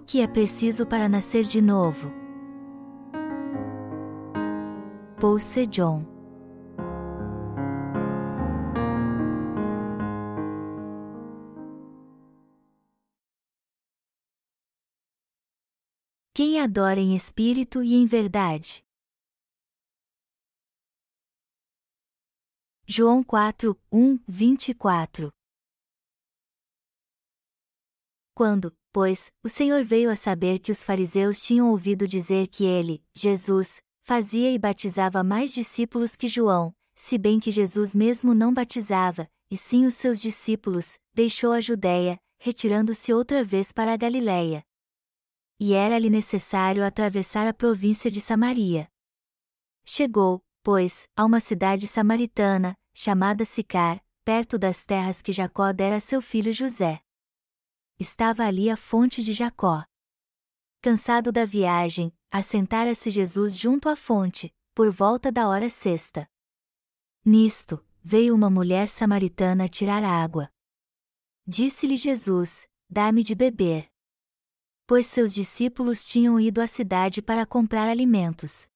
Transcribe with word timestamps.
O 0.00 0.02
que 0.02 0.22
é 0.22 0.26
preciso 0.26 0.86
para 0.86 1.10
nascer 1.10 1.44
de 1.44 1.60
novo? 1.60 2.10
Paul 5.20 5.38
Sejong 5.38 6.06
Quem 16.34 16.58
adora 16.62 16.98
em 16.98 17.14
espírito 17.14 17.82
e 17.82 17.92
em 17.92 18.06
verdade? 18.06 18.82
João 22.86 23.22
4, 23.22 23.78
1, 23.92 24.18
24 24.26 25.30
Quando, 28.34 28.79
pois, 28.92 29.30
o 29.42 29.48
Senhor 29.48 29.84
veio 29.84 30.10
a 30.10 30.16
saber 30.16 30.58
que 30.58 30.72
os 30.72 30.82
fariseus 30.82 31.42
tinham 31.42 31.70
ouvido 31.70 32.06
dizer 32.06 32.48
que 32.48 32.64
ele, 32.64 33.02
Jesus, 33.14 33.80
fazia 34.02 34.50
e 34.50 34.58
batizava 34.58 35.22
mais 35.22 35.52
discípulos 35.52 36.16
que 36.16 36.28
João, 36.28 36.74
se 36.94 37.16
bem 37.16 37.38
que 37.40 37.50
Jesus 37.50 37.94
mesmo 37.94 38.34
não 38.34 38.52
batizava, 38.52 39.28
e 39.50 39.56
sim 39.56 39.86
os 39.86 39.94
seus 39.94 40.20
discípulos, 40.20 40.98
deixou 41.14 41.52
a 41.52 41.60
Judéia, 41.60 42.18
retirando-se 42.38 43.12
outra 43.12 43.42
vez 43.44 43.72
para 43.72 43.92
a 43.92 43.96
Galiléia. 43.96 44.62
E 45.58 45.72
era-lhe 45.74 46.08
necessário 46.08 46.84
atravessar 46.84 47.46
a 47.46 47.52
província 47.52 48.10
de 48.10 48.20
Samaria. 48.20 48.88
Chegou, 49.84 50.40
pois, 50.62 51.04
a 51.16 51.24
uma 51.24 51.40
cidade 51.40 51.86
samaritana, 51.86 52.74
chamada 52.94 53.44
Sicar, 53.44 54.00
perto 54.24 54.58
das 54.58 54.84
terras 54.84 55.20
que 55.20 55.32
Jacó 55.32 55.72
dera 55.72 55.96
a 55.96 56.00
seu 56.00 56.22
filho 56.22 56.52
José. 56.52 57.00
Estava 58.00 58.46
ali 58.46 58.70
a 58.70 58.78
fonte 58.78 59.22
de 59.22 59.34
Jacó. 59.34 59.84
Cansado 60.80 61.30
da 61.30 61.44
viagem, 61.44 62.10
assentara-se 62.30 63.10
Jesus 63.10 63.54
junto 63.54 63.90
à 63.90 63.94
fonte, 63.94 64.50
por 64.74 64.90
volta 64.90 65.30
da 65.30 65.46
hora 65.46 65.68
sexta. 65.68 66.26
Nisto, 67.22 67.84
veio 68.02 68.34
uma 68.34 68.48
mulher 68.48 68.88
samaritana 68.88 69.68
tirar 69.68 70.02
água. 70.02 70.50
Disse-lhe 71.46 71.98
Jesus: 71.98 72.66
Dá-me 72.88 73.22
de 73.22 73.34
beber. 73.34 73.90
Pois 74.86 75.04
seus 75.04 75.34
discípulos 75.34 76.08
tinham 76.08 76.40
ido 76.40 76.62
à 76.62 76.66
cidade 76.66 77.20
para 77.20 77.44
comprar 77.44 77.86
alimentos. 77.86 78.66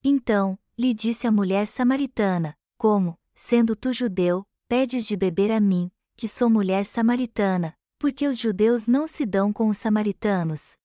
Então, 0.00 0.56
lhe 0.78 0.94
disse 0.94 1.26
a 1.26 1.32
mulher 1.32 1.66
samaritana: 1.66 2.56
Como, 2.76 3.18
sendo 3.34 3.74
tu 3.74 3.92
judeu, 3.92 4.46
pedes 4.68 5.08
de 5.08 5.16
beber 5.16 5.50
a 5.50 5.58
mim, 5.58 5.90
que 6.16 6.28
sou 6.28 6.48
mulher 6.48 6.86
samaritana, 6.86 7.76
porque 7.98 8.26
os 8.26 8.38
judeus 8.38 8.86
não 8.86 9.06
se 9.06 9.26
dão 9.26 9.52
com 9.52 9.68
os 9.68 9.78
samaritanos? 9.78 10.76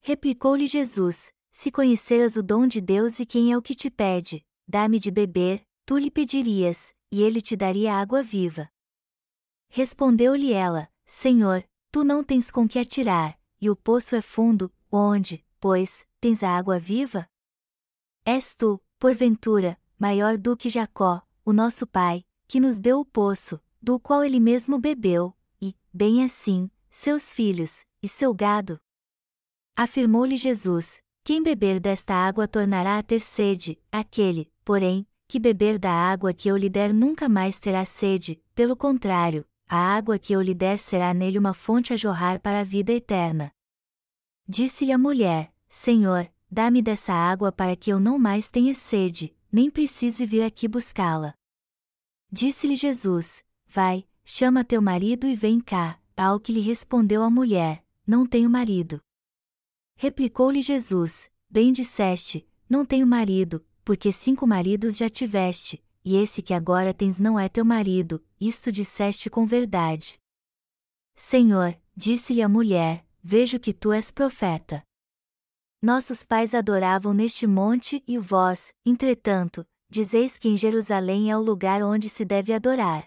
Replicou-lhe 0.00 0.66
Jesus: 0.66 1.32
Se 1.52 1.70
conheceras 1.70 2.36
o 2.36 2.42
dom 2.42 2.66
de 2.66 2.80
Deus 2.80 3.20
e 3.20 3.26
quem 3.26 3.52
é 3.52 3.56
o 3.56 3.62
que 3.62 3.74
te 3.74 3.90
pede, 3.90 4.44
dá-me 4.66 4.98
de 4.98 5.10
beber, 5.10 5.64
tu 5.84 5.96
lhe 5.96 6.10
pedirias, 6.10 6.94
e 7.10 7.22
ele 7.22 7.40
te 7.40 7.56
daria 7.56 7.94
água 7.94 8.22
viva. 8.22 8.68
Respondeu-lhe 9.68 10.52
ela: 10.52 10.88
Senhor, 11.04 11.64
tu 11.90 12.04
não 12.04 12.24
tens 12.24 12.50
com 12.50 12.68
que 12.68 12.78
atirar, 12.78 13.38
e 13.60 13.70
o 13.70 13.76
poço 13.76 14.16
é 14.16 14.20
fundo, 14.20 14.72
onde, 14.90 15.44
pois, 15.60 16.06
tens 16.20 16.42
a 16.42 16.50
água 16.50 16.78
viva? 16.78 17.28
És 18.24 18.54
tu, 18.54 18.82
porventura, 18.98 19.78
maior 19.98 20.36
do 20.36 20.56
que 20.56 20.68
Jacó, 20.68 21.22
o 21.44 21.52
nosso 21.52 21.86
pai, 21.86 22.24
que 22.48 22.58
nos 22.58 22.80
deu 22.80 23.00
o 23.00 23.04
poço, 23.04 23.60
do 23.80 24.00
qual 24.00 24.24
ele 24.24 24.40
mesmo 24.40 24.78
bebeu, 24.78 25.36
bem 25.96 26.22
assim, 26.22 26.70
seus 26.90 27.32
filhos, 27.32 27.86
e 28.02 28.08
seu 28.08 28.34
gado. 28.34 28.78
Afirmou-lhe 29.74 30.36
Jesus: 30.36 31.00
Quem 31.24 31.42
beber 31.42 31.80
desta 31.80 32.14
água 32.14 32.46
tornará 32.46 32.98
a 32.98 33.02
ter 33.02 33.20
sede, 33.20 33.80
aquele, 33.90 34.52
porém, 34.62 35.08
que 35.26 35.40
beber 35.40 35.78
da 35.78 35.90
água 35.90 36.34
que 36.34 36.48
eu 36.48 36.56
lhe 36.56 36.68
der 36.68 36.92
nunca 36.92 37.30
mais 37.30 37.58
terá 37.58 37.84
sede, 37.86 38.40
pelo 38.54 38.76
contrário, 38.76 39.46
a 39.66 39.96
água 39.96 40.18
que 40.18 40.34
eu 40.34 40.42
lhe 40.42 40.54
der 40.54 40.78
será 40.78 41.14
nele 41.14 41.38
uma 41.38 41.54
fonte 41.54 41.94
a 41.94 41.96
jorrar 41.96 42.40
para 42.40 42.60
a 42.60 42.64
vida 42.64 42.92
eterna. 42.92 43.50
Disse-lhe 44.46 44.92
a 44.92 44.98
mulher: 44.98 45.50
Senhor, 45.66 46.30
dá-me 46.50 46.82
dessa 46.82 47.14
água 47.14 47.50
para 47.50 47.74
que 47.74 47.90
eu 47.90 47.98
não 47.98 48.18
mais 48.18 48.50
tenha 48.50 48.74
sede, 48.74 49.34
nem 49.50 49.70
precise 49.70 50.26
vir 50.26 50.42
aqui 50.42 50.68
buscá-la. 50.68 51.34
Disse-lhe 52.30 52.76
Jesus: 52.76 53.42
Vai, 53.66 54.06
chama 54.28 54.64
teu 54.64 54.82
marido 54.82 55.26
e 55.26 55.36
vem 55.36 55.60
cá. 55.60 55.98
Ao 56.16 56.40
que 56.40 56.50
lhe 56.50 56.60
respondeu 56.60 57.22
a 57.22 57.30
mulher: 57.30 57.84
Não 58.06 58.26
tenho 58.26 58.50
marido. 58.50 59.00
Replicou-lhe 59.96 60.60
Jesus: 60.60 61.30
Bem 61.48 61.72
disseste, 61.72 62.46
não 62.68 62.84
tenho 62.84 63.06
marido, 63.06 63.64
porque 63.84 64.10
cinco 64.10 64.46
maridos 64.46 64.96
já 64.96 65.08
tiveste, 65.08 65.82
e 66.04 66.16
esse 66.16 66.42
que 66.42 66.54
agora 66.54 66.92
tens 66.92 67.18
não 67.18 67.38
é 67.38 67.48
teu 67.48 67.64
marido, 67.64 68.24
isto 68.40 68.72
disseste 68.72 69.30
com 69.30 69.46
verdade. 69.46 70.18
Senhor, 71.14 71.78
disse-lhe 71.94 72.42
a 72.42 72.48
mulher, 72.48 73.06
vejo 73.22 73.60
que 73.60 73.72
tu 73.72 73.92
és 73.92 74.10
profeta. 74.10 74.82
Nossos 75.82 76.24
pais 76.24 76.54
adoravam 76.54 77.12
neste 77.12 77.46
monte 77.46 78.02
e 78.08 78.18
vós, 78.18 78.72
entretanto, 78.84 79.66
dizeis 79.88 80.38
que 80.38 80.48
em 80.48 80.56
Jerusalém 80.56 81.30
é 81.30 81.36
o 81.36 81.42
lugar 81.42 81.82
onde 81.82 82.08
se 82.08 82.24
deve 82.24 82.52
adorar. 82.52 83.06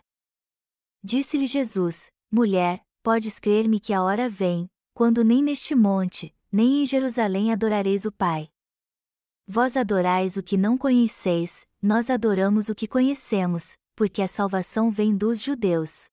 Disse-lhe 1.03 1.47
Jesus: 1.47 2.11
Mulher, 2.31 2.85
podes 3.01 3.39
crer-me 3.39 3.79
que 3.79 3.93
a 3.93 4.03
hora 4.03 4.29
vem, 4.29 4.69
quando 4.93 5.23
nem 5.23 5.41
neste 5.41 5.73
monte, 5.73 6.35
nem 6.51 6.81
em 6.81 6.85
Jerusalém 6.85 7.51
adorareis 7.51 8.05
o 8.05 8.11
Pai. 8.11 8.49
Vós 9.47 9.77
adorais 9.77 10.37
o 10.37 10.43
que 10.43 10.57
não 10.57 10.77
conheceis, 10.77 11.65
nós 11.81 12.09
adoramos 12.09 12.69
o 12.69 12.75
que 12.75 12.87
conhecemos, 12.87 13.77
porque 13.95 14.21
a 14.21 14.27
salvação 14.27 14.91
vem 14.91 15.15
dos 15.15 15.41
judeus. 15.41 16.05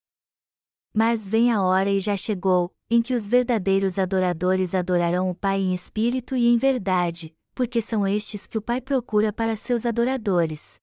Mas 0.95 1.29
vem 1.29 1.53
a 1.53 1.63
hora 1.63 1.91
e 1.91 2.01
já 2.01 2.17
chegou, 2.17 2.73
em 2.89 3.03
que 3.03 3.13
os 3.13 3.27
verdadeiros 3.27 3.99
adoradores 3.99 4.75
adorarão 4.75 5.29
o 5.29 5.35
Pai 5.35 5.61
em 5.61 5.75
espírito 5.75 6.37
e 6.37 6.47
em 6.47 6.57
verdade, 6.57 7.35
porque 7.55 7.83
são 7.83 8.07
estes 8.07 8.47
que 8.47 8.57
o 8.57 8.63
Pai 8.63 8.81
procura 8.81 9.33
para 9.33 9.57
seus 9.57 9.85
adoradores. 9.85 10.81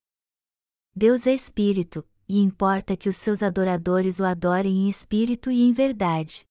Deus 0.94 1.26
é 1.26 1.34
espírito, 1.34 2.06
e 2.28 2.38
importa 2.38 2.96
que 2.96 3.08
os 3.08 3.16
seus 3.16 3.42
adoradores 3.42 4.20
o 4.20 4.24
adorem 4.24 4.86
em 4.86 4.88
espírito 4.88 5.50
e 5.50 5.62
em 5.62 5.72
verdade. 5.72 6.46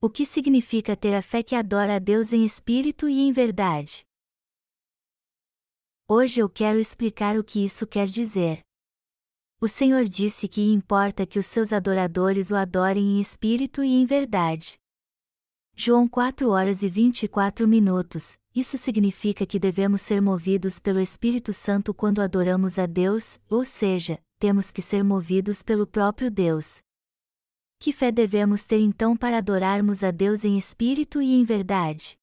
O 0.00 0.10
que 0.10 0.26
significa 0.26 0.96
ter 0.96 1.14
a 1.14 1.22
fé 1.22 1.42
que 1.42 1.54
adora 1.54 1.96
a 1.96 1.98
Deus 1.98 2.32
em 2.32 2.44
espírito 2.44 3.08
e 3.08 3.20
em 3.20 3.32
verdade? 3.32 4.04
Hoje 6.08 6.40
eu 6.40 6.48
quero 6.48 6.78
explicar 6.78 7.36
o 7.36 7.42
que 7.42 7.64
isso 7.64 7.86
quer 7.86 8.06
dizer. 8.06 8.60
O 9.60 9.66
Senhor 9.66 10.04
disse 10.04 10.46
que 10.46 10.60
importa 10.60 11.26
que 11.26 11.38
os 11.38 11.46
seus 11.46 11.72
adoradores 11.72 12.50
o 12.50 12.56
adorem 12.56 13.16
em 13.16 13.20
espírito 13.20 13.82
e 13.82 13.88
em 13.88 14.04
verdade. 14.04 14.78
João 15.74 16.06
4 16.06 16.48
horas 16.50 16.82
e 16.82 16.88
24 16.88 17.66
minutos. 17.66 18.38
Isso 18.56 18.78
significa 18.78 19.44
que 19.44 19.58
devemos 19.58 20.00
ser 20.00 20.22
movidos 20.22 20.80
pelo 20.80 20.98
Espírito 20.98 21.52
Santo 21.52 21.92
quando 21.92 22.22
adoramos 22.22 22.78
a 22.78 22.86
Deus, 22.86 23.38
ou 23.50 23.66
seja, 23.66 24.18
temos 24.38 24.70
que 24.70 24.80
ser 24.80 25.04
movidos 25.04 25.62
pelo 25.62 25.86
próprio 25.86 26.30
Deus. 26.30 26.78
Que 27.78 27.92
fé 27.92 28.10
devemos 28.10 28.64
ter 28.64 28.78
então 28.80 29.14
para 29.14 29.36
adorarmos 29.36 30.02
a 30.02 30.10
Deus 30.10 30.42
em 30.42 30.56
espírito 30.56 31.20
e 31.20 31.34
em 31.34 31.44
verdade? 31.44 32.16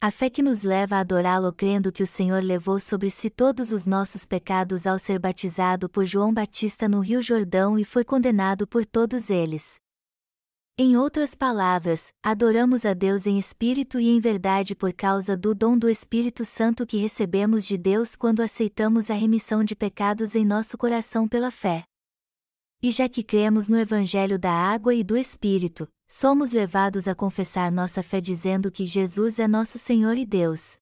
A 0.00 0.12
fé 0.12 0.30
que 0.30 0.42
nos 0.42 0.62
leva 0.62 0.94
a 0.94 1.00
adorá-lo 1.00 1.52
crendo 1.52 1.90
que 1.90 2.04
o 2.04 2.06
Senhor 2.06 2.40
levou 2.40 2.78
sobre 2.78 3.10
si 3.10 3.28
todos 3.28 3.72
os 3.72 3.84
nossos 3.84 4.24
pecados 4.24 4.86
ao 4.86 4.96
ser 4.96 5.18
batizado 5.18 5.88
por 5.88 6.06
João 6.06 6.32
Batista 6.32 6.88
no 6.88 7.00
Rio 7.00 7.20
Jordão 7.20 7.76
e 7.76 7.84
foi 7.84 8.04
condenado 8.04 8.64
por 8.64 8.86
todos 8.86 9.28
eles. 9.28 9.80
Em 10.78 10.96
outras 10.96 11.34
palavras, 11.34 12.14
adoramos 12.22 12.86
a 12.86 12.94
Deus 12.94 13.26
em 13.26 13.38
espírito 13.38 14.00
e 14.00 14.08
em 14.08 14.18
verdade 14.18 14.74
por 14.74 14.90
causa 14.94 15.36
do 15.36 15.54
dom 15.54 15.76
do 15.76 15.86
Espírito 15.86 16.46
Santo 16.46 16.86
que 16.86 16.96
recebemos 16.96 17.66
de 17.66 17.76
Deus 17.76 18.16
quando 18.16 18.40
aceitamos 18.40 19.10
a 19.10 19.14
remissão 19.14 19.62
de 19.62 19.76
pecados 19.76 20.34
em 20.34 20.46
nosso 20.46 20.78
coração 20.78 21.28
pela 21.28 21.50
fé. 21.50 21.84
E 22.82 22.90
já 22.90 23.06
que 23.06 23.22
cremos 23.22 23.68
no 23.68 23.78
Evangelho 23.78 24.38
da 24.38 24.50
Água 24.50 24.94
e 24.94 25.04
do 25.04 25.14
Espírito, 25.14 25.86
somos 26.08 26.52
levados 26.52 27.06
a 27.06 27.14
confessar 27.14 27.70
nossa 27.70 28.02
fé 28.02 28.18
dizendo 28.18 28.70
que 28.70 28.86
Jesus 28.86 29.38
é 29.38 29.46
nosso 29.46 29.78
Senhor 29.78 30.16
e 30.16 30.24
Deus. 30.24 30.78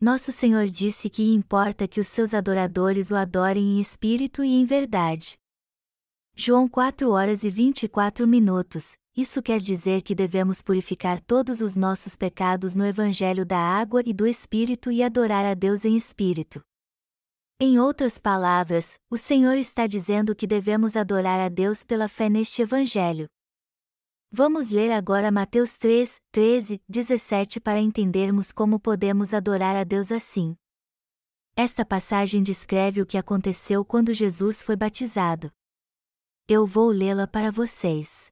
Nosso 0.00 0.32
Senhor 0.32 0.66
disse 0.66 1.08
que 1.08 1.32
importa 1.32 1.86
que 1.86 2.00
os 2.00 2.08
seus 2.08 2.34
adoradores 2.34 3.12
o 3.12 3.14
adorem 3.14 3.76
em 3.76 3.80
espírito 3.80 4.42
e 4.42 4.48
em 4.48 4.64
verdade. 4.64 5.39
João 6.34 6.66
4 6.66 7.10
horas 7.10 7.44
e 7.44 7.50
24 7.50 8.26
minutos. 8.26 8.94
Isso 9.16 9.42
quer 9.42 9.60
dizer 9.60 10.02
que 10.02 10.14
devemos 10.14 10.62
purificar 10.62 11.20
todos 11.20 11.60
os 11.60 11.76
nossos 11.76 12.16
pecados 12.16 12.74
no 12.74 12.86
Evangelho 12.86 13.44
da 13.44 13.58
água 13.58 14.02
e 14.06 14.12
do 14.12 14.26
Espírito 14.26 14.90
e 14.90 15.02
adorar 15.02 15.44
a 15.44 15.52
Deus 15.52 15.84
em 15.84 15.96
espírito. 15.96 16.62
Em 17.58 17.78
outras 17.78 18.16
palavras, 18.18 18.98
o 19.10 19.18
Senhor 19.18 19.58
está 19.58 19.86
dizendo 19.86 20.34
que 20.34 20.46
devemos 20.46 20.96
adorar 20.96 21.38
a 21.38 21.50
Deus 21.50 21.84
pela 21.84 22.08
fé 22.08 22.30
neste 22.30 22.62
Evangelho. 22.62 23.26
Vamos 24.32 24.70
ler 24.70 24.92
agora 24.92 25.30
Mateus 25.30 25.76
3, 25.76 26.16
13, 26.32 26.80
17 26.88 27.60
para 27.60 27.80
entendermos 27.80 28.52
como 28.52 28.80
podemos 28.80 29.34
adorar 29.34 29.76
a 29.76 29.84
Deus 29.84 30.10
assim. 30.10 30.56
Esta 31.54 31.84
passagem 31.84 32.42
descreve 32.42 33.02
o 33.02 33.06
que 33.06 33.18
aconteceu 33.18 33.84
quando 33.84 34.14
Jesus 34.14 34.62
foi 34.62 34.76
batizado. 34.76 35.50
Eu 36.52 36.66
vou 36.66 36.90
lê-la 36.90 37.28
para 37.28 37.48
vocês. 37.52 38.28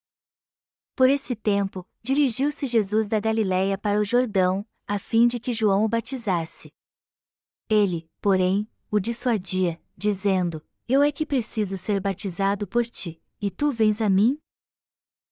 Por 0.96 1.08
esse 1.08 1.36
tempo, 1.36 1.86
dirigiu-se 2.02 2.66
Jesus 2.66 3.06
da 3.06 3.20
Galiléia 3.20 3.78
para 3.78 4.00
o 4.00 4.04
Jordão, 4.04 4.66
a 4.88 4.98
fim 4.98 5.28
de 5.28 5.38
que 5.38 5.52
João 5.52 5.84
o 5.84 5.88
batizasse. 5.88 6.72
Ele, 7.68 8.10
porém, 8.20 8.68
o 8.90 8.98
dissuadia, 8.98 9.80
dizendo: 9.96 10.60
Eu 10.88 11.00
é 11.00 11.12
que 11.12 11.24
preciso 11.24 11.78
ser 11.78 12.00
batizado 12.00 12.66
por 12.66 12.84
ti, 12.84 13.22
e 13.40 13.52
tu 13.52 13.70
vens 13.70 14.00
a 14.00 14.10
mim? 14.10 14.36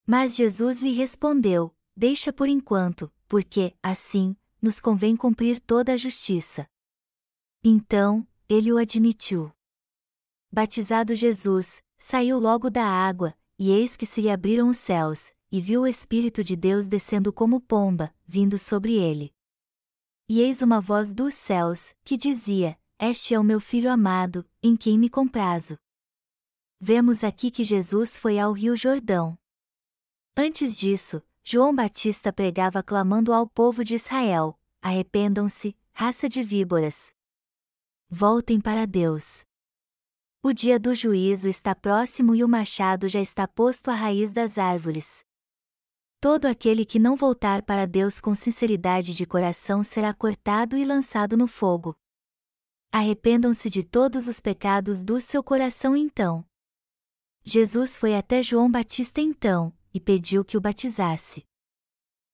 Mas 0.06 0.36
Jesus 0.36 0.80
lhe 0.80 0.92
respondeu: 0.92 1.74
Deixa 1.96 2.32
por 2.32 2.48
enquanto, 2.48 3.12
porque, 3.26 3.74
assim, 3.82 4.36
nos 4.62 4.78
convém 4.78 5.16
cumprir 5.16 5.58
toda 5.58 5.94
a 5.94 5.96
justiça. 5.96 6.70
Então, 7.64 8.24
ele 8.48 8.72
o 8.72 8.78
admitiu. 8.78 9.52
Batizado 10.52 11.16
Jesus, 11.16 11.82
saiu 11.98 12.38
logo 12.38 12.70
da 12.70 12.84
água, 12.84 13.34
e 13.58 13.70
eis 13.70 13.96
que 13.96 14.06
se 14.06 14.20
lhe 14.20 14.30
abriram 14.30 14.68
os 14.68 14.76
céus, 14.76 15.32
e 15.50 15.60
viu 15.60 15.82
o 15.82 15.86
Espírito 15.86 16.42
de 16.42 16.56
Deus 16.56 16.86
descendo 16.86 17.32
como 17.32 17.60
pomba, 17.60 18.14
vindo 18.26 18.58
sobre 18.58 18.94
ele. 18.94 19.34
E 20.28 20.40
eis 20.40 20.62
uma 20.62 20.80
voz 20.80 21.12
dos 21.12 21.34
céus, 21.34 21.94
que 22.04 22.16
dizia: 22.16 22.78
Este 22.98 23.34
é 23.34 23.38
o 23.38 23.44
meu 23.44 23.60
filho 23.60 23.90
amado, 23.90 24.48
em 24.62 24.76
quem 24.76 24.98
me 24.98 25.08
comprazo. 25.08 25.78
Vemos 26.80 27.24
aqui 27.24 27.50
que 27.50 27.64
Jesus 27.64 28.18
foi 28.18 28.38
ao 28.38 28.52
Rio 28.52 28.76
Jordão. 28.76 29.38
Antes 30.36 30.76
disso, 30.76 31.22
João 31.42 31.74
Batista 31.74 32.32
pregava 32.32 32.82
clamando 32.82 33.32
ao 33.32 33.46
povo 33.46 33.84
de 33.84 33.94
Israel: 33.94 34.58
Arrependam-se, 34.82 35.76
raça 35.92 36.28
de 36.28 36.42
víboras, 36.42 37.12
Voltem 38.08 38.60
para 38.60 38.86
Deus. 38.86 39.44
O 40.48 40.52
dia 40.52 40.78
do 40.78 40.94
juízo 40.94 41.48
está 41.48 41.74
próximo 41.74 42.32
e 42.32 42.44
o 42.44 42.48
machado 42.48 43.08
já 43.08 43.20
está 43.20 43.48
posto 43.48 43.90
à 43.90 43.94
raiz 43.96 44.32
das 44.32 44.58
árvores. 44.58 45.24
Todo 46.20 46.44
aquele 46.44 46.84
que 46.84 47.00
não 47.00 47.16
voltar 47.16 47.62
para 47.62 47.84
Deus 47.84 48.20
com 48.20 48.32
sinceridade 48.32 49.12
de 49.12 49.26
coração 49.26 49.82
será 49.82 50.14
cortado 50.14 50.76
e 50.76 50.84
lançado 50.84 51.36
no 51.36 51.48
fogo. 51.48 51.96
Arrependam-se 52.92 53.68
de 53.68 53.82
todos 53.82 54.28
os 54.28 54.38
pecados 54.38 55.02
do 55.02 55.20
seu 55.20 55.42
coração 55.42 55.96
então. 55.96 56.46
Jesus 57.42 57.98
foi 57.98 58.14
até 58.14 58.40
João 58.40 58.70
Batista 58.70 59.20
então, 59.20 59.76
e 59.92 59.98
pediu 59.98 60.44
que 60.44 60.56
o 60.56 60.60
batizasse. 60.60 61.44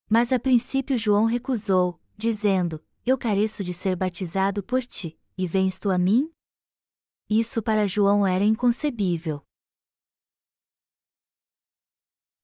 Mas 0.07 0.35
a 0.35 0.39
princípio 0.39 0.99
João 0.99 1.25
recusou, 1.25 1.99
dizendo: 2.15 2.79
Eu 3.07 3.17
careço 3.17 3.65
de 3.65 3.73
ser 3.73 3.97
batizado 3.97 4.63
por 4.63 4.83
ti 4.83 5.19
e 5.35 5.47
vens 5.47 5.79
tu 5.79 5.91
a 5.91 5.97
mim? 5.97 6.31
Isso 7.35 7.63
para 7.63 7.89
João 7.89 8.27
era 8.27 8.45
inconcebível. 8.45 9.43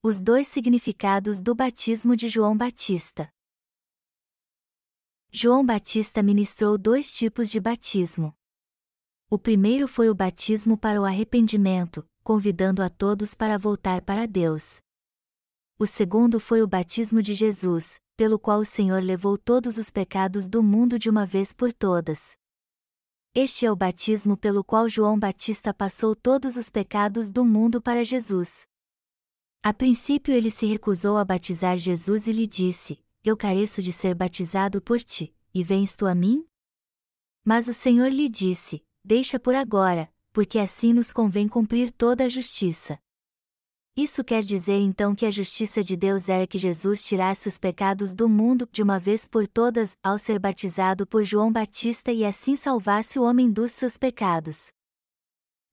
Os 0.02 0.18
dois 0.18 0.48
significados 0.48 1.42
do 1.42 1.54
batismo 1.54 2.16
de 2.16 2.26
João 2.26 2.56
Batista. 2.56 3.30
João 5.30 5.62
Batista 5.62 6.22
ministrou 6.22 6.78
dois 6.78 7.14
tipos 7.14 7.50
de 7.50 7.60
batismo. 7.60 8.34
O 9.28 9.38
primeiro 9.38 9.86
foi 9.86 10.08
o 10.08 10.14
batismo 10.14 10.78
para 10.78 10.98
o 10.98 11.04
arrependimento, 11.04 12.08
convidando 12.24 12.82
a 12.82 12.88
todos 12.88 13.34
para 13.34 13.58
voltar 13.58 14.00
para 14.00 14.24
Deus. 14.26 14.80
O 15.78 15.84
segundo 15.84 16.40
foi 16.40 16.62
o 16.62 16.66
batismo 16.66 17.20
de 17.20 17.34
Jesus, 17.34 18.00
pelo 18.16 18.38
qual 18.38 18.60
o 18.60 18.64
Senhor 18.64 19.02
levou 19.02 19.36
todos 19.36 19.76
os 19.76 19.90
pecados 19.90 20.48
do 20.48 20.62
mundo 20.62 20.98
de 20.98 21.10
uma 21.10 21.26
vez 21.26 21.52
por 21.52 21.74
todas. 21.74 22.38
Este 23.34 23.66
é 23.66 23.70
o 23.70 23.76
batismo 23.76 24.36
pelo 24.36 24.64
qual 24.64 24.88
João 24.88 25.18
Batista 25.18 25.72
passou 25.72 26.16
todos 26.16 26.56
os 26.56 26.70
pecados 26.70 27.30
do 27.30 27.44
mundo 27.44 27.80
para 27.80 28.04
Jesus. 28.04 28.66
A 29.62 29.72
princípio 29.72 30.32
ele 30.32 30.50
se 30.50 30.66
recusou 30.66 31.18
a 31.18 31.24
batizar 31.24 31.76
Jesus 31.76 32.26
e 32.26 32.32
lhe 32.32 32.46
disse: 32.46 32.98
Eu 33.22 33.36
careço 33.36 33.82
de 33.82 33.92
ser 33.92 34.14
batizado 34.14 34.80
por 34.80 35.00
ti, 35.00 35.34
e 35.52 35.62
vens 35.62 35.94
tu 35.94 36.06
a 36.06 36.14
mim? 36.14 36.46
Mas 37.44 37.68
o 37.68 37.74
Senhor 37.74 38.08
lhe 38.08 38.28
disse: 38.28 38.82
Deixa 39.04 39.38
por 39.38 39.54
agora, 39.54 40.12
porque 40.32 40.58
assim 40.58 40.92
nos 40.92 41.12
convém 41.12 41.46
cumprir 41.46 41.92
toda 41.92 42.24
a 42.24 42.28
justiça. 42.28 42.98
Isso 43.98 44.22
quer 44.22 44.44
dizer 44.44 44.78
então 44.78 45.12
que 45.12 45.26
a 45.26 45.30
justiça 45.30 45.82
de 45.82 45.96
Deus 45.96 46.28
era 46.28 46.46
que 46.46 46.56
Jesus 46.56 47.04
tirasse 47.04 47.48
os 47.48 47.58
pecados 47.58 48.14
do 48.14 48.28
mundo 48.28 48.68
de 48.70 48.80
uma 48.80 48.96
vez 48.96 49.26
por 49.26 49.48
todas, 49.48 49.96
ao 50.00 50.16
ser 50.16 50.38
batizado 50.38 51.04
por 51.04 51.24
João 51.24 51.50
Batista 51.50 52.12
e 52.12 52.24
assim 52.24 52.54
salvasse 52.54 53.18
o 53.18 53.24
homem 53.24 53.50
dos 53.50 53.72
seus 53.72 53.96
pecados. 53.96 54.70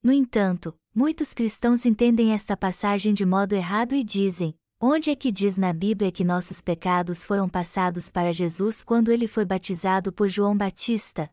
No 0.02 0.12
entanto, 0.12 0.74
muitos 0.92 1.32
cristãos 1.32 1.86
entendem 1.86 2.32
esta 2.32 2.56
passagem 2.56 3.14
de 3.14 3.24
modo 3.24 3.52
errado 3.52 3.94
e 3.94 4.02
dizem: 4.02 4.56
onde 4.80 5.08
é 5.08 5.14
que 5.14 5.30
diz 5.30 5.56
na 5.56 5.72
Bíblia 5.72 6.10
que 6.10 6.24
nossos 6.24 6.60
pecados 6.60 7.24
foram 7.24 7.48
passados 7.48 8.10
para 8.10 8.32
Jesus 8.32 8.82
quando 8.82 9.12
ele 9.12 9.28
foi 9.28 9.44
batizado 9.44 10.12
por 10.12 10.28
João 10.28 10.56
Batista? 10.56 11.30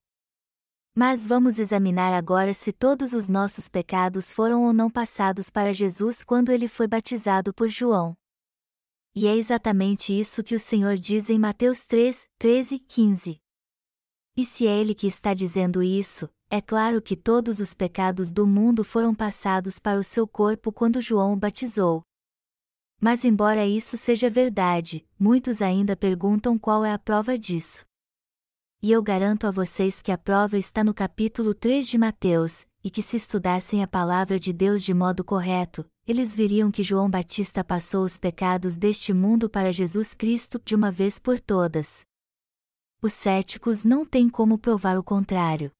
Mas 0.95 1.25
vamos 1.25 1.57
examinar 1.57 2.13
agora 2.13 2.53
se 2.53 2.71
todos 2.71 3.13
os 3.13 3.27
nossos 3.27 3.67
pecados 3.67 4.31
foram 4.31 4.63
ou 4.63 4.71
não 4.71 4.91
passados 4.91 5.49
para 5.49 5.73
Jesus 5.73 6.23
quando 6.23 6.51
ele 6.51 6.67
foi 6.67 6.87
batizado 6.87 7.51
por 7.51 7.67
João. 7.67 8.15
E 9.15 9.25
é 9.25 9.35
exatamente 9.35 10.17
isso 10.17 10.43
que 10.43 10.53
o 10.53 10.59
Senhor 10.59 10.95
diz 10.95 11.31
em 11.31 11.39
Mateus 11.39 11.83
3, 11.85 12.29
13 12.37 12.75
e 12.75 12.79
15. 12.79 13.41
E 14.37 14.45
se 14.45 14.67
é 14.67 14.79
Ele 14.79 14.93
que 14.93 15.07
está 15.07 15.33
dizendo 15.33 15.81
isso, 15.81 16.29
é 16.49 16.61
claro 16.61 17.01
que 17.01 17.15
todos 17.15 17.59
os 17.59 17.73
pecados 17.73 18.31
do 18.31 18.45
mundo 18.45 18.83
foram 18.83 19.15
passados 19.15 19.79
para 19.79 19.99
o 19.99 20.03
seu 20.03 20.27
corpo 20.27 20.71
quando 20.71 21.01
João 21.01 21.33
o 21.33 21.37
batizou. 21.37 22.03
Mas, 23.01 23.25
embora 23.25 23.65
isso 23.65 23.97
seja 23.97 24.29
verdade, 24.29 25.07
muitos 25.19 25.61
ainda 25.61 25.95
perguntam 25.95 26.57
qual 26.57 26.85
é 26.85 26.91
a 26.91 26.99
prova 26.99 27.38
disso 27.38 27.83
e 28.83 28.91
eu 28.91 29.01
garanto 29.01 29.47
a 29.47 29.51
vocês 29.51 30.01
que 30.01 30.11
a 30.11 30.17
prova 30.17 30.57
está 30.57 30.83
no 30.83 30.93
capítulo 30.93 31.53
3 31.53 31.87
de 31.87 31.97
Mateus, 31.97 32.65
e 32.83 32.89
que 32.89 33.01
se 33.01 33.15
estudassem 33.15 33.81
a 33.81 33.87
palavra 33.87 34.37
de 34.37 34.51
Deus 34.51 34.83
de 34.83 34.93
modo 34.93 35.23
correto, 35.23 35.89
eles 36.05 36.35
veriam 36.35 36.69
que 36.69 36.83
João 36.83 37.09
Batista 37.09 37.63
passou 37.63 38.03
os 38.03 38.17
pecados 38.17 38.75
deste 38.75 39.13
mundo 39.13 39.49
para 39.49 39.71
Jesus 39.71 40.13
Cristo 40.13 40.61
de 40.65 40.75
uma 40.75 40.91
vez 40.91 41.17
por 41.17 41.39
todas. 41.39 42.03
Os 43.01 43.13
céticos 43.13 43.85
não 43.85 44.05
têm 44.05 44.27
como 44.27 44.57
provar 44.57 44.97
o 44.97 45.03
contrário. 45.03 45.71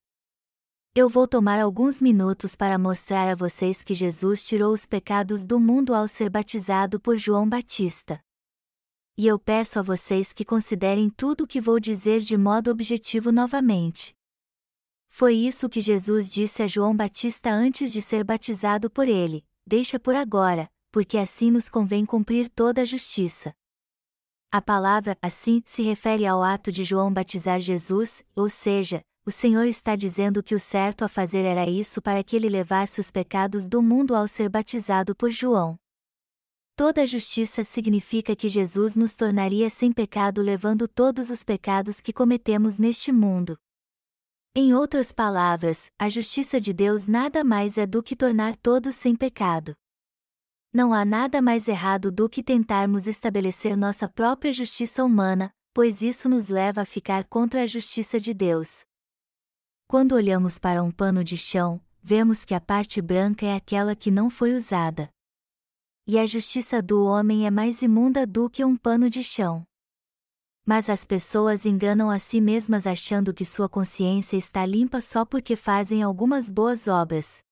Eu 0.96 1.10
vou 1.10 1.28
tomar 1.28 1.60
alguns 1.60 2.02
minutos 2.02 2.56
para 2.56 2.78
mostrar 2.78 3.28
a 3.28 3.36
vocês 3.36 3.84
que 3.84 3.94
Jesus 3.94 4.48
tirou 4.48 4.72
os 4.72 4.86
pecados 4.86 5.44
do 5.44 5.60
mundo 5.60 5.94
ao 5.94 6.08
ser 6.08 6.30
batizado 6.30 7.02
por 7.02 7.18
João 7.18 7.50
Batista 7.50 8.24
e 9.18 9.28
eu 9.28 9.38
peço 9.38 9.78
a 9.78 9.82
vocês 9.82 10.34
que 10.34 10.44
considerem 10.44 11.10
tudo 11.10 11.44
o 11.44 11.48
que 11.48 11.62
vou 11.62 11.80
dizer 11.80 12.20
de 12.20 12.36
modo 12.36 12.72
objetivo 12.72 13.32
novamente. 13.32 14.16
Foi 15.08 15.36
isso 15.36 15.70
que 15.70 15.80
Jesus 15.80 16.30
disse 16.30 16.64
a 16.64 16.68
João 16.68 16.96
Batista 16.96 17.52
antes 17.52 17.92
de 17.92 18.02
ser 18.02 18.24
batizado 18.24 18.90
por 18.90 19.08
ele: 19.08 19.46
Deixa 19.66 20.00
por 20.00 20.16
agora, 20.16 20.68
porque 20.92 21.18
assim 21.18 21.52
nos 21.52 21.70
convém 21.70 22.06
cumprir 22.06 22.50
toda 22.50 22.82
a 22.82 22.86
justiça. 22.86 23.54
A 24.52 24.62
palavra 24.62 25.18
assim 25.22 25.62
se 25.66 25.84
refere 25.84 26.26
ao 26.26 26.42
ato 26.42 26.72
de 26.72 26.84
João 26.84 27.14
batizar 27.14 27.60
Jesus, 27.60 28.24
ou 28.36 28.50
seja, 28.50 29.04
o 29.26 29.32
Senhor 29.32 29.66
está 29.66 29.96
dizendo 29.96 30.44
que 30.44 30.54
o 30.54 30.60
certo 30.60 31.06
a 31.06 31.08
fazer 31.08 31.46
era 31.46 31.70
isso 31.70 32.02
para 32.02 32.24
que 32.24 32.36
ele 32.36 32.50
levasse 32.50 33.00
os 33.00 33.10
pecados 33.10 33.68
do 33.68 33.82
mundo 33.82 34.16
ao 34.16 34.28
ser 34.28 34.50
batizado 34.50 35.16
por 35.16 35.32
João. 35.32 35.80
Toda 36.76 37.06
justiça 37.06 37.64
significa 37.64 38.36
que 38.36 38.50
Jesus 38.50 38.96
nos 38.96 39.16
tornaria 39.16 39.70
sem 39.70 39.92
pecado 39.92 40.42
levando 40.42 40.88
todos 40.88 41.30
os 41.30 41.44
pecados 41.44 42.02
que 42.02 42.12
cometemos 42.12 42.80
neste 42.80 43.12
mundo. 43.12 43.60
Em 44.56 44.74
outras 44.74 45.12
palavras, 45.12 45.92
a 46.00 46.10
justiça 46.10 46.60
de 46.60 46.74
Deus 46.74 47.06
nada 47.06 47.44
mais 47.44 47.78
é 47.78 47.86
do 47.86 48.02
que 48.02 48.16
tornar 48.16 48.56
todos 48.56 48.96
sem 48.96 49.16
pecado. 49.16 49.76
Não 50.74 50.94
há 50.94 51.06
nada 51.06 51.44
mais 51.44 51.68
errado 51.68 52.12
do 52.12 52.28
que 52.28 52.42
tentarmos 52.42 53.06
estabelecer 53.06 53.78
nossa 53.78 54.10
própria 54.10 54.52
justiça 54.52 55.04
humana, 55.04 55.54
pois 55.76 56.02
isso 56.02 56.28
nos 56.28 56.50
leva 56.50 56.82
a 56.82 56.86
ficar 56.86 57.24
contra 57.26 57.62
a 57.62 57.68
justiça 57.68 58.20
de 58.20 58.34
Deus. 58.34 58.84
Quando 59.88 60.14
olhamos 60.14 60.58
para 60.58 60.82
um 60.82 60.90
pano 60.90 61.24
de 61.24 61.38
chão, 61.38 61.80
vemos 62.02 62.44
que 62.44 62.56
a 62.56 62.60
parte 62.60 63.00
branca 63.00 63.46
é 63.46 63.56
aquela 63.56 63.96
que 63.96 64.10
não 64.10 64.28
foi 64.28 64.56
usada 64.56 65.13
e 66.06 66.20
a 66.20 66.26
justiça 66.26 66.82
do 66.82 67.06
homem 67.06 67.46
é 67.48 67.52
mais 67.52 67.82
imunda 67.82 68.28
do 68.28 68.50
que 68.50 68.64
um 68.64 68.76
pano 68.76 69.10
de 69.10 69.24
chão. 69.24 69.66
Mas 70.66 70.90
as 70.90 71.06
pessoas 71.06 71.66
enganam 71.66 72.10
a 72.10 72.20
si 72.20 72.40
mesmas 72.40 72.86
achando 72.86 73.34
que 73.34 73.46
sua 73.46 73.70
consciência 73.70 74.38
está 74.38 74.66
limpa 74.66 75.02
só 75.02 75.26
porque 75.26 75.56
fazem 75.56 76.04
algumas 76.04 76.50
boas 76.50 76.88
obras. 76.88 77.44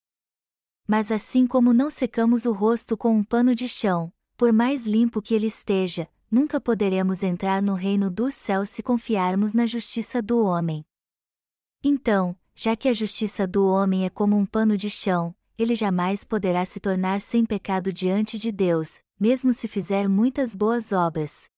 Mas 0.88 1.12
assim 1.12 1.48
como 1.48 1.74
não 1.74 1.89
secamos 1.89 2.46
o 2.46 2.51
rosto 2.51 2.98
com 2.98 3.15
um 3.15 3.24
pano 3.24 3.55
de 3.55 3.67
chão, 3.67 4.12
por 4.36 4.51
mais 4.51 4.86
limpo 4.86 5.22
que 5.22 5.34
ele 5.34 5.48
esteja, 5.48 6.10
nunca 6.29 6.60
poderemos 6.60 7.24
entrar 7.24 7.62
no 7.62 7.74
reino 7.74 8.10
dos 8.10 8.34
céus 8.34 8.70
se 8.70 8.81
confiarmos 8.81 9.53
na 9.53 9.65
justiça 9.65 10.22
do 10.22 10.43
homem. 10.43 10.86
Então, 11.84 12.36
já 12.55 12.75
que 12.75 12.88
a 12.88 12.93
justiça 12.93 13.48
do 13.48 13.65
homem 13.65 14.05
é 14.05 14.10
como 14.10 14.38
um 14.38 14.46
pano 14.46 14.77
de 14.77 14.89
chão, 14.89 15.36
ele 15.58 15.75
jamais 15.75 16.24
poderá 16.24 16.65
se 16.65 16.79
tornar 16.79 17.22
sem 17.22 17.46
pecado 17.46 17.91
diante 17.91 18.38
de 18.39 18.51
Deus, 18.51 19.01
mesmo 19.20 19.53
se 19.53 19.67
fizer 19.67 20.08
muitas 20.08 20.55
boas 20.55 20.91
obras. 20.91 21.50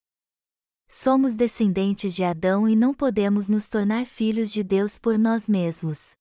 Somos 0.87 1.35
descendentes 1.35 2.13
de 2.13 2.23
Adão 2.23 2.67
e 2.67 2.75
não 2.75 2.93
podemos 2.93 3.49
nos 3.49 3.67
tornar 3.67 4.05
filhos 4.05 4.51
de 4.51 4.63
Deus 4.63 4.99
por 4.99 5.17
nós 5.17 5.47
mesmos. 5.49 6.15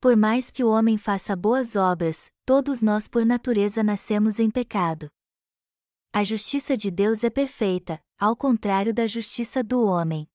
Por 0.00 0.16
mais 0.16 0.50
que 0.50 0.64
o 0.64 0.70
homem 0.70 0.98
faça 0.98 1.36
boas 1.36 1.76
obras, 1.76 2.30
todos 2.44 2.82
nós 2.82 3.06
por 3.06 3.24
natureza 3.24 3.82
nascemos 3.82 4.38
em 4.38 4.50
pecado. 4.50 5.10
A 6.12 6.24
justiça 6.24 6.76
de 6.76 6.90
Deus 6.90 7.22
é 7.22 7.30
perfeita, 7.30 8.02
ao 8.18 8.34
contrário 8.34 8.92
da 8.92 9.06
justiça 9.06 9.62
do 9.62 9.82
homem. 9.84 10.28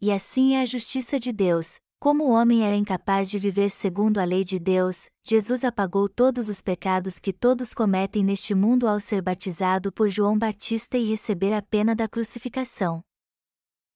E 0.00 0.12
assim 0.12 0.56
é 0.56 0.62
a 0.62 0.66
justiça 0.66 1.18
de 1.18 1.32
Deus, 1.32 1.80
como 2.04 2.24
o 2.24 2.30
homem 2.32 2.66
era 2.66 2.76
incapaz 2.76 3.30
de 3.30 3.38
viver 3.38 3.70
segundo 3.70 4.18
a 4.18 4.24
lei 4.24 4.44
de 4.44 4.58
Deus, 4.58 5.08
Jesus 5.22 5.64
apagou 5.64 6.06
todos 6.06 6.50
os 6.50 6.60
pecados 6.60 7.18
que 7.18 7.32
todos 7.32 7.72
cometem 7.72 8.22
neste 8.22 8.54
mundo 8.54 8.86
ao 8.86 9.00
ser 9.00 9.22
batizado 9.22 9.90
por 9.90 10.10
João 10.10 10.38
Batista 10.38 10.98
e 10.98 11.08
receber 11.08 11.54
a 11.54 11.62
pena 11.62 11.94
da 11.96 12.06
crucificação. 12.06 13.02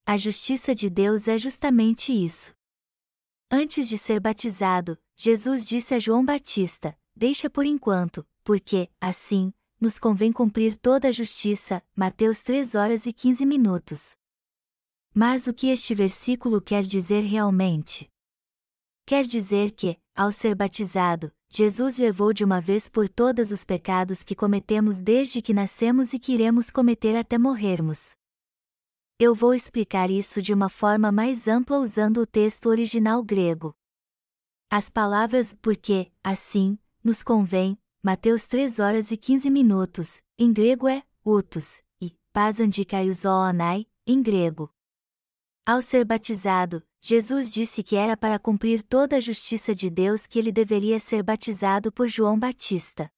A 0.06 0.16
justiça 0.16 0.74
de 0.74 0.88
Deus 0.88 1.28
é 1.28 1.36
justamente 1.36 2.10
isso. 2.10 2.54
Antes 3.50 3.86
de 3.86 3.98
ser 3.98 4.20
batizado, 4.20 4.96
Jesus 5.14 5.66
disse 5.66 5.92
a 5.92 5.98
João 5.98 6.24
Batista: 6.24 6.98
Deixa 7.14 7.50
por 7.50 7.66
enquanto, 7.66 8.26
porque, 8.42 8.88
assim, 8.98 9.52
nos 9.78 9.98
convém 9.98 10.32
cumprir 10.32 10.76
toda 10.76 11.08
a 11.08 11.12
justiça. 11.12 11.82
Mateus 11.94 12.40
3 12.40 12.74
horas 12.74 13.04
e 13.04 13.12
15 13.12 13.44
minutos. 13.44 14.17
Mas 15.14 15.46
o 15.46 15.54
que 15.54 15.68
este 15.68 15.94
versículo 15.94 16.60
quer 16.60 16.82
dizer 16.82 17.22
realmente? 17.22 18.08
Quer 19.06 19.24
dizer 19.24 19.70
que, 19.72 19.98
ao 20.14 20.30
ser 20.30 20.54
batizado, 20.54 21.32
Jesus 21.48 21.96
levou 21.96 22.32
de 22.32 22.44
uma 22.44 22.60
vez 22.60 22.90
por 22.90 23.08
todas 23.08 23.50
os 23.50 23.64
pecados 23.64 24.22
que 24.22 24.34
cometemos 24.34 25.00
desde 25.00 25.40
que 25.40 25.54
nascemos 25.54 26.12
e 26.12 26.18
que 26.18 26.32
iremos 26.32 26.70
cometer 26.70 27.16
até 27.16 27.38
morrermos. 27.38 28.14
Eu 29.18 29.34
vou 29.34 29.54
explicar 29.54 30.10
isso 30.10 30.42
de 30.42 30.52
uma 30.52 30.68
forma 30.68 31.10
mais 31.10 31.48
ampla 31.48 31.78
usando 31.78 32.18
o 32.18 32.26
texto 32.26 32.66
original 32.68 33.22
grego. 33.22 33.74
As 34.70 34.90
palavras 34.90 35.54
porque, 35.54 36.12
assim, 36.22 36.78
nos 37.02 37.22
convém, 37.22 37.78
Mateus 38.02 38.46
3 38.46 38.78
horas 38.78 39.10
e 39.10 39.16
15 39.16 39.50
minutos, 39.50 40.22
em 40.38 40.52
grego 40.52 40.86
é 40.86 41.02
utos, 41.24 41.82
e 42.00 42.14
pasandikaiusoonai, 42.32 43.86
em 44.06 44.22
grego. 44.22 44.70
Ao 45.68 45.82
ser 45.82 46.02
batizado, 46.02 46.82
Jesus 46.98 47.52
disse 47.52 47.82
que 47.82 47.94
era 47.94 48.16
para 48.16 48.38
cumprir 48.38 48.82
toda 48.82 49.18
a 49.18 49.20
justiça 49.20 49.74
de 49.74 49.90
Deus 49.90 50.26
que 50.26 50.38
ele 50.38 50.50
deveria 50.50 50.98
ser 50.98 51.22
batizado 51.22 51.92
por 51.92 52.08
João 52.08 52.38
Batista. 52.38 53.12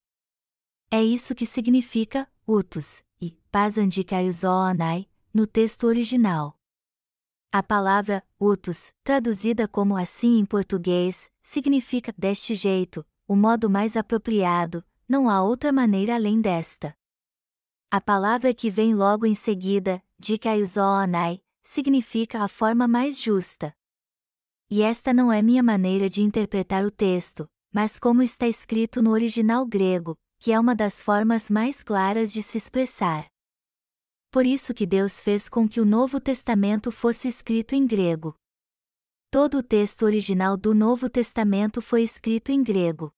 É 0.91 1.01
isso 1.01 1.33
que 1.33 1.45
significa 1.45 2.27
utos 2.45 3.05
e 3.21 3.39
pasandikaiusoonai 3.49 5.07
no 5.33 5.47
texto 5.47 5.87
original. 5.87 6.59
A 7.53 7.63
palavra 7.63 8.21
utos, 8.37 8.93
traduzida 9.01 9.65
como 9.65 9.95
assim 9.95 10.37
em 10.37 10.45
português, 10.45 11.31
significa 11.41 12.13
deste 12.17 12.53
jeito, 12.53 13.05
o 13.25 13.33
modo 13.33 13.69
mais 13.69 13.95
apropriado, 13.95 14.83
não 15.07 15.29
há 15.29 15.41
outra 15.41 15.71
maneira 15.71 16.15
além 16.15 16.41
desta. 16.41 16.93
A 17.89 18.01
palavra 18.01 18.53
que 18.53 18.69
vem 18.69 18.93
logo 18.93 19.25
em 19.25 19.35
seguida, 19.35 20.03
dikaiusoonai, 20.19 21.41
significa 21.63 22.43
a 22.43 22.47
forma 22.47 22.87
mais 22.87 23.21
justa. 23.21 23.73
E 24.69 24.81
esta 24.81 25.13
não 25.13 25.31
é 25.31 25.41
minha 25.41 25.61
maneira 25.61 26.09
de 26.09 26.21
interpretar 26.21 26.85
o 26.85 26.91
texto, 26.91 27.49
mas 27.73 27.99
como 27.99 28.21
está 28.21 28.47
escrito 28.47 29.01
no 29.01 29.11
original 29.11 29.65
grego, 29.65 30.17
que 30.39 30.51
é 30.51 30.59
uma 30.59 30.75
das 30.75 31.03
formas 31.03 31.49
mais 31.49 31.83
claras 31.83 32.31
de 32.31 32.41
se 32.41 32.57
expressar. 32.57 33.27
Por 34.31 34.45
isso 34.45 34.73
que 34.73 34.85
Deus 34.85 35.19
fez 35.19 35.49
com 35.49 35.67
que 35.67 35.81
o 35.81 35.85
Novo 35.85 36.19
Testamento 36.19 36.91
fosse 36.91 37.27
escrito 37.27 37.75
em 37.75 37.85
grego. 37.85 38.33
Todo 39.29 39.57
o 39.59 39.63
texto 39.63 40.03
original 40.03 40.57
do 40.57 40.73
Novo 40.73 41.09
Testamento 41.09 41.81
foi 41.81 42.03
escrito 42.03 42.51
em 42.51 42.63
grego. 42.63 43.13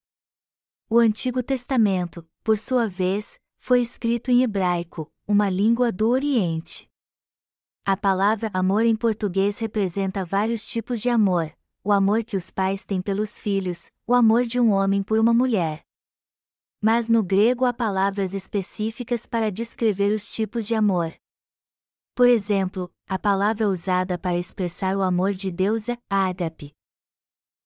O 0.89 0.99
Antigo 0.99 1.41
Testamento, 1.41 2.27
por 2.43 2.57
sua 2.57 2.87
vez, 2.87 3.39
foi 3.57 3.81
escrito 3.81 4.29
em 4.29 4.43
hebraico, 4.43 5.11
uma 5.27 5.49
língua 5.49 5.91
do 5.91 6.09
Oriente. 6.09 6.91
A 7.85 7.97
palavra 7.97 8.49
amor 8.53 8.85
em 8.85 8.95
português 8.95 9.59
representa 9.59 10.23
vários 10.23 10.67
tipos 10.67 11.01
de 11.01 11.09
amor: 11.09 11.51
o 11.83 11.91
amor 11.91 12.23
que 12.23 12.37
os 12.37 12.49
pais 12.49 12.85
têm 12.85 13.01
pelos 13.01 13.39
filhos, 13.39 13.91
o 14.07 14.13
amor 14.13 14.45
de 14.45 14.59
um 14.59 14.71
homem 14.71 15.03
por 15.03 15.19
uma 15.19 15.33
mulher. 15.33 15.83
Mas 16.81 17.09
no 17.09 17.23
grego 17.23 17.65
há 17.65 17.73
palavras 17.73 18.33
específicas 18.33 19.25
para 19.25 19.51
descrever 19.51 20.13
os 20.13 20.33
tipos 20.33 20.65
de 20.65 20.75
amor. 20.75 21.13
Por 22.15 22.27
exemplo, 22.27 22.89
a 23.07 23.17
palavra 23.17 23.67
usada 23.67 24.17
para 24.17 24.37
expressar 24.37 24.95
o 24.95 25.01
amor 25.01 25.33
de 25.33 25.51
Deus 25.51 25.89
é 25.89 25.97
ágape 26.09 26.73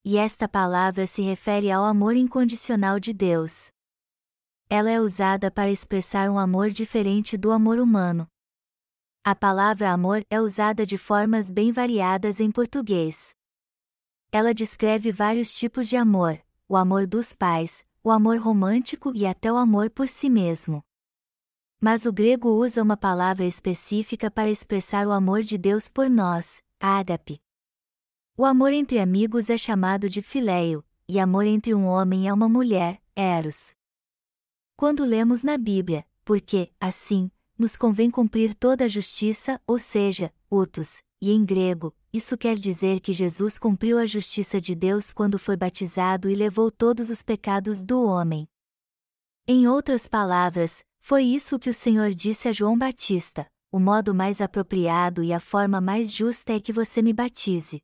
e 0.10 0.16
esta 0.16 0.48
palavra 0.48 1.06
se 1.06 1.22
refere 1.22 1.70
ao 1.70 1.84
amor 1.84 2.16
incondicional 2.16 2.98
de 2.98 3.12
Deus. 3.12 3.74
Ela 4.70 4.90
é 4.90 5.02
usada 5.02 5.52
para 5.52 5.70
expressar 5.70 6.30
um 6.30 6.40
amor 6.40 6.70
diferente 6.70 7.36
do 7.36 7.52
amor 7.52 7.78
humano. 7.78 8.26
A 9.30 9.36
palavra 9.36 9.92
amor 9.92 10.26
é 10.30 10.40
usada 10.40 10.86
de 10.86 10.98
formas 10.98 11.52
bem 11.52 11.70
variadas 11.70 12.40
em 12.40 12.50
português. 12.50 13.36
Ela 14.32 14.54
descreve 14.54 15.12
vários 15.12 15.54
tipos 15.54 15.90
de 15.90 15.98
amor: 15.98 16.40
o 16.66 16.78
amor 16.78 17.06
dos 17.06 17.36
pais, 17.36 17.86
o 18.02 18.10
amor 18.10 18.38
romântico 18.38 19.12
e 19.14 19.26
até 19.26 19.52
o 19.52 19.58
amor 19.58 19.90
por 19.90 20.08
si 20.08 20.30
mesmo. 20.30 20.82
Mas 21.78 22.06
o 22.06 22.14
grego 22.14 22.52
usa 22.52 22.82
uma 22.82 22.96
palavra 22.96 23.44
específica 23.44 24.32
para 24.32 24.50
expressar 24.50 25.06
o 25.06 25.12
amor 25.12 25.42
de 25.42 25.58
Deus 25.58 25.90
por 25.90 26.10
nós, 26.10 26.64
ágape. 26.80 27.42
O 28.38 28.46
amor 28.46 28.72
entre 28.72 28.98
amigos 28.98 29.50
é 29.50 29.58
chamado 29.58 30.10
de 30.10 30.22
filéio, 30.22 30.86
e 31.06 31.20
amor 31.20 31.46
entre 31.46 31.76
um 31.76 31.84
homem 31.86 32.28
e 32.28 32.32
uma 32.32 32.48
mulher, 32.48 33.02
eros. 33.14 33.74
Quando 34.78 35.04
lemos 35.04 35.44
na 35.44 35.58
Bíblia, 35.58 36.06
porque, 36.24 36.72
assim, 36.80 37.30
nos 37.58 37.76
convém 37.76 38.12
cumprir 38.12 38.54
toda 38.54 38.86
a 38.86 38.88
justiça, 38.88 39.60
ou 39.66 39.80
seja, 39.80 40.32
utos, 40.50 41.00
e 41.22 41.32
em 41.32 41.44
grego, 41.44 41.96
isso 42.14 42.38
quer 42.38 42.56
dizer 42.56 43.00
que 43.00 43.12
Jesus 43.12 43.58
cumpriu 43.58 43.98
a 43.98 44.06
justiça 44.06 44.62
de 44.62 44.76
Deus 44.76 45.12
quando 45.12 45.40
foi 45.40 45.58
batizado 45.58 46.30
e 46.30 46.36
levou 46.36 46.72
todos 46.72 47.10
os 47.10 47.24
pecados 47.24 47.84
do 47.84 48.04
homem. 48.04 48.48
Em 49.48 49.68
outras 49.68 50.08
palavras, 50.08 50.84
foi 51.00 51.24
isso 51.24 51.58
que 51.58 51.70
o 51.70 51.74
Senhor 51.74 52.12
disse 52.12 52.48
a 52.48 52.52
João 52.52 52.78
Batista: 52.78 53.48
o 53.72 53.80
modo 53.80 54.14
mais 54.14 54.42
apropriado 54.42 55.24
e 55.24 55.34
a 55.34 55.40
forma 55.40 55.82
mais 55.82 56.12
justa 56.14 56.54
é 56.54 56.60
que 56.60 56.74
você 56.74 57.02
me 57.02 57.14
batize. 57.14 57.82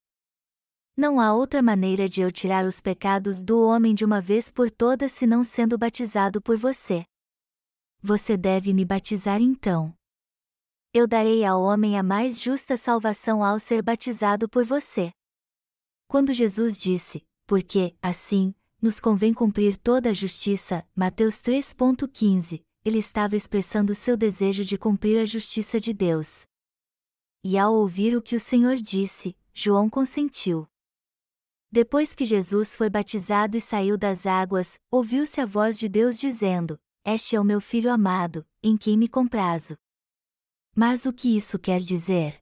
Não 0.95 1.19
há 1.19 1.33
outra 1.33 1.61
maneira 1.61 2.07
de 2.07 2.21
eu 2.21 2.31
tirar 2.31 2.65
os 2.65 2.79
pecados 2.79 3.43
do 3.43 3.59
homem 3.61 3.95
de 3.95 4.05
uma 4.05 4.21
vez 4.21 4.51
por 4.51 4.69
todas 4.69 5.11
senão 5.11 5.43
sendo 5.43 5.77
batizado 5.77 6.41
por 6.41 6.57
você. 6.57 7.03
Você 8.05 8.35
deve 8.35 8.73
me 8.73 8.83
batizar 8.83 9.41
então. 9.41 9.95
Eu 10.93 11.07
darei 11.07 11.45
ao 11.45 11.61
homem 11.61 11.97
a 11.97 12.03
mais 12.03 12.37
justa 12.37 12.75
salvação 12.75 13.41
ao 13.41 13.57
ser 13.61 13.81
batizado 13.81 14.49
por 14.49 14.65
você. 14.65 15.13
Quando 16.05 16.33
Jesus 16.33 16.77
disse, 16.77 17.25
porque, 17.47 17.95
assim, 18.01 18.53
nos 18.81 18.99
convém 18.99 19.33
cumprir 19.33 19.77
toda 19.77 20.09
a 20.09 20.13
justiça, 20.13 20.85
Mateus 20.93 21.35
3.15, 21.35 22.61
ele 22.83 22.99
estava 22.99 23.37
expressando 23.37 23.95
seu 23.95 24.17
desejo 24.17 24.65
de 24.65 24.77
cumprir 24.77 25.21
a 25.21 25.25
justiça 25.25 25.79
de 25.79 25.93
Deus. 25.93 26.45
E 27.41 27.57
ao 27.57 27.73
ouvir 27.73 28.17
o 28.17 28.21
que 28.21 28.35
o 28.35 28.39
Senhor 28.39 28.75
disse, 28.75 29.33
João 29.53 29.89
consentiu. 29.89 30.67
Depois 31.71 32.13
que 32.13 32.25
Jesus 32.25 32.75
foi 32.75 32.89
batizado 32.89 33.55
e 33.55 33.61
saiu 33.61 33.97
das 33.97 34.25
águas, 34.25 34.77
ouviu-se 34.91 35.39
a 35.39 35.45
voz 35.45 35.79
de 35.79 35.87
Deus 35.87 36.19
dizendo: 36.19 36.77
Este 37.05 37.35
é 37.35 37.39
o 37.39 37.43
meu 37.43 37.59
filho 37.59 37.91
amado, 37.91 38.45
em 38.61 38.77
quem 38.77 38.97
me 38.97 39.09
comprazo. 39.09 39.75
Mas 40.73 41.05
o 41.05 41.11
que 41.11 41.35
isso 41.35 41.59
quer 41.59 41.81
dizer? 41.81 42.39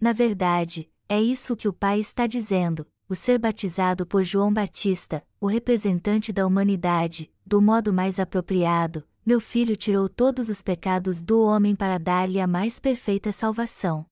Na 0.00 0.12
verdade, 0.12 0.88
é 1.08 1.20
isso 1.20 1.56
que 1.56 1.66
o 1.66 1.72
Pai 1.72 1.98
está 1.98 2.28
dizendo: 2.28 2.86
o 3.08 3.16
ser 3.16 3.40
batizado 3.40 4.06
por 4.06 4.22
João 4.22 4.52
Batista, 4.52 5.26
o 5.40 5.48
representante 5.48 6.32
da 6.32 6.46
humanidade, 6.46 7.32
do 7.44 7.60
modo 7.60 7.92
mais 7.92 8.20
apropriado, 8.20 9.06
meu 9.24 9.40
filho 9.40 9.76
tirou 9.76 10.08
todos 10.08 10.48
os 10.48 10.62
pecados 10.62 11.20
do 11.20 11.42
homem 11.42 11.74
para 11.74 11.98
dar-lhe 11.98 12.40
a 12.40 12.46
mais 12.46 12.78
perfeita 12.78 13.32
salvação. 13.32 14.06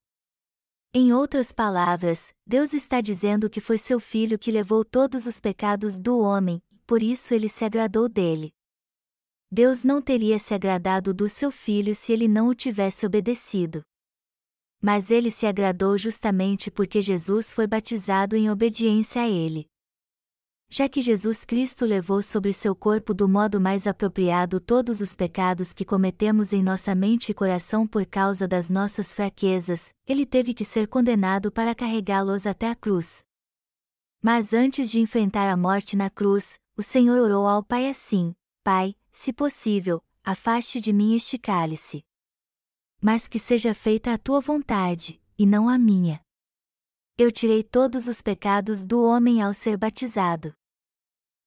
Em 0.93 1.13
outras 1.13 1.53
palavras, 1.53 2.35
Deus 2.47 2.73
está 2.73 3.01
dizendo 3.01 3.49
que 3.49 3.61
foi 3.61 3.79
seu 3.79 4.01
filho 4.01 4.39
que 4.39 4.51
levou 4.51 4.85
todos 4.85 5.27
os 5.27 5.41
pecados 5.41 6.01
do 6.01 6.19
homem, 6.19 6.63
por 6.87 7.03
isso 7.03 7.35
ele 7.35 7.49
se 7.49 7.65
agradou 7.65 8.09
dele. 8.09 8.54
Deus 9.55 9.85
não 9.85 10.03
teria 10.03 10.37
se 10.37 10.53
agradado 10.53 11.15
do 11.15 11.29
seu 11.29 11.49
filho 11.49 11.95
se 11.95 12.13
ele 12.13 12.27
não 12.27 12.49
o 12.49 12.55
tivesse 12.57 13.07
obedecido. 13.07 13.85
Mas 14.83 15.13
ele 15.13 15.31
se 15.31 15.47
agradou 15.47 15.97
justamente 15.97 16.73
porque 16.73 17.01
Jesus 17.01 17.55
foi 17.55 17.65
batizado 17.65 18.35
em 18.35 18.51
obediência 18.51 19.23
a 19.23 19.29
ele. 19.29 19.69
Já 20.69 20.89
que 20.89 21.01
Jesus 21.01 21.45
Cristo 21.45 21.85
levou 21.85 22.21
sobre 22.21 22.53
seu 22.53 22.75
corpo 22.75 23.15
do 23.15 23.29
modo 23.29 23.61
mais 23.61 23.87
apropriado 23.87 24.59
todos 24.59 25.01
os 25.01 25.15
pecados 25.15 25.73
que 25.73 25.85
cometemos 25.85 26.53
em 26.53 26.61
nossa 26.61 26.93
mente 26.93 27.31
e 27.31 27.35
coração 27.35 27.87
por 27.87 28.05
causa 28.05 28.49
das 28.49 28.69
nossas 28.69 29.15
fraquezas, 29.15 29.95
ele 30.05 30.27
teve 30.27 30.53
que 30.53 30.65
ser 30.65 30.89
condenado 30.89 31.53
para 31.53 31.77
carregá-los 31.77 32.45
até 32.45 32.69
a 32.69 32.75
cruz. 32.75 33.23
Mas 34.21 34.53
antes 34.53 34.91
de 34.91 34.99
enfrentar 34.99 35.49
a 35.49 35.57
morte 35.57 35.95
na 35.95 36.11
cruz, 36.11 36.59
o 36.77 36.83
Senhor 36.83 37.21
orou 37.21 37.47
ao 37.47 37.63
Pai 37.63 37.89
assim: 37.89 38.35
Pai, 38.65 38.97
se 39.15 39.33
possível, 39.33 40.05
afaste 40.25 40.81
de 40.81 40.93
mim 40.93 41.15
este 41.15 41.39
cálice. 41.39 42.05
Mas 43.01 43.29
que 43.29 43.39
seja 43.39 43.73
feita 43.73 44.13
a 44.13 44.19
tua 44.19 44.41
vontade, 44.41 45.23
e 45.39 45.47
não 45.47 45.69
a 45.69 45.79
minha. 45.79 46.21
Eu 47.17 47.31
tirei 47.31 47.63
todos 47.63 48.09
os 48.09 48.21
pecados 48.21 48.85
do 48.85 49.03
homem 49.05 49.41
ao 49.41 49.55
ser 49.55 49.77
batizado. 49.77 50.53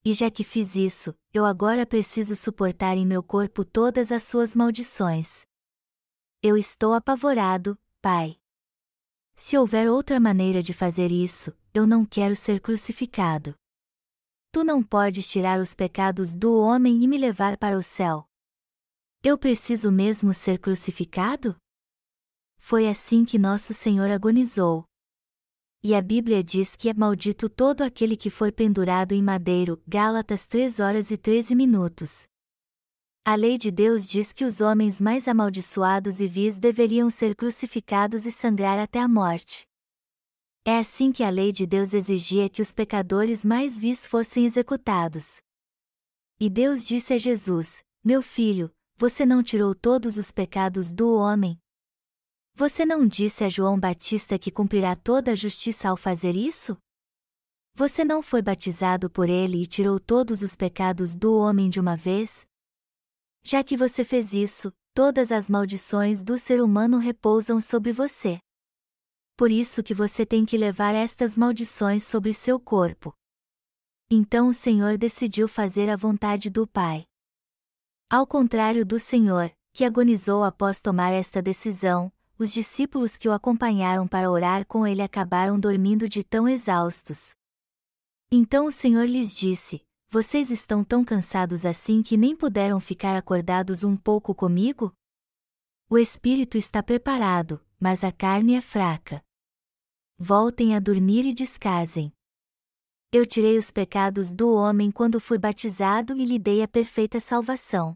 E 0.04 0.14
já 0.14 0.32
que 0.32 0.46
fiz 0.46 0.78
isso, 0.78 1.14
eu 1.34 1.44
agora 1.46 1.86
preciso 1.86 2.38
suportar 2.38 2.96
em 2.96 3.06
meu 3.06 3.22
corpo 3.22 3.66
todas 3.66 4.14
as 4.14 4.24
suas 4.24 4.56
maldições. 4.56 5.46
Eu 6.42 6.56
estou 6.56 6.94
apavorado, 6.94 7.78
Pai. 8.02 8.38
Se 9.36 9.58
houver 9.58 9.90
outra 9.90 10.22
maneira 10.22 10.64
de 10.64 10.74
fazer 10.74 11.12
isso, 11.12 11.52
eu 11.74 11.86
não 11.86 12.06
quero 12.06 12.36
ser 12.36 12.62
crucificado. 12.62 13.54
Tu 14.58 14.64
não 14.64 14.82
podes 14.82 15.30
tirar 15.30 15.60
os 15.60 15.76
pecados 15.76 16.36
do 16.36 16.60
homem 16.60 17.04
e 17.04 17.08
me 17.08 17.16
levar 17.16 17.58
para 17.58 17.78
o 17.78 17.84
céu. 17.84 18.28
Eu 19.22 19.38
preciso 19.38 19.92
mesmo 19.92 20.34
ser 20.34 20.58
crucificado? 20.58 21.56
Foi 22.58 22.90
assim 22.90 23.24
que 23.24 23.38
nosso 23.38 23.72
Senhor 23.72 24.10
agonizou. 24.10 24.84
E 25.84 25.94
a 25.94 26.02
Bíblia 26.02 26.44
diz 26.44 26.76
que 26.76 26.90
é 26.90 26.94
maldito 26.96 27.48
todo 27.48 27.84
aquele 27.84 28.18
que 28.18 28.32
for 28.32 28.52
pendurado 28.52 29.12
em 29.12 29.22
madeiro. 29.22 29.80
Gálatas 29.88 30.48
3 30.48 30.80
horas 30.80 31.12
e 31.12 31.18
13 31.18 31.54
minutos. 31.54 32.28
A 33.24 33.36
lei 33.36 33.60
de 33.60 33.70
Deus 33.70 34.08
diz 34.08 34.34
que 34.34 34.44
os 34.44 34.60
homens 34.60 35.00
mais 35.00 35.28
amaldiçoados 35.28 36.20
e 36.20 36.26
vis 36.26 36.58
deveriam 36.58 37.12
ser 37.12 37.36
crucificados 37.36 38.26
e 38.26 38.32
sangrar 38.32 38.80
até 38.80 38.98
a 38.98 39.08
morte. 39.08 39.68
É 40.70 40.80
assim 40.80 41.14
que 41.14 41.24
a 41.24 41.30
lei 41.30 41.54
de 41.54 41.66
Deus 41.66 41.94
exigia 41.94 42.50
que 42.50 42.62
os 42.62 42.74
pecadores 42.74 43.46
mais 43.46 43.80
vis 43.80 44.06
fossem 44.06 44.46
executados. 44.46 45.38
E 46.38 46.50
Deus 46.50 46.84
disse 46.84 47.14
a 47.14 47.18
Jesus: 47.18 47.82
Meu 48.04 48.22
filho, 48.22 48.70
você 48.98 49.26
não 49.26 49.42
tirou 49.42 49.74
todos 49.74 50.18
os 50.18 50.30
pecados 50.30 50.92
do 50.92 51.16
homem? 51.16 51.58
Você 52.54 52.86
não 52.86 53.08
disse 53.08 53.46
a 53.46 53.50
João 53.50 53.80
Batista 53.80 54.38
que 54.38 54.52
cumprirá 54.52 54.94
toda 54.94 55.32
a 55.32 55.36
justiça 55.36 55.88
ao 55.88 55.96
fazer 55.96 56.36
isso? 56.36 56.78
Você 57.74 58.04
não 58.04 58.22
foi 58.22 58.42
batizado 58.42 59.10
por 59.10 59.30
ele 59.30 59.64
e 59.64 59.66
tirou 59.66 60.02
todos 60.02 60.42
os 60.42 60.54
pecados 60.54 61.16
do 61.16 61.34
homem 61.38 61.70
de 61.70 61.80
uma 61.80 61.96
vez? 61.96 62.46
Já 63.42 63.64
que 63.64 63.78
você 63.78 64.04
fez 64.04 64.34
isso, 64.34 64.74
todas 64.94 65.32
as 65.32 65.50
maldições 65.50 66.26
do 66.26 66.38
ser 66.38 66.62
humano 66.62 66.98
repousam 66.98 67.62
sobre 67.62 67.94
você 67.94 68.38
por 69.38 69.52
isso 69.52 69.84
que 69.84 69.94
você 69.94 70.26
tem 70.26 70.44
que 70.44 70.58
levar 70.58 70.96
estas 70.96 71.38
maldições 71.38 72.04
sobre 72.04 72.34
seu 72.34 72.60
corpo. 72.60 73.14
Então 74.10 74.50
o 74.50 74.54
Senhor 74.54 74.98
decidiu 74.98 75.48
fazer 75.48 75.92
a 75.92 75.96
vontade 75.96 76.50
do 76.50 76.66
Pai. 76.66 77.06
Ao 78.10 78.26
contrário 78.26 78.84
do 78.84 78.98
Senhor, 78.98 79.52
que 79.74 79.86
agonizou 79.86 80.44
após 80.44 80.82
tomar 80.82 81.12
esta 81.12 81.40
decisão, 81.40 82.12
os 82.40 82.52
discípulos 82.52 83.16
que 83.16 83.30
o 83.30 83.32
acompanharam 83.32 84.08
para 84.08 84.32
orar 84.32 84.66
com 84.66 84.88
ele 84.88 85.04
acabaram 85.04 85.60
dormindo 85.60 86.10
de 86.10 86.24
tão 86.24 86.50
exaustos. 86.50 87.36
Então 88.32 88.66
o 88.66 88.72
Senhor 88.72 89.06
lhes 89.06 89.36
disse: 89.36 89.84
Vocês 90.10 90.50
estão 90.50 90.84
tão 90.84 91.06
cansados 91.06 91.64
assim 91.64 92.02
que 92.02 92.18
nem 92.18 92.36
puderam 92.36 92.80
ficar 92.80 93.16
acordados 93.16 93.84
um 93.84 93.96
pouco 93.96 94.34
comigo? 94.34 94.92
O 95.88 95.98
espírito 95.98 96.58
está 96.58 96.82
preparado, 96.82 97.64
mas 97.80 98.04
a 98.04 98.12
carne 98.12 98.56
é 98.56 98.62
fraca 98.62 99.27
voltem 100.20 100.76
a 100.76 100.80
dormir 100.80 101.26
e 101.26 101.34
descasem. 101.34 102.12
Eu 103.12 103.26
tirei 103.26 103.58
os 103.58 103.72
pecados 103.72 104.34
do 104.34 104.52
homem 104.54 104.92
quando 104.92 105.20
fui 105.20 105.38
batizado 105.38 106.18
e 106.18 106.26
lhe 106.26 106.40
dei 106.40 106.62
a 106.62 106.68
perfeita 106.68 107.20
salvação. 107.20 107.94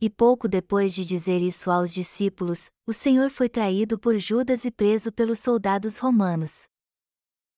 E 0.00 0.10
pouco 0.10 0.48
depois 0.48 0.92
de 0.92 1.04
dizer 1.04 1.40
isso 1.40 1.70
aos 1.70 1.94
discípulos, 1.94 2.70
o 2.84 2.92
Senhor 2.92 3.30
foi 3.30 3.48
traído 3.48 3.98
por 3.98 4.18
Judas 4.18 4.64
e 4.64 4.70
preso 4.70 5.12
pelos 5.12 5.38
soldados 5.38 5.98
romanos. 5.98 6.64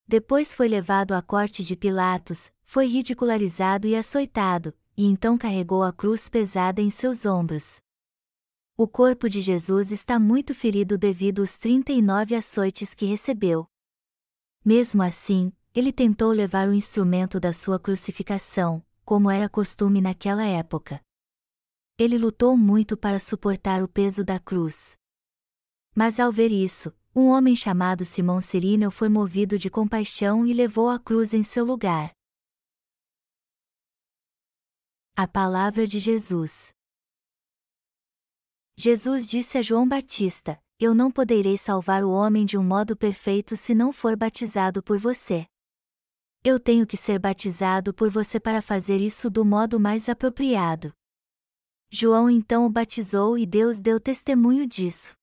Depois 0.07 0.55
foi 0.55 0.68
levado 0.68 1.12
à 1.12 1.22
corte 1.22 1.64
de 1.64 1.74
Pilatos, 1.74 2.53
foi 2.62 2.87
ridicularizado 2.87 3.87
e 3.87 3.96
açoitado, 3.96 4.74
e 4.94 5.07
então 5.07 5.38
carregou 5.38 5.83
a 5.83 5.92
cruz 5.92 6.29
pesada 6.29 6.83
em 6.83 6.90
seus 6.90 7.24
ombros. 7.24 7.81
O 8.76 8.88
corpo 8.88 9.28
de 9.28 9.40
Jesus 9.40 9.92
está 9.92 10.18
muito 10.18 10.52
ferido 10.52 10.98
devido 10.98 11.42
aos 11.42 11.56
39 11.56 12.34
açoites 12.34 12.92
que 12.92 13.06
recebeu. 13.06 13.68
Mesmo 14.64 15.00
assim, 15.00 15.52
ele 15.72 15.92
tentou 15.92 16.32
levar 16.32 16.68
o 16.68 16.74
instrumento 16.74 17.38
da 17.38 17.52
sua 17.52 17.78
crucificação, 17.78 18.84
como 19.04 19.30
era 19.30 19.48
costume 19.48 20.00
naquela 20.00 20.44
época. 20.44 21.00
Ele 21.96 22.18
lutou 22.18 22.56
muito 22.56 22.96
para 22.96 23.20
suportar 23.20 23.80
o 23.80 23.87
peso 23.87 24.24
da 24.24 24.40
cruz. 24.40 24.98
Mas 25.94 26.18
ao 26.18 26.32
ver 26.32 26.50
isso, 26.50 26.92
um 27.14 27.28
homem 27.28 27.54
chamado 27.54 28.04
Simão 28.04 28.40
Cirineu 28.40 28.90
foi 28.90 29.08
movido 29.08 29.56
de 29.56 29.70
compaixão 29.70 30.44
e 30.44 30.52
levou 30.52 30.90
a 30.90 30.98
cruz 30.98 31.32
em 31.32 31.44
seu 31.44 31.64
lugar. 31.64 32.12
A 35.14 35.28
palavra 35.28 35.87
de 35.87 36.00
Jesus. 36.00 36.73
Jesus 38.76 39.26
disse 39.26 39.56
a 39.56 39.62
João 39.62 39.87
Batista: 39.87 40.60
Eu 40.80 40.94
não 40.94 41.10
poderei 41.10 41.56
salvar 41.56 42.02
o 42.02 42.10
homem 42.10 42.44
de 42.44 42.58
um 42.58 42.64
modo 42.64 42.96
perfeito 42.96 43.56
se 43.56 43.74
não 43.74 43.92
for 43.92 44.16
batizado 44.16 44.82
por 44.82 44.98
você. 44.98 45.46
Eu 46.42 46.58
tenho 46.58 46.87
que 46.87 46.96
ser 46.96 47.18
batizado 47.18 47.94
por 47.94 48.10
você 48.10 48.40
para 48.40 48.60
fazer 48.60 48.98
isso 48.98 49.30
do 49.30 49.44
modo 49.44 49.78
mais 49.78 50.08
apropriado. 50.08 50.92
João 51.88 52.28
então 52.28 52.66
o 52.66 52.70
batizou 52.70 53.38
e 53.38 53.46
Deus 53.46 53.80
deu 53.80 54.00
testemunho 54.00 54.66
disso. 54.66 55.16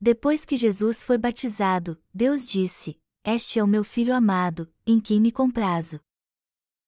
Depois 0.00 0.44
que 0.44 0.56
Jesus 0.56 1.02
foi 1.02 1.18
batizado, 1.18 2.00
Deus 2.14 2.46
disse: 2.46 2.96
Este 3.24 3.58
é 3.58 3.64
o 3.64 3.66
meu 3.66 3.82
filho 3.82 4.14
amado, 4.14 4.72
em 4.86 5.00
quem 5.00 5.20
me 5.20 5.32
comprazo. 5.32 6.00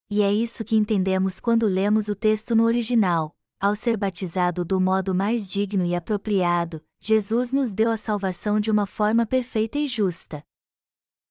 E 0.08 0.22
é 0.22 0.32
isso 0.32 0.64
que 0.64 0.76
entendemos 0.76 1.40
quando 1.40 1.66
lemos 1.66 2.08
o 2.08 2.14
texto 2.14 2.54
no 2.54 2.64
original, 2.64 3.37
ao 3.64 3.74
ser 3.74 3.96
batizado 3.96 4.62
do 4.62 4.79
modo 4.79 5.14
mais 5.14 5.48
digno 5.48 5.87
e 5.87 5.94
apropriado, 5.94 6.85
Jesus 7.00 7.50
nos 7.50 7.72
deu 7.72 7.90
a 7.90 7.96
salvação 7.96 8.61
de 8.61 8.70
uma 8.70 8.85
forma 8.85 9.24
perfeita 9.24 9.79
e 9.79 9.87
justa. 9.87 10.44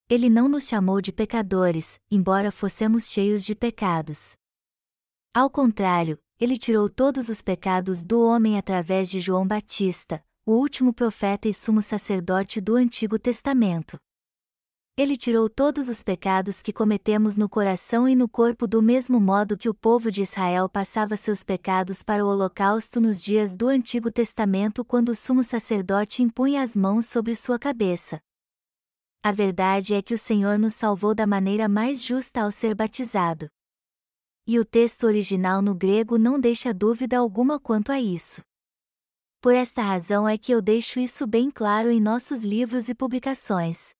Ele 0.10 0.32
não 0.32 0.50
nos 0.50 0.68
chamou 0.68 1.00
de 1.00 1.12
pecadores, 1.12 2.02
embora 2.10 2.52
fossemos 2.52 3.12
cheios 3.12 3.46
de 3.46 3.54
pecados. 3.54 4.36
Ao 5.32 5.48
contrário, 5.48 6.18
ele 6.40 6.58
tirou 6.58 6.90
todos 6.90 7.30
os 7.30 7.44
pecados 7.44 8.04
do 8.04 8.26
homem 8.26 8.58
através 8.58 9.12
de 9.12 9.22
João 9.22 9.48
Batista, 9.48 10.20
o 10.44 10.54
último 10.54 10.92
profeta 10.92 11.48
e 11.48 11.54
sumo 11.54 11.84
sacerdote 11.84 12.60
do 12.60 12.76
Antigo 12.76 13.20
Testamento. 13.20 13.96
Ele 14.96 15.18
tirou 15.18 15.50
todos 15.50 15.90
os 15.90 16.04
pecados 16.04 16.62
que 16.62 16.72
cometemos 16.72 17.36
no 17.36 17.50
coração 17.50 18.08
e 18.08 18.16
no 18.16 18.30
corpo 18.30 18.68
do 18.68 18.80
mesmo 18.80 19.20
modo 19.20 19.58
que 19.58 19.68
o 19.68 19.74
povo 19.74 20.12
de 20.12 20.22
Israel 20.22 20.70
passava 20.70 21.18
seus 21.18 21.44
pecados 21.44 22.04
para 22.04 22.24
o 22.24 22.30
holocausto 22.30 23.02
nos 23.02 23.20
dias 23.20 23.56
do 23.56 23.68
Antigo 23.68 24.12
Testamento 24.12 24.86
quando 24.86 25.10
o 25.10 25.16
sumo 25.16 25.44
sacerdote 25.44 26.22
impunha 26.22 26.62
as 26.62 26.76
mãos 26.76 27.08
sobre 27.08 27.36
sua 27.36 27.58
cabeça. 27.58 28.22
A 29.24 29.32
verdade 29.32 29.96
é 29.96 30.02
que 30.02 30.14
o 30.14 30.18
Senhor 30.18 30.60
nos 30.60 30.76
salvou 30.76 31.16
da 31.16 31.26
maneira 31.26 31.68
mais 31.68 32.04
justa 32.04 32.42
ao 32.42 32.52
ser 32.52 32.76
batizado. 32.76 33.48
E 34.46 34.60
o 34.60 34.66
texto 34.66 35.06
original 35.06 35.60
no 35.60 35.74
grego 35.74 36.20
não 36.20 36.40
deixa 36.40 36.72
dúvida 36.72 37.18
alguma 37.18 37.60
quanto 37.60 37.92
a 37.92 38.00
isso. 38.00 38.44
Por 39.42 39.56
esta 39.56 39.82
razão 39.82 40.30
é 40.30 40.38
que 40.38 40.52
eu 40.52 40.62
deixo 40.62 41.00
isso 41.00 41.26
bem 41.26 41.50
claro 41.50 41.90
em 41.90 42.00
nossos 42.00 42.44
livros 42.44 42.90
e 42.90 42.94
publicações. 42.94 43.96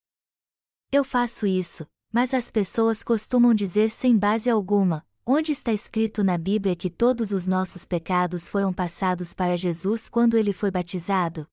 Eu 0.94 1.04
faço 1.04 1.48
isso, 1.48 1.88
mas 2.12 2.36
as 2.36 2.52
pessoas 2.52 3.04
costumam 3.04 3.52
dizer 3.52 3.90
sem 3.90 4.16
base 4.16 4.48
alguma: 4.48 5.04
onde 5.26 5.52
está 5.52 5.74
escrito 5.74 6.24
na 6.24 6.38
Bíblia 6.38 6.76
que 6.76 6.88
todos 6.88 7.32
os 7.32 7.48
nossos 7.48 7.84
pecados 7.84 8.48
foram 8.48 8.72
passados 8.72 9.34
para 9.34 9.58
Jesus 9.58 10.08
quando 10.08 10.38
ele 10.38 10.54
foi 10.54 10.70
batizado? 10.70 11.48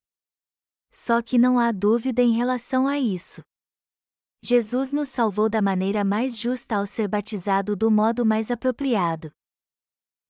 Só 0.93 1.23
que 1.23 1.39
não 1.39 1.59
há 1.59 1.73
dúvida 1.73 2.21
em 2.21 2.37
relação 2.37 2.87
a 2.87 2.99
isso. 2.99 3.41
Jesus 4.43 4.93
nos 4.93 5.09
salvou 5.09 5.49
da 5.49 5.63
maneira 5.63 6.05
mais 6.05 6.37
justa 6.37 6.77
ao 6.77 6.87
ser 6.87 7.09
batizado 7.09 7.75
do 7.75 7.91
modo 7.91 8.27
mais 8.27 8.51
apropriado. 8.51 9.33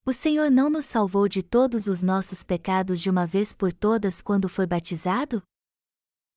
O 0.05 0.13
Senhor 0.13 0.49
não 0.49 0.69
nos 0.69 0.85
salvou 0.85 1.27
de 1.27 1.43
todos 1.43 1.85
os 1.87 2.01
nossos 2.01 2.45
pecados 2.45 3.01
de 3.01 3.09
uma 3.09 3.27
vez 3.27 3.53
por 3.53 3.73
todas 3.73 4.21
quando 4.21 4.47
foi 4.47 4.65
batizado? 4.65 5.43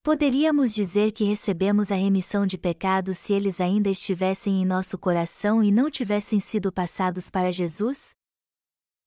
Poderíamos 0.05 0.75
dizer 0.75 1.13
que 1.13 1.25
recebemos 1.25 1.91
a 1.91 1.95
remissão 1.95 2.47
de 2.47 2.59
pecados 2.59 3.17
se 3.17 3.33
eles 3.33 3.59
ainda 3.59 3.89
estivessem 3.89 4.61
em 4.61 4.67
nosso 4.67 4.99
coração 4.99 5.65
e 5.65 5.73
não 5.73 5.91
tivessem 5.91 6.39
sido 6.39 6.71
passados 6.71 7.31
para 7.31 7.51
Jesus? 7.51 8.11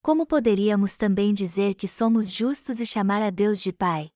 Como 0.01 0.25
poderíamos 0.25 0.97
também 0.97 1.35
dizer 1.35 1.75
que 1.75 1.87
somos 1.87 2.31
justos 2.31 2.79
e 2.79 2.85
chamar 2.87 3.21
a 3.21 3.29
Deus 3.29 3.61
de 3.61 3.71
Pai? 3.71 4.09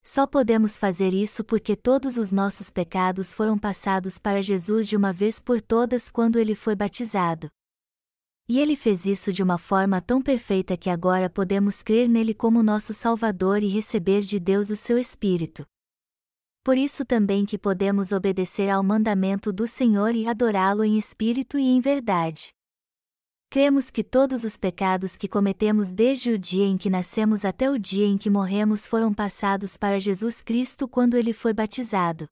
Só 0.00 0.28
podemos 0.28 0.78
fazer 0.78 1.12
isso 1.12 1.42
porque 1.42 1.74
todos 1.74 2.16
os 2.16 2.30
nossos 2.30 2.70
pecados 2.70 3.34
foram 3.34 3.58
passados 3.58 4.16
para 4.16 4.40
Jesus 4.40 4.86
de 4.86 4.96
uma 4.96 5.12
vez 5.12 5.42
por 5.42 5.60
todas 5.60 6.08
quando 6.08 6.38
ele 6.38 6.54
foi 6.54 6.76
batizado. 6.76 7.50
E 8.48 8.60
ele 8.60 8.76
fez 8.76 9.06
isso 9.06 9.32
de 9.32 9.42
uma 9.42 9.58
forma 9.58 10.00
tão 10.00 10.22
perfeita 10.22 10.76
que 10.76 10.88
agora 10.88 11.28
podemos 11.28 11.82
crer 11.82 12.08
nele 12.08 12.32
como 12.32 12.62
nosso 12.62 12.94
Salvador 12.94 13.60
e 13.60 13.66
receber 13.66 14.20
de 14.20 14.38
Deus 14.38 14.70
o 14.70 14.76
seu 14.76 14.96
Espírito. 14.96 15.66
Por 16.62 16.76
isso 16.76 17.04
também 17.04 17.46
que 17.46 17.56
podemos 17.56 18.12
obedecer 18.12 18.68
ao 18.68 18.82
mandamento 18.82 19.50
do 19.52 19.66
Senhor 19.66 20.14
e 20.14 20.26
adorá-lo 20.26 20.84
em 20.84 20.98
espírito 20.98 21.58
e 21.58 21.62
em 21.62 21.80
verdade. 21.80 22.52
Cremos 23.48 23.90
que 23.90 24.04
todos 24.04 24.44
os 24.44 24.56
pecados 24.56 25.16
que 25.16 25.26
cometemos 25.26 25.90
desde 25.90 26.30
o 26.30 26.38
dia 26.38 26.66
em 26.66 26.76
que 26.76 26.90
nascemos 26.90 27.44
até 27.44 27.68
o 27.68 27.78
dia 27.78 28.06
em 28.06 28.16
que 28.16 28.30
morremos 28.30 28.86
foram 28.86 29.12
passados 29.12 29.76
para 29.76 29.98
Jesus 29.98 30.42
Cristo 30.42 30.86
quando 30.86 31.16
ele 31.16 31.32
foi 31.32 31.52
batizado. 31.52 32.28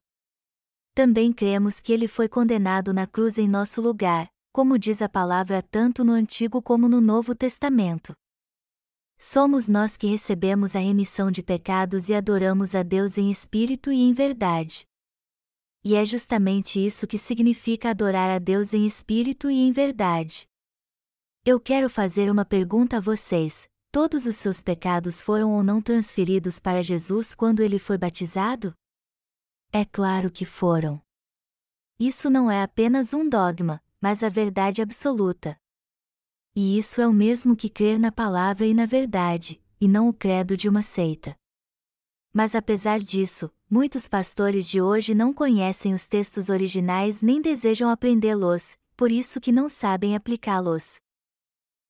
Também 0.93 1.33
cremos 1.33 1.79
que 1.79 1.91
ele 1.91 2.07
foi 2.07 2.29
condenado 2.29 2.93
na 2.93 3.07
cruz 3.07 3.37
em 3.37 3.47
nosso 3.47 3.81
lugar, 3.81 4.29
como 4.53 4.77
diz 4.77 5.01
a 5.01 5.09
palavra 5.09 5.61
tanto 5.61 6.03
no 6.03 6.13
Antigo 6.13 6.61
como 6.61 6.87
no 6.87 7.01
Novo 7.01 7.35
Testamento. 7.35 8.13
Somos 9.21 9.67
nós 9.67 9.97
que 9.97 10.07
recebemos 10.07 10.77
a 10.77 10.79
remissão 10.79 11.29
de 11.29 11.43
pecados 11.43 12.07
e 12.07 12.13
adoramos 12.13 12.73
a 12.73 12.83
Deus 12.83 13.17
em 13.17 13.29
espírito 13.29 13.91
e 13.91 13.99
em 13.99 14.13
verdade. 14.13 14.87
E 15.83 15.93
é 15.93 16.05
justamente 16.05 16.79
isso 16.79 17.05
que 17.05 17.17
significa 17.17 17.89
adorar 17.89 18.29
a 18.29 18.39
Deus 18.39 18.73
em 18.73 18.87
espírito 18.87 19.51
e 19.51 19.55
em 19.55 19.73
verdade. 19.73 20.47
Eu 21.45 21.59
quero 21.59 21.89
fazer 21.89 22.31
uma 22.31 22.45
pergunta 22.45 22.97
a 22.97 23.01
vocês: 23.01 23.67
todos 23.91 24.25
os 24.25 24.37
seus 24.37 24.61
pecados 24.61 25.21
foram 25.21 25.51
ou 25.51 25.63
não 25.63 25.81
transferidos 25.81 26.57
para 26.57 26.81
Jesus 26.81 27.35
quando 27.35 27.59
ele 27.59 27.77
foi 27.77 27.97
batizado? 27.97 28.73
É 29.69 29.83
claro 29.83 30.31
que 30.31 30.45
foram. 30.45 31.01
Isso 31.99 32.29
não 32.29 32.49
é 32.49 32.63
apenas 32.63 33.13
um 33.13 33.27
dogma, 33.27 33.83
mas 33.99 34.23
a 34.23 34.29
verdade 34.29 34.81
absoluta. 34.81 35.59
E 36.55 36.77
isso 36.77 37.01
é 37.01 37.07
o 37.07 37.13
mesmo 37.13 37.55
que 37.55 37.69
crer 37.69 37.99
na 37.99 38.11
palavra 38.11 38.65
e 38.65 38.73
na 38.73 38.85
verdade, 38.85 39.61
e 39.79 39.87
não 39.87 40.09
o 40.09 40.13
credo 40.13 40.57
de 40.57 40.67
uma 40.67 40.81
seita. 40.81 41.35
Mas 42.33 42.55
apesar 42.55 42.99
disso, 42.99 43.51
muitos 43.69 44.07
pastores 44.07 44.67
de 44.67 44.81
hoje 44.81 45.15
não 45.15 45.33
conhecem 45.33 45.93
os 45.93 46.05
textos 46.05 46.49
originais 46.49 47.21
nem 47.21 47.41
desejam 47.41 47.89
aprendê-los, 47.89 48.77
por 48.95 49.11
isso 49.11 49.39
que 49.39 49.51
não 49.51 49.69
sabem 49.69 50.15
aplicá-los. 50.15 50.99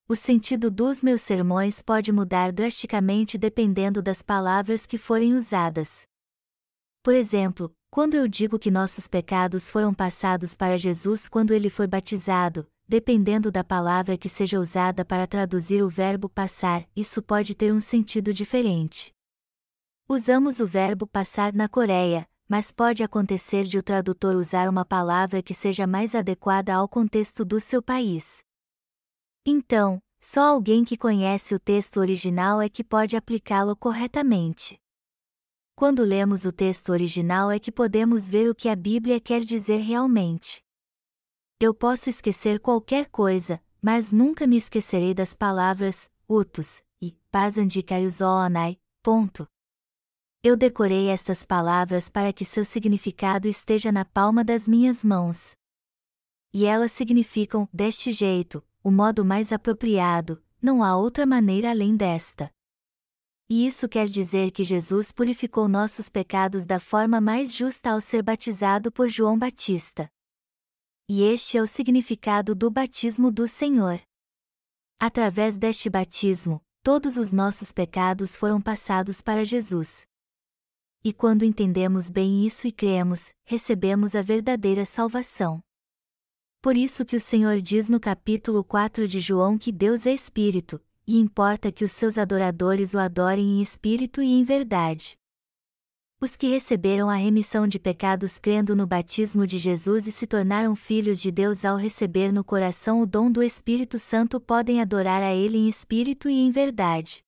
O 0.07 0.15
sentido 0.15 0.71
dos 0.71 1.03
meus 1.03 1.21
sermões 1.21 1.83
pode 1.83 2.11
mudar 2.11 2.51
drasticamente 2.51 3.37
dependendo 3.37 4.01
das 4.01 4.23
palavras 4.23 4.85
que 4.85 4.97
forem 4.97 5.35
usadas. 5.35 6.07
Por 7.03 7.13
exemplo, 7.13 7.71
quando 7.91 8.15
eu 8.15 8.27
digo 8.27 8.57
que 8.57 8.71
nossos 8.71 9.07
pecados 9.07 9.69
foram 9.69 9.93
passados 9.93 10.55
para 10.55 10.77
Jesus 10.77 11.29
quando 11.29 11.51
ele 11.51 11.69
foi 11.69 11.87
batizado, 11.87 12.67
dependendo 12.89 13.51
da 13.51 13.63
palavra 13.63 14.17
que 14.17 14.27
seja 14.27 14.59
usada 14.59 15.05
para 15.05 15.27
traduzir 15.27 15.83
o 15.83 15.87
verbo 15.87 16.27
passar, 16.27 16.89
isso 16.95 17.21
pode 17.21 17.53
ter 17.53 17.71
um 17.71 17.79
sentido 17.79 18.33
diferente. 18.33 19.13
Usamos 20.09 20.59
o 20.59 20.65
verbo 20.65 21.05
passar 21.05 21.53
na 21.53 21.69
Coreia, 21.69 22.27
mas 22.49 22.71
pode 22.71 23.03
acontecer 23.03 23.63
de 23.65 23.77
o 23.77 23.83
tradutor 23.83 24.35
usar 24.35 24.67
uma 24.67 24.83
palavra 24.83 25.43
que 25.43 25.53
seja 25.53 25.85
mais 25.85 26.15
adequada 26.15 26.73
ao 26.73 26.89
contexto 26.89 27.45
do 27.45 27.59
seu 27.59 27.79
país. 27.79 28.43
Então, 29.45 30.01
só 30.19 30.47
alguém 30.47 30.83
que 30.83 30.97
conhece 30.97 31.53
o 31.53 31.59
texto 31.59 31.97
original 31.99 32.59
é 32.59 32.67
que 32.67 32.83
pode 32.83 33.15
aplicá-lo 33.15 33.75
corretamente. 33.75 34.79
Quando 35.75 36.03
lemos 36.03 36.43
o 36.43 36.51
texto 36.51 36.89
original 36.89 37.51
é 37.51 37.59
que 37.59 37.71
podemos 37.71 38.27
ver 38.27 38.49
o 38.49 38.55
que 38.55 38.67
a 38.67 38.75
Bíblia 38.75 39.19
quer 39.19 39.41
dizer 39.41 39.77
realmente. 39.77 40.67
Eu 41.61 41.73
posso 41.73 42.09
esquecer 42.09 42.57
qualquer 42.61 43.09
coisa, 43.09 43.61
mas 43.81 44.13
nunca 44.13 44.47
me 44.47 44.55
esquecerei 44.55 45.13
das 45.13 45.33
palavras 45.33 46.09
utus 46.25 46.81
e 47.01 47.11
pasandikaiusoonai. 47.29 48.77
Ponto. 49.03 49.45
Eu 50.41 50.55
decorei 50.55 51.09
estas 51.09 51.45
palavras 51.45 52.07
para 52.07 52.31
que 52.31 52.45
seu 52.45 52.63
significado 52.63 53.45
esteja 53.45 53.91
na 53.91 54.05
palma 54.05 54.41
das 54.41 54.69
minhas 54.69 55.03
mãos. 55.03 55.53
E 56.53 56.65
elas 56.65 56.93
significam 56.93 57.67
deste 57.73 58.13
jeito, 58.13 58.65
o 58.81 58.89
modo 58.89 59.25
mais 59.25 59.51
apropriado, 59.51 60.41
não 60.61 60.81
há 60.81 60.95
outra 60.95 61.25
maneira 61.25 61.71
além 61.71 61.93
desta. 61.97 62.49
E 63.49 63.67
isso 63.67 63.89
quer 63.89 64.07
dizer 64.07 64.51
que 64.51 64.63
Jesus 64.63 65.11
purificou 65.11 65.67
nossos 65.67 66.07
pecados 66.07 66.65
da 66.65 66.79
forma 66.79 67.19
mais 67.19 67.53
justa 67.53 67.91
ao 67.91 67.99
ser 67.99 68.23
batizado 68.23 68.89
por 68.89 69.09
João 69.09 69.37
Batista 69.37 70.09
e 71.11 71.23
este 71.23 71.57
é 71.57 71.61
o 71.61 71.65
significado 71.65 72.53
do 72.53 72.69
batismo 72.69 73.31
do 73.31 73.47
Senhor. 73.47 73.99
Através 74.99 75.57
deste 75.57 75.89
batismo, 75.89 76.61
todos 76.83 77.17
os 77.17 77.31
nossos 77.31 77.71
pecados 77.71 78.35
foram 78.35 78.61
passados 78.61 79.19
para 79.19 79.43
Jesus. 79.43 80.05
E 81.03 81.11
quando 81.11 81.43
entendemos 81.43 82.11
bem 82.11 82.45
isso 82.45 82.67
e 82.67 82.71
cremos, 82.71 83.33
recebemos 83.43 84.15
a 84.15 84.21
verdadeira 84.21 84.85
salvação. 84.85 85.59
Por 86.61 86.77
isso 86.77 87.03
que 87.03 87.15
o 87.15 87.21
Senhor 87.21 87.59
diz 87.59 87.89
no 87.89 87.99
capítulo 87.99 88.63
4 88.63 89.07
de 89.07 89.19
João 89.19 89.57
que 89.57 89.71
Deus 89.71 90.05
é 90.05 90.13
Espírito, 90.13 90.79
e 91.07 91.17
importa 91.17 91.71
que 91.71 91.83
os 91.83 91.91
seus 91.91 92.19
adoradores 92.19 92.93
o 92.93 92.99
adorem 92.99 93.57
em 93.57 93.61
espírito 93.63 94.21
e 94.21 94.27
em 94.27 94.43
verdade. 94.43 95.17
Os 96.21 96.35
que 96.35 96.47
receberam 96.47 97.09
a 97.09 97.15
remissão 97.15 97.65
de 97.65 97.79
pecados 97.79 98.37
crendo 98.37 98.75
no 98.75 98.85
batismo 98.85 99.47
de 99.47 99.57
Jesus 99.57 100.05
e 100.05 100.11
se 100.11 100.27
tornaram 100.27 100.75
filhos 100.75 101.21
de 101.21 101.31
Deus 101.31 101.63
ao 101.63 101.77
receber 101.77 102.33
no 102.33 102.43
coração 102.43 103.01
o 103.01 103.05
dom 103.05 103.31
do 103.31 103.41
Espírito 103.41 103.97
Santo 103.97 104.37
podem 104.37 104.81
adorar 104.81 105.23
a 105.23 105.33
Ele 105.33 105.57
em 105.57 105.69
espírito 105.69 106.29
e 106.29 106.33
em 106.33 106.51
verdade. 106.51 107.23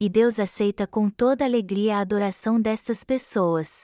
E 0.00 0.08
Deus 0.08 0.38
aceita 0.38 0.86
com 0.86 1.10
toda 1.10 1.44
alegria 1.44 1.96
a 1.96 2.00
adoração 2.00 2.60
destas 2.60 3.02
pessoas. 3.02 3.82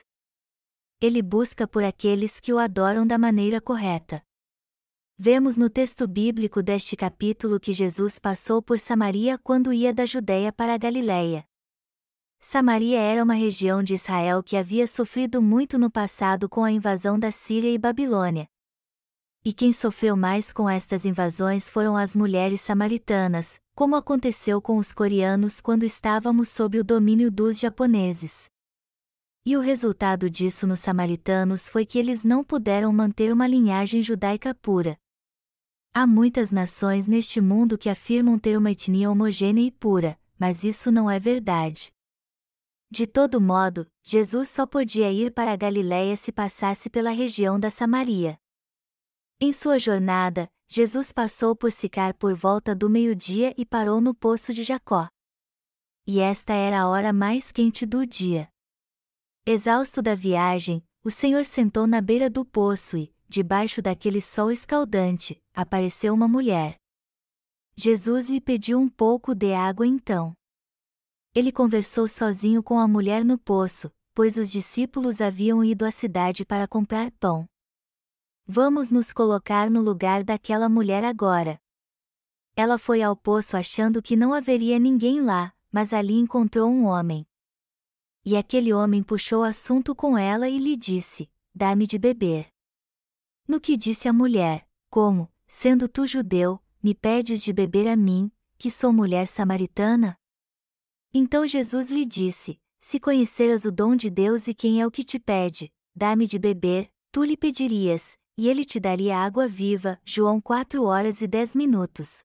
Ele 1.01 1.21
busca 1.21 1.67
por 1.67 1.83
aqueles 1.83 2.39
que 2.39 2.53
o 2.53 2.57
adoram 2.57 3.05
da 3.05 3.17
maneira 3.17 3.59
correta. 3.59 4.23
Vemos 5.17 5.57
no 5.57 5.69
texto 5.69 6.07
bíblico 6.07 6.63
deste 6.63 6.95
capítulo 6.95 7.59
que 7.59 7.73
Jesus 7.73 8.17
passou 8.17 8.61
por 8.61 8.79
Samaria 8.79 9.37
quando 9.37 9.73
ia 9.73 9.93
da 9.93 10.05
Judéia 10.05 10.53
para 10.53 10.73
a 10.73 10.77
Galiléia. 10.77 11.45
Samaria 12.39 12.99
era 12.99 13.23
uma 13.23 13.33
região 13.33 13.81
de 13.81 13.93
Israel 13.93 14.43
que 14.43 14.55
havia 14.55 14.87
sofrido 14.87 15.41
muito 15.41 15.77
no 15.77 15.89
passado 15.89 16.47
com 16.47 16.63
a 16.63 16.71
invasão 16.71 17.17
da 17.17 17.31
Síria 17.31 17.71
e 17.71 17.77
Babilônia. 17.77 18.47
E 19.43 19.53
quem 19.53 19.71
sofreu 19.71 20.17
mais 20.17 20.51
com 20.51 20.69
estas 20.69 21.05
invasões 21.05 21.69
foram 21.69 21.95
as 21.95 22.15
mulheres 22.15 22.61
samaritanas, 22.61 23.59
como 23.75 23.95
aconteceu 23.95 24.61
com 24.61 24.77
os 24.77 24.91
coreanos 24.91 25.61
quando 25.61 25.83
estávamos 25.83 26.49
sob 26.49 26.79
o 26.79 26.83
domínio 26.83 27.29
dos 27.29 27.59
japoneses. 27.59 28.45
E 29.45 29.55
o 29.55 29.59
resultado 29.59 30.27
disso 30.27 30.65
nos 30.65 30.79
samaritanos 30.79 31.69
foi 31.69 31.85
que 31.85 31.99
eles 31.99 32.23
não 32.23 32.43
puderam 32.43 32.91
manter 32.91 33.31
uma 33.31 33.45
linhagem 33.45 34.01
judaica 34.01 34.55
pura. 34.55 34.97
Há 35.93 36.07
muitas 36.07 36.51
nações 36.51 37.07
neste 37.07 37.39
mundo 37.39 37.77
que 37.77 37.87
afirmam 37.87 38.39
ter 38.39 38.57
uma 38.57 38.71
etnia 38.71 39.11
homogênea 39.11 39.61
e 39.61 39.71
pura, 39.71 40.19
mas 40.39 40.63
isso 40.63 40.91
não 40.91 41.09
é 41.09 41.19
verdade. 41.19 41.94
De 42.89 43.07
todo 43.07 43.41
modo, 43.41 43.89
Jesus 44.03 44.49
só 44.49 44.65
podia 44.65 45.11
ir 45.11 45.33
para 45.33 45.51
a 45.51 45.55
Galiléia 45.55 46.15
se 46.15 46.31
passasse 46.31 46.89
pela 46.89 47.09
região 47.09 47.59
da 47.59 47.69
Samaria. 47.69 48.39
Em 49.39 49.51
sua 49.51 49.79
jornada, 49.79 50.49
Jesus 50.67 51.11
passou 51.11 51.55
por 51.55 51.71
Sicar 51.71 52.13
por 52.13 52.35
volta 52.35 52.75
do 52.75 52.89
meio-dia 52.89 53.53
e 53.57 53.65
parou 53.65 53.99
no 53.99 54.13
poço 54.13 54.53
de 54.53 54.63
Jacó. 54.63 55.09
E 56.07 56.19
esta 56.19 56.53
era 56.53 56.81
a 56.81 56.87
hora 56.87 57.11
mais 57.11 57.51
quente 57.51 57.85
do 57.85 58.05
dia. 58.05 58.47
Exausto 59.45 60.01
da 60.01 60.15
viagem, 60.15 60.83
o 61.03 61.09
Senhor 61.09 61.43
sentou 61.43 61.85
na 61.85 62.01
beira 62.01 62.29
do 62.29 62.45
poço 62.45 62.97
e, 62.97 63.13
debaixo 63.27 63.81
daquele 63.81 64.21
sol 64.21 64.51
escaldante, 64.51 65.41
apareceu 65.53 66.13
uma 66.13 66.27
mulher. 66.27 66.77
Jesus 67.75 68.29
lhe 68.29 68.39
pediu 68.39 68.79
um 68.79 68.87
pouco 68.87 69.35
de 69.35 69.53
água 69.53 69.85
então 69.85 70.35
ele 71.35 71.51
conversou 71.51 72.07
sozinho 72.07 72.63
com 72.63 72.79
a 72.79 72.87
mulher 72.87 73.25
no 73.25 73.37
poço, 73.37 73.91
pois 74.13 74.37
os 74.37 74.49
discípulos 74.49 75.19
haviam 75.19 75.61
ido 75.61 75.83
à 75.83 75.91
cidade 75.91 76.45
para 76.45 76.65
comprar 76.65 77.11
pão. 77.19 77.45
Vamos 78.47 78.89
nos 78.89 79.11
colocar 79.11 79.69
no 79.69 79.81
lugar 79.81 80.23
daquela 80.23 80.69
mulher 80.69 81.03
agora. 81.03 81.59
Ela 82.55 82.77
foi 82.77 83.01
ao 83.01 83.17
poço 83.17 83.57
achando 83.57 84.01
que 84.01 84.15
não 84.15 84.33
haveria 84.33 84.79
ninguém 84.79 85.19
lá, 85.19 85.53
mas 85.69 85.91
ali 85.91 86.13
encontrou 86.13 86.71
um 86.71 86.85
homem. 86.85 87.27
E 88.23 88.37
aquele 88.37 88.71
homem 88.71 89.03
puxou 89.03 89.43
assunto 89.43 89.93
com 89.93 90.17
ela 90.17 90.47
e 90.47 90.57
lhe 90.57 90.77
disse: 90.77 91.29
Dá-me 91.53 91.85
de 91.85 91.97
beber. 91.97 92.47
No 93.45 93.59
que 93.59 93.75
disse 93.75 94.07
a 94.07 94.13
mulher: 94.13 94.65
Como, 94.89 95.29
sendo 95.45 95.89
tu 95.89 96.07
judeu, 96.07 96.61
me 96.81 96.95
pedes 96.95 97.43
de 97.43 97.51
beber 97.51 97.89
a 97.89 97.95
mim, 97.97 98.31
que 98.57 98.71
sou 98.71 98.93
mulher 98.93 99.27
samaritana? 99.27 100.17
Então 101.17 101.47
Jesus 101.47 101.89
lhe 101.89 102.05
disse: 102.05 102.59
Se 102.81 102.99
conheceras 102.99 103.63
o 103.63 103.71
dom 103.71 103.95
de 103.95 104.09
Deus 104.09 104.49
e 104.49 104.53
quem 104.53 104.81
é 104.81 104.85
o 104.85 104.91
que 104.91 105.01
te 105.01 105.17
pede, 105.17 105.71
dá-me 105.95 106.27
de 106.27 106.37
beber, 106.37 106.91
tu 107.09 107.23
lhe 107.23 107.37
pedirias, 107.37 108.17
e 108.37 108.49
ele 108.49 108.65
te 108.65 108.81
daria 108.81 109.17
água 109.17 109.47
viva. 109.47 109.97
João 110.03 110.41
4 110.41 110.83
horas 110.83 111.21
e 111.21 111.27
10 111.27 111.55
minutos. 111.55 112.21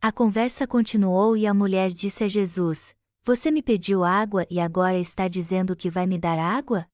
A 0.00 0.12
conversa 0.12 0.68
continuou 0.68 1.36
e 1.36 1.48
a 1.48 1.52
mulher 1.52 1.90
disse 1.92 2.22
a 2.22 2.28
Jesus: 2.28 2.94
Você 3.24 3.50
me 3.50 3.60
pediu 3.60 4.04
água 4.04 4.46
e 4.48 4.60
agora 4.60 4.96
está 4.96 5.26
dizendo 5.26 5.74
que 5.74 5.90
vai 5.90 6.06
me 6.06 6.16
dar 6.16 6.38
água? 6.38 6.88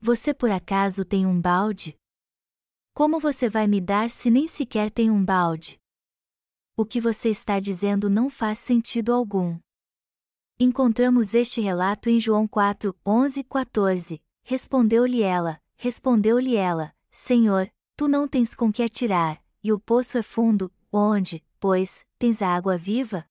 Você 0.00 0.32
por 0.32 0.52
acaso 0.52 1.04
tem 1.04 1.26
um 1.26 1.40
balde? 1.40 1.98
Como 2.94 3.18
você 3.18 3.48
vai 3.48 3.66
me 3.66 3.80
dar 3.80 4.08
se 4.08 4.30
nem 4.30 4.46
sequer 4.46 4.88
tem 4.88 5.10
um 5.10 5.24
balde? 5.24 5.80
O 6.76 6.86
que 6.86 7.00
você 7.00 7.28
está 7.28 7.58
dizendo 7.58 8.08
não 8.08 8.30
faz 8.30 8.60
sentido 8.60 9.12
algum. 9.12 9.58
Encontramos 10.58 11.34
este 11.34 11.60
relato 11.60 12.08
em 12.08 12.18
João 12.18 12.48
4, 12.48 12.96
11 13.04 13.40
e 13.40 13.44
14. 13.44 14.22
Respondeu-lhe 14.42 15.20
ela, 15.20 15.60
respondeu-lhe 15.76 16.56
ela, 16.56 16.94
Senhor, 17.10 17.70
tu 17.94 18.08
não 18.08 18.26
tens 18.26 18.54
com 18.54 18.72
que 18.72 18.82
atirar, 18.82 19.42
e 19.62 19.70
o 19.70 19.78
poço 19.78 20.16
é 20.16 20.22
fundo, 20.22 20.72
onde, 20.90 21.44
pois, 21.60 22.06
tens 22.18 22.40
a 22.40 22.48
água 22.48 22.78
viva? 22.78 23.26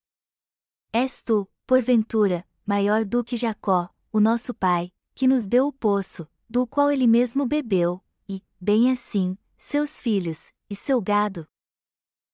És 0.93 1.23
tu, 1.23 1.49
porventura, 1.65 2.45
maior 2.63 3.03
do 3.03 3.23
que 3.23 3.35
Jacó, 3.35 3.89
o 4.13 4.19
nosso 4.19 4.53
pai, 4.53 4.93
que 5.15 5.27
nos 5.27 5.47
deu 5.47 5.65
o 5.65 5.73
poço, 5.73 6.27
do 6.47 6.67
qual 6.67 6.91
ele 6.91 7.07
mesmo 7.07 7.47
bebeu, 7.47 8.03
e, 8.29 8.43
bem 8.61 8.91
assim, 8.91 9.35
seus 9.57 9.99
filhos, 9.99 10.53
e 10.69 10.75
seu 10.75 11.01
gado? 11.01 11.47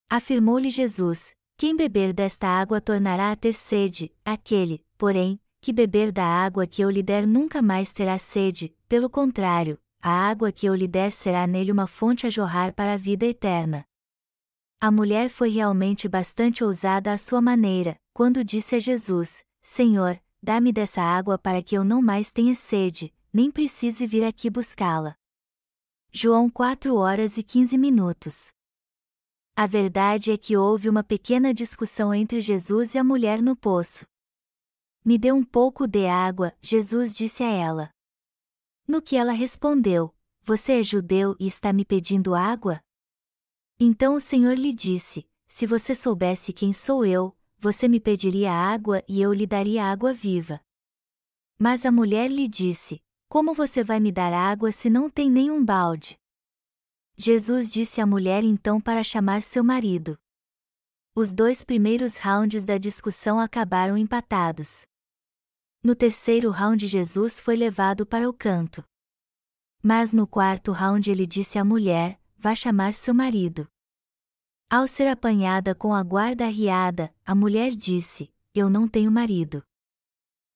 Afirmou-lhe 0.10 0.70
Jesus: 0.70 1.32
Quem 1.62 1.76
beber 1.76 2.12
desta 2.12 2.48
água 2.48 2.82
tornará 2.82 3.32
a 3.32 3.36
ter 3.36 3.54
sede, 3.54 4.12
aquele, 4.26 4.84
porém, 4.98 5.40
que 5.62 5.72
beber 5.72 6.12
da 6.12 6.26
água 6.26 6.66
que 6.66 6.82
eu 6.82 6.90
lhe 6.90 7.04
der 7.04 7.28
nunca 7.28 7.62
mais 7.62 7.94
terá 7.94 8.18
sede, 8.18 8.76
pelo 8.90 9.08
contrário, 9.08 9.80
a 10.02 10.10
água 10.10 10.52
que 10.52 10.66
eu 10.66 10.74
lhe 10.74 10.88
der 10.88 11.12
será 11.12 11.46
nele 11.46 11.72
uma 11.72 11.86
fonte 11.86 12.26
a 12.26 12.32
jorrar 12.32 12.74
para 12.74 12.94
a 12.94 12.98
vida 12.98 13.28
eterna. 13.28 13.86
A 14.80 14.90
mulher 14.90 15.30
foi 15.30 15.50
realmente 15.50 16.10
bastante 16.10 16.64
ousada 16.64 17.14
à 17.14 17.18
sua 17.20 17.44
maneira, 17.44 17.96
quando 18.12 18.44
disse 18.44 18.78
a 18.78 18.80
Jesus: 18.80 19.46
Senhor, 19.62 20.20
dá-me 20.42 20.74
dessa 20.74 21.04
água 21.04 21.38
para 21.38 21.62
que 21.62 21.78
eu 21.78 21.84
não 21.84 22.02
mais 22.02 22.32
tenha 22.32 22.56
sede, 22.56 23.14
nem 23.32 23.52
precise 23.52 24.08
vir 24.08 24.24
aqui 24.24 24.50
buscá-la. 24.50 25.16
João 26.12 26.50
4 26.50 26.96
horas 26.96 27.38
e 27.38 27.44
15 27.44 27.78
minutos. 27.78 28.52
A 29.56 29.68
verdade 29.68 30.32
é 30.32 30.38
que 30.38 30.56
houve 30.56 30.88
uma 30.88 31.04
pequena 31.04 31.54
discussão 31.54 32.14
entre 32.14 32.40
Jesus 32.42 32.96
e 32.96 32.98
a 32.98 33.04
mulher 33.04 33.42
no 33.42 33.56
poço. 33.56 34.06
Me 35.04 35.18
dê 35.18 35.32
um 35.32 35.44
pouco 35.44 35.88
de 35.88 36.06
água, 36.06 36.54
Jesus 36.62 37.14
disse 37.14 37.44
a 37.44 37.52
ela. 37.52 37.90
No 38.88 39.02
que 39.02 39.16
ela 39.16 39.34
respondeu: 39.34 40.16
Você 40.44 40.80
é 40.80 40.84
judeu 40.84 41.36
e 41.40 41.48
está 41.48 41.74
me 41.74 41.84
pedindo 41.84 42.34
água? 42.34 42.82
Então 43.80 44.16
o 44.16 44.20
Senhor 44.20 44.54
lhe 44.54 44.74
disse: 44.74 45.28
Se 45.48 45.66
você 45.66 45.94
soubesse 45.96 46.54
quem 46.54 46.72
sou 46.72 47.06
eu, 47.06 47.36
você 47.58 47.88
me 47.88 48.00
pediria 48.00 48.52
água 48.52 49.04
e 49.08 49.22
eu 49.22 49.34
lhe 49.34 49.46
daria 49.46 49.86
água 49.86 50.14
viva. 50.14 50.62
Mas 51.60 51.86
a 51.86 51.92
mulher 51.92 52.30
lhe 52.30 52.48
disse: 52.48 53.04
Como 53.28 53.54
você 53.54 53.84
vai 53.84 54.00
me 54.00 54.12
dar 54.12 54.34
água 54.34 54.72
se 54.72 54.90
não 54.90 55.10
tem 55.10 55.30
nenhum 55.30 55.64
balde? 55.64 56.21
Jesus 57.24 57.70
disse 57.70 58.02
à 58.02 58.06
mulher 58.08 58.44
então 58.44 58.82
para 58.82 59.04
chamar 59.04 59.44
seu 59.44 59.64
marido. 59.64 60.18
Os 61.14 61.32
dois 61.32 61.64
primeiros 61.64 62.18
rounds 62.18 62.66
da 62.66 62.80
discussão 62.80 63.40
acabaram 63.40 63.96
empatados. 63.96 64.88
No 65.84 65.96
terceiro 65.96 66.50
round, 66.50 66.88
Jesus 66.88 67.40
foi 67.40 67.56
levado 67.56 68.08
para 68.08 68.28
o 68.28 68.34
canto. 68.34 68.84
Mas 69.84 70.12
no 70.14 70.26
quarto 70.26 70.72
round, 70.72 71.12
ele 71.12 71.28
disse 71.28 71.60
à 71.60 71.64
mulher: 71.64 72.20
Vá 72.40 72.56
chamar 72.56 72.92
seu 72.92 73.14
marido. 73.14 73.68
Ao 74.68 74.88
ser 74.88 75.08
apanhada 75.08 75.76
com 75.76 75.94
a 75.94 76.02
guarda 76.02 76.48
arriada, 76.48 77.14
a 77.24 77.36
mulher 77.36 77.70
disse: 77.76 78.34
Eu 78.52 78.68
não 78.68 78.88
tenho 78.88 79.12
marido. 79.12 79.64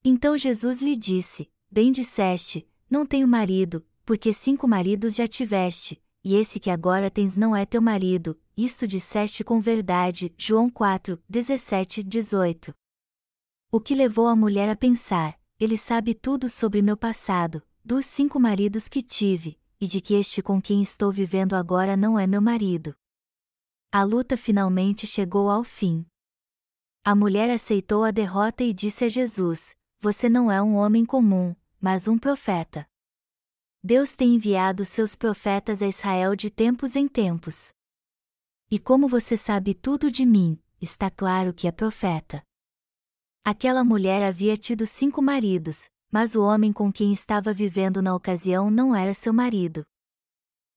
Então 0.03 0.35
Jesus 0.35 0.81
lhe 0.81 0.95
disse: 0.95 1.47
Bem 1.69 1.91
disseste, 1.91 2.67
não 2.89 3.05
tenho 3.05 3.27
marido, 3.27 3.85
porque 4.03 4.33
cinco 4.33 4.67
maridos 4.67 5.13
já 5.13 5.27
tiveste, 5.27 6.01
e 6.25 6.33
esse 6.33 6.59
que 6.59 6.71
agora 6.71 7.11
tens 7.11 7.37
não 7.37 7.55
é 7.55 7.67
teu 7.67 7.79
marido, 7.79 8.35
isto 8.57 8.87
disseste 8.87 9.43
com 9.43 9.61
verdade. 9.61 10.33
João 10.35 10.71
4, 10.71 11.21
17, 11.29 12.01
18. 12.01 12.73
O 13.71 13.79
que 13.79 13.93
levou 13.93 14.27
a 14.27 14.35
mulher 14.35 14.67
a 14.67 14.75
pensar: 14.75 15.39
Ele 15.59 15.77
sabe 15.77 16.15
tudo 16.15 16.49
sobre 16.49 16.81
meu 16.81 16.97
passado, 16.97 17.61
dos 17.83 18.07
cinco 18.07 18.39
maridos 18.39 18.87
que 18.87 19.03
tive, 19.03 19.59
e 19.79 19.85
de 19.85 20.01
que 20.01 20.15
este 20.15 20.41
com 20.41 20.59
quem 20.59 20.81
estou 20.81 21.11
vivendo 21.11 21.53
agora 21.53 21.95
não 21.95 22.17
é 22.17 22.25
meu 22.25 22.41
marido. 22.41 22.95
A 23.91 24.01
luta 24.01 24.35
finalmente 24.35 25.05
chegou 25.05 25.47
ao 25.47 25.63
fim. 25.63 26.07
A 27.03 27.13
mulher 27.13 27.51
aceitou 27.51 28.03
a 28.03 28.09
derrota 28.09 28.63
e 28.63 28.73
disse 28.73 29.05
a 29.05 29.09
Jesus: 29.09 29.75
Você 29.99 30.27
não 30.27 30.51
é 30.51 30.59
um 30.59 30.73
homem 30.73 31.05
comum, 31.05 31.55
mas 31.79 32.07
um 32.07 32.17
profeta. 32.17 32.87
Deus 33.87 34.15
tem 34.15 34.33
enviado 34.33 34.83
seus 34.83 35.15
profetas 35.15 35.79
a 35.79 35.87
Israel 35.87 36.35
de 36.35 36.49
tempos 36.49 36.95
em 36.95 37.07
tempos. 37.07 37.69
E 38.71 38.79
como 38.79 39.07
você 39.07 39.37
sabe 39.37 39.75
tudo 39.75 40.09
de 40.09 40.25
mim, 40.25 40.59
está 40.81 41.11
claro 41.11 41.53
que 41.53 41.67
é 41.67 41.71
profeta. 41.71 42.41
Aquela 43.43 43.83
mulher 43.83 44.23
havia 44.23 44.57
tido 44.57 44.87
cinco 44.87 45.21
maridos, 45.21 45.87
mas 46.11 46.33
o 46.33 46.41
homem 46.41 46.73
com 46.73 46.91
quem 46.91 47.13
estava 47.13 47.53
vivendo 47.53 48.01
na 48.01 48.15
ocasião 48.15 48.71
não 48.71 48.95
era 48.95 49.13
seu 49.13 49.31
marido. 49.31 49.85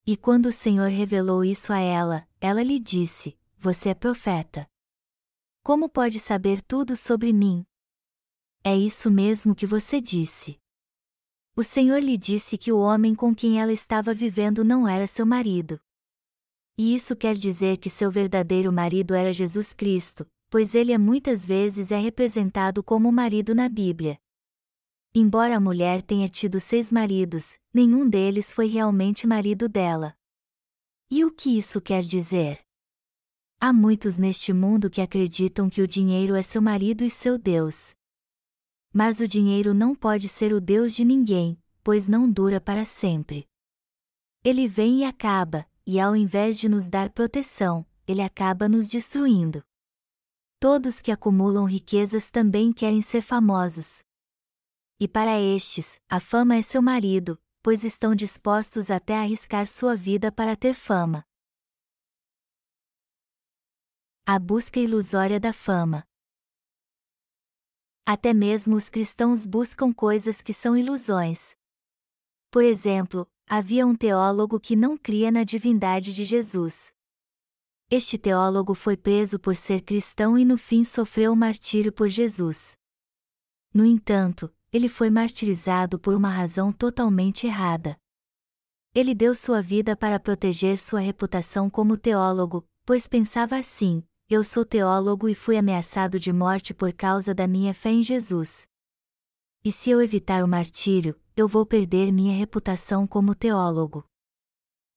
E 0.06 0.14
quando 0.14 0.50
o 0.50 0.52
Senhor 0.52 0.90
revelou 0.90 1.42
isso 1.42 1.72
a 1.72 1.78
ela, 1.78 2.28
ela 2.38 2.62
lhe 2.62 2.78
disse: 2.78 3.38
Você 3.56 3.88
é 3.88 3.94
profeta. 3.94 4.68
Como 5.62 5.88
pode 5.88 6.20
saber 6.20 6.60
tudo 6.60 6.94
sobre 6.94 7.32
mim? 7.32 7.64
É 8.62 8.76
isso 8.76 9.10
mesmo 9.10 9.54
que 9.54 9.66
você 9.66 9.98
disse. 9.98 10.60
O 11.58 11.64
Senhor 11.64 11.98
lhe 11.98 12.16
disse 12.16 12.56
que 12.56 12.70
o 12.70 12.78
homem 12.78 13.16
com 13.16 13.34
quem 13.34 13.60
ela 13.60 13.72
estava 13.72 14.14
vivendo 14.14 14.62
não 14.62 14.86
era 14.86 15.08
seu 15.08 15.26
marido. 15.26 15.80
E 16.78 16.94
isso 16.94 17.16
quer 17.16 17.34
dizer 17.34 17.78
que 17.78 17.90
seu 17.90 18.12
verdadeiro 18.12 18.72
marido 18.72 19.12
era 19.12 19.32
Jesus 19.32 19.72
Cristo, 19.72 20.24
pois 20.48 20.76
ele 20.76 20.92
é 20.92 20.98
muitas 20.98 21.44
vezes 21.44 21.90
é 21.90 21.98
representado 21.98 22.80
como 22.80 23.10
marido 23.10 23.56
na 23.56 23.68
Bíblia. 23.68 24.20
Embora 25.12 25.56
a 25.56 25.60
mulher 25.60 26.00
tenha 26.00 26.28
tido 26.28 26.60
seis 26.60 26.92
maridos, 26.92 27.58
nenhum 27.74 28.08
deles 28.08 28.54
foi 28.54 28.68
realmente 28.68 29.26
marido 29.26 29.68
dela. 29.68 30.16
E 31.10 31.24
o 31.24 31.32
que 31.32 31.58
isso 31.58 31.80
quer 31.80 32.04
dizer? 32.04 32.60
Há 33.60 33.72
muitos 33.72 34.16
neste 34.16 34.52
mundo 34.52 34.88
que 34.88 35.00
acreditam 35.00 35.68
que 35.68 35.82
o 35.82 35.88
dinheiro 35.88 36.36
é 36.36 36.42
seu 36.42 36.62
marido 36.62 37.02
e 37.02 37.10
seu 37.10 37.36
Deus. 37.36 37.97
Mas 38.92 39.20
o 39.20 39.28
dinheiro 39.28 39.74
não 39.74 39.94
pode 39.94 40.28
ser 40.28 40.52
o 40.52 40.60
Deus 40.60 40.94
de 40.94 41.04
ninguém, 41.04 41.60
pois 41.82 42.08
não 42.08 42.30
dura 42.30 42.60
para 42.60 42.84
sempre. 42.84 43.46
Ele 44.42 44.66
vem 44.66 45.00
e 45.00 45.04
acaba, 45.04 45.66
e 45.86 46.00
ao 46.00 46.16
invés 46.16 46.58
de 46.58 46.68
nos 46.68 46.88
dar 46.88 47.10
proteção, 47.10 47.86
ele 48.06 48.22
acaba 48.22 48.68
nos 48.68 48.88
destruindo. 48.88 49.62
Todos 50.58 51.00
que 51.00 51.12
acumulam 51.12 51.64
riquezas 51.64 52.30
também 52.30 52.72
querem 52.72 53.02
ser 53.02 53.22
famosos, 53.22 54.02
e 55.00 55.06
para 55.06 55.40
estes, 55.40 56.00
a 56.08 56.18
fama 56.18 56.56
é 56.56 56.62
seu 56.62 56.82
marido, 56.82 57.40
pois 57.62 57.84
estão 57.84 58.16
dispostos 58.16 58.90
até 58.90 59.14
a 59.14 59.20
arriscar 59.20 59.64
sua 59.64 59.94
vida 59.94 60.32
para 60.32 60.56
ter 60.56 60.74
fama. 60.74 61.22
A 64.26 64.40
busca 64.40 64.80
ilusória 64.80 65.38
da 65.38 65.52
fama. 65.52 66.04
Até 68.10 68.32
mesmo 68.32 68.74
os 68.74 68.88
cristãos 68.88 69.44
buscam 69.44 69.92
coisas 69.92 70.40
que 70.40 70.54
são 70.54 70.74
ilusões. 70.74 71.54
Por 72.50 72.64
exemplo, 72.64 73.28
havia 73.46 73.86
um 73.86 73.94
teólogo 73.94 74.58
que 74.58 74.74
não 74.74 74.96
cria 74.96 75.30
na 75.30 75.44
divindade 75.44 76.14
de 76.14 76.24
Jesus. 76.24 76.90
Este 77.90 78.16
teólogo 78.16 78.74
foi 78.74 78.96
preso 78.96 79.38
por 79.38 79.54
ser 79.54 79.82
cristão 79.82 80.38
e 80.38 80.44
no 80.46 80.56
fim 80.56 80.84
sofreu 80.84 81.34
o 81.34 81.36
martírio 81.36 81.92
por 81.92 82.08
Jesus. 82.08 82.78
No 83.74 83.84
entanto, 83.84 84.50
ele 84.72 84.88
foi 84.88 85.10
martirizado 85.10 85.98
por 85.98 86.14
uma 86.14 86.30
razão 86.30 86.72
totalmente 86.72 87.46
errada. 87.46 87.94
Ele 88.94 89.14
deu 89.14 89.34
sua 89.34 89.60
vida 89.60 89.94
para 89.94 90.18
proteger 90.18 90.78
sua 90.78 91.00
reputação 91.00 91.68
como 91.68 91.98
teólogo, 91.98 92.66
pois 92.86 93.06
pensava 93.06 93.58
assim: 93.58 94.02
eu 94.30 94.44
sou 94.44 94.62
teólogo 94.62 95.26
e 95.26 95.34
fui 95.34 95.56
ameaçado 95.56 96.20
de 96.20 96.30
morte 96.30 96.74
por 96.74 96.92
causa 96.92 97.34
da 97.34 97.48
minha 97.48 97.72
fé 97.72 97.90
em 97.90 98.02
Jesus. 98.02 98.68
E 99.64 99.72
se 99.72 99.88
eu 99.88 100.02
evitar 100.02 100.44
o 100.44 100.48
martírio, 100.48 101.18
eu 101.34 101.48
vou 101.48 101.64
perder 101.64 102.12
minha 102.12 102.36
reputação 102.36 103.06
como 103.06 103.34
teólogo. 103.34 104.04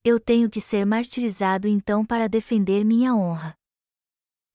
Eu 0.03 0.19
tenho 0.19 0.49
que 0.49 0.59
ser 0.59 0.85
martirizado 0.85 1.65
então 1.65 2.05
para 2.05 2.27
defender 2.27 2.83
minha 2.83 3.15
honra. 3.15 3.55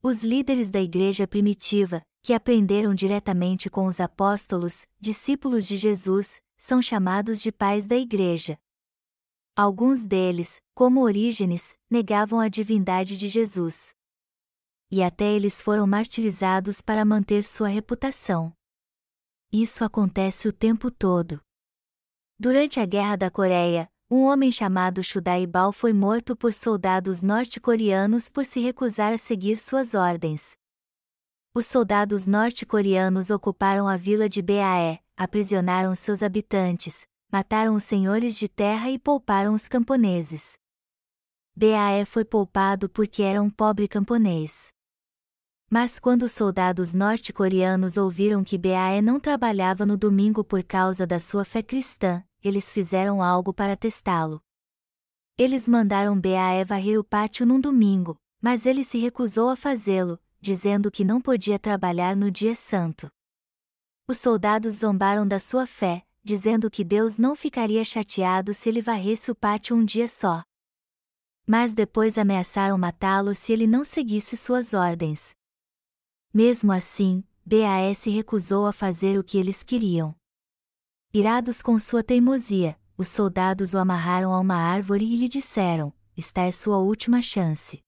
Os 0.02 0.22
líderes 0.22 0.70
da 0.70 0.80
igreja 0.80 1.26
primitiva, 1.26 2.02
que 2.22 2.34
aprenderam 2.34 2.94
diretamente 2.94 3.70
com 3.70 3.86
os 3.86 3.98
apóstolos, 3.98 4.86
discípulos 5.00 5.66
de 5.66 5.78
Jesus, 5.78 6.42
são 6.58 6.82
chamados 6.82 7.40
de 7.40 7.50
pais 7.50 7.86
da 7.86 7.96
igreja. 7.96 8.58
Alguns 9.56 10.04
deles, 10.04 10.60
como 10.74 11.00
Orígenes, 11.00 11.78
negavam 11.90 12.40
a 12.40 12.48
divindade 12.48 13.16
de 13.16 13.26
Jesus. 13.26 13.95
E 14.90 15.02
até 15.02 15.24
eles 15.24 15.60
foram 15.60 15.86
martirizados 15.86 16.80
para 16.80 17.04
manter 17.04 17.42
sua 17.42 17.68
reputação. 17.68 18.52
Isso 19.52 19.84
acontece 19.84 20.48
o 20.48 20.52
tempo 20.52 20.90
todo. 20.90 21.40
Durante 22.38 22.78
a 22.78 22.86
Guerra 22.86 23.16
da 23.16 23.30
Coreia, 23.30 23.88
um 24.08 24.22
homem 24.22 24.52
chamado 24.52 25.02
Shudaibal 25.02 25.72
foi 25.72 25.92
morto 25.92 26.36
por 26.36 26.52
soldados 26.52 27.22
norte-coreanos 27.22 28.28
por 28.28 28.44
se 28.44 28.60
recusar 28.60 29.12
a 29.12 29.18
seguir 29.18 29.56
suas 29.56 29.94
ordens. 29.94 30.56
Os 31.52 31.66
soldados 31.66 32.26
norte-coreanos 32.26 33.30
ocuparam 33.30 33.88
a 33.88 33.96
vila 33.96 34.28
de 34.28 34.42
Bae, 34.42 35.00
aprisionaram 35.16 35.94
seus 35.94 36.22
habitantes, 36.22 37.06
mataram 37.32 37.74
os 37.74 37.82
senhores 37.82 38.38
de 38.38 38.48
terra 38.48 38.90
e 38.90 38.98
pouparam 38.98 39.54
os 39.54 39.66
camponeses. 39.66 40.56
Bae 41.56 42.04
foi 42.04 42.24
poupado 42.24 42.88
porque 42.88 43.22
era 43.22 43.42
um 43.42 43.50
pobre 43.50 43.88
camponês. 43.88 44.75
Mas 45.68 45.98
quando 45.98 46.22
os 46.22 46.32
soldados 46.32 46.94
norte-coreanos 46.94 47.96
ouviram 47.96 48.44
que 48.44 48.56
Bae 48.56 49.02
não 49.02 49.18
trabalhava 49.18 49.84
no 49.84 49.96
domingo 49.96 50.44
por 50.44 50.62
causa 50.62 51.04
da 51.04 51.18
sua 51.18 51.44
fé 51.44 51.60
cristã, 51.60 52.22
eles 52.42 52.72
fizeram 52.72 53.20
algo 53.20 53.52
para 53.52 53.76
testá-lo. 53.76 54.40
Eles 55.36 55.66
mandaram 55.66 56.18
Bae 56.18 56.64
varrer 56.64 56.98
o 56.98 57.04
pátio 57.04 57.44
num 57.44 57.60
domingo, 57.60 58.16
mas 58.40 58.64
ele 58.64 58.84
se 58.84 58.98
recusou 58.98 59.48
a 59.48 59.56
fazê-lo, 59.56 60.20
dizendo 60.40 60.90
que 60.90 61.04
não 61.04 61.20
podia 61.20 61.58
trabalhar 61.58 62.14
no 62.14 62.30
dia 62.30 62.54
santo. 62.54 63.10
Os 64.08 64.18
soldados 64.18 64.74
zombaram 64.74 65.26
da 65.26 65.40
sua 65.40 65.66
fé, 65.66 66.06
dizendo 66.22 66.70
que 66.70 66.84
Deus 66.84 67.18
não 67.18 67.34
ficaria 67.34 67.84
chateado 67.84 68.54
se 68.54 68.68
ele 68.68 68.80
varresse 68.80 69.32
o 69.32 69.34
pátio 69.34 69.76
um 69.76 69.84
dia 69.84 70.06
só. 70.06 70.44
Mas 71.44 71.72
depois 71.72 72.16
ameaçaram 72.16 72.78
matá-lo 72.78 73.34
se 73.34 73.52
ele 73.52 73.66
não 73.66 73.82
seguisse 73.82 74.36
suas 74.36 74.72
ordens. 74.72 75.34
Mesmo 76.36 76.70
assim, 76.70 77.24
BAS 77.46 78.04
recusou 78.04 78.66
a 78.66 78.72
fazer 78.74 79.18
o 79.18 79.24
que 79.24 79.38
eles 79.38 79.62
queriam. 79.62 80.14
Irados 81.10 81.62
com 81.62 81.78
sua 81.78 82.04
teimosia, 82.04 82.78
os 82.94 83.08
soldados 83.08 83.72
o 83.72 83.78
amarraram 83.78 84.34
a 84.34 84.38
uma 84.38 84.56
árvore 84.56 85.06
e 85.06 85.16
lhe 85.16 85.30
disseram: 85.30 85.94
Esta 86.14 86.42
é 86.42 86.50
sua 86.50 86.76
última 86.76 87.22
chance. 87.22 87.82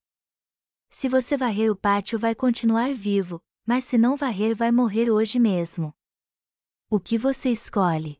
Se 0.89 1.11
você 1.11 1.37
varrer 1.37 1.71
o 1.71 1.77
pátio, 1.77 2.19
vai 2.19 2.35
continuar 2.35 2.95
vivo, 2.95 3.39
mas 3.67 3.85
se 3.85 3.99
não 3.99 4.17
varrer, 4.17 4.57
vai 4.57 4.73
morrer 4.73 5.11
hoje 5.11 5.39
mesmo. 5.39 5.95
O 6.89 6.99
que 6.99 7.19
você 7.19 7.51
escolhe? 7.51 8.19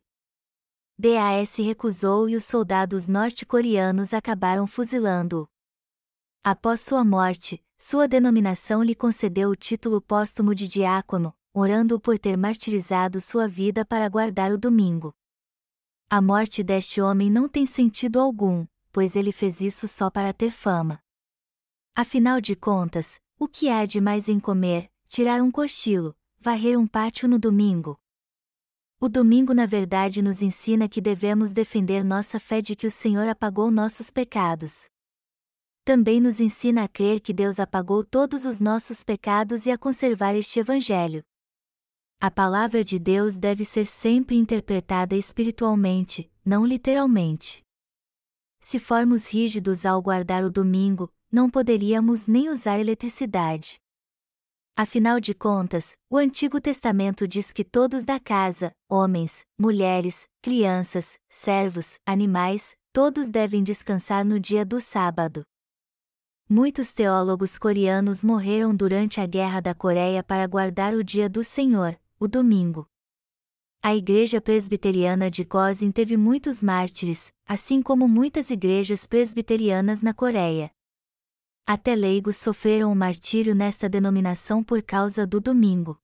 BAS 0.95 1.55
recusou 1.55 2.29
e 2.29 2.35
os 2.35 2.45
soldados 2.45 3.07
norte-coreanos 3.07 4.13
acabaram 4.13 4.67
fuzilando-o. 4.67 5.49
Após 6.43 6.81
sua 6.81 7.03
morte, 7.03 7.65
sua 7.81 8.09
denominação 8.09 8.83
lhe 8.83 8.93
concedeu 8.93 9.49
o 9.49 9.55
título 9.55 10.01
póstumo 10.01 10.53
de 10.53 10.67
diácono, 10.67 11.33
orando-o 11.53 11.99
por 11.99 12.19
ter 12.19 12.35
martirizado 12.35 13.21
sua 13.21 13.47
vida 13.47 13.85
para 13.85 14.09
guardar 14.09 14.51
o 14.51 14.57
domingo. 14.57 15.15
A 16.09 16.21
morte 16.21 16.61
deste 16.61 16.99
homem 16.99 17.31
não 17.31 17.47
tem 17.47 17.65
sentido 17.65 18.19
algum, 18.19 18.67
pois 18.91 19.15
ele 19.15 19.31
fez 19.31 19.61
isso 19.61 19.87
só 19.87 20.09
para 20.09 20.33
ter 20.33 20.51
fama. 20.51 21.01
Afinal 21.95 22.41
de 22.41 22.53
contas, 22.53 23.17
o 23.39 23.47
que 23.47 23.69
há 23.69 23.85
de 23.85 24.01
mais 24.01 24.27
em 24.27 24.41
comer, 24.41 24.91
tirar 25.07 25.41
um 25.41 25.49
cochilo, 25.49 26.13
varrer 26.37 26.77
um 26.77 26.85
pátio 26.85 27.29
no 27.29 27.39
domingo? 27.39 27.97
O 28.99 29.07
domingo, 29.07 29.53
na 29.53 29.65
verdade, 29.65 30.21
nos 30.21 30.41
ensina 30.41 30.89
que 30.89 30.99
devemos 30.99 31.53
defender 31.53 32.03
nossa 32.03 32.41
fé 32.41 32.61
de 32.61 32.75
que 32.75 32.85
o 32.85 32.91
Senhor 32.91 33.29
apagou 33.29 33.71
nossos 33.71 34.11
pecados. 34.11 34.89
Também 35.89 36.21
nos 36.21 36.39
ensina 36.39 36.83
a 36.83 36.87
crer 36.87 37.19
que 37.19 37.33
Deus 37.33 37.59
apagou 37.59 38.03
todos 38.03 38.45
os 38.45 38.59
nossos 38.59 39.03
pecados 39.03 39.65
e 39.65 39.71
a 39.71 39.75
conservar 39.75 40.35
este 40.35 40.59
Evangelho. 40.59 41.23
A 42.21 42.29
palavra 42.29 42.83
de 42.83 42.99
Deus 42.99 43.39
deve 43.39 43.65
ser 43.65 43.85
sempre 43.85 44.35
interpretada 44.35 45.15
espiritualmente, 45.15 46.31
não 46.45 46.63
literalmente. 46.63 47.63
Se 48.59 48.77
formos 48.77 49.25
rígidos 49.25 49.83
ao 49.83 49.99
guardar 49.99 50.43
o 50.43 50.51
domingo, 50.51 51.11
não 51.31 51.49
poderíamos 51.49 52.27
nem 52.27 52.49
usar 52.49 52.79
eletricidade. 52.79 53.79
Afinal 54.75 55.19
de 55.19 55.33
contas, 55.33 55.93
o 56.07 56.17
Antigo 56.17 56.61
Testamento 56.61 57.27
diz 57.27 57.51
que 57.51 57.63
todos 57.63 58.05
da 58.05 58.19
casa, 58.19 58.71
homens, 58.87 59.43
mulheres, 59.57 60.27
crianças, 60.39 61.17
servos, 61.27 61.97
animais, 62.05 62.75
todos 62.93 63.31
devem 63.31 63.63
descansar 63.63 64.23
no 64.23 64.39
dia 64.39 64.63
do 64.63 64.79
sábado. 64.79 65.43
Muitos 66.51 66.91
teólogos 66.91 67.59
coreanos 67.59 68.23
morreram 68.23 68.75
durante 68.75 69.21
a 69.21 69.27
Guerra 69.27 69.59
da 69.59 69.75
Coreia 69.75 70.23
para 70.23 70.47
guardar 70.47 70.95
o 70.95 71.03
dia 71.03 71.29
do 71.29 71.43
Senhor, 71.43 71.95
o 72.19 72.27
domingo. 72.27 72.87
A 73.83 73.95
Igreja 73.95 74.41
Presbiteriana 74.41 75.29
de 75.29 75.45
Kozin 75.45 75.91
teve 75.91 76.17
muitos 76.17 76.63
mártires, 76.63 77.31
assim 77.45 77.83
como 77.83 78.07
muitas 78.07 78.49
igrejas 78.49 79.05
presbiterianas 79.05 80.01
na 80.01 80.11
Coreia. 80.11 80.71
Até 81.67 81.93
leigos 81.95 82.37
sofreram 82.37 82.91
o 82.91 82.95
martírio 82.95 83.53
nesta 83.53 83.87
denominação 83.87 84.63
por 84.63 84.81
causa 84.81 85.27
do 85.27 85.39
domingo. 85.39 86.01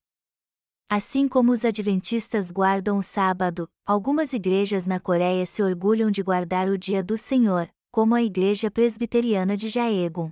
Assim 0.88 1.27
como 1.27 1.53
os 1.53 1.65
adventistas 1.65 2.51
guardam 2.51 2.99
o 2.99 3.01
sábado, 3.01 3.67
algumas 3.84 4.31
igrejas 4.31 4.86
na 4.86 4.99
Coreia 4.99 5.43
se 5.47 5.63
orgulham 5.63 6.12
de 6.12 6.21
guardar 6.21 6.69
o 6.69 6.77
dia 6.77 7.01
do 7.01 7.17
Senhor, 7.17 7.67
como 7.95 8.13
a 8.13 8.21
Igreja 8.21 8.69
Presbiteriana 8.69 9.55
de 9.55 9.69
Jaegon. 9.69 10.29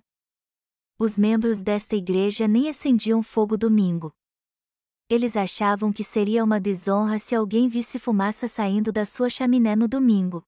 Os 1.00 1.18
membros 1.18 1.62
desta 1.62 1.96
igreja 1.96 2.46
nem 2.46 2.68
acendiam 2.68 3.24
fogo 3.24 3.56
domingo 3.56 4.14
eles 5.10 5.38
achavam 5.38 5.94
que 5.94 6.04
seria 6.04 6.44
uma 6.44 6.60
desonra 6.60 7.20
se 7.20 7.36
alguém 7.36 7.68
visse 7.68 8.00
fumaça 8.00 8.48
saindo 8.48 8.92
da 8.92 9.06
sua 9.06 9.30
chaminé 9.30 9.76
no 9.76 9.88
domingo. 9.88 10.44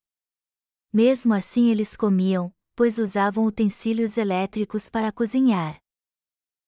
Mesmo 0.91 1.35
assim 1.35 1.69
eles 1.69 1.95
comiam, 1.95 2.51
pois 2.75 2.97
usavam 2.97 3.45
utensílios 3.45 4.17
elétricos 4.17 4.89
para 4.89 5.11
cozinhar. 5.11 5.79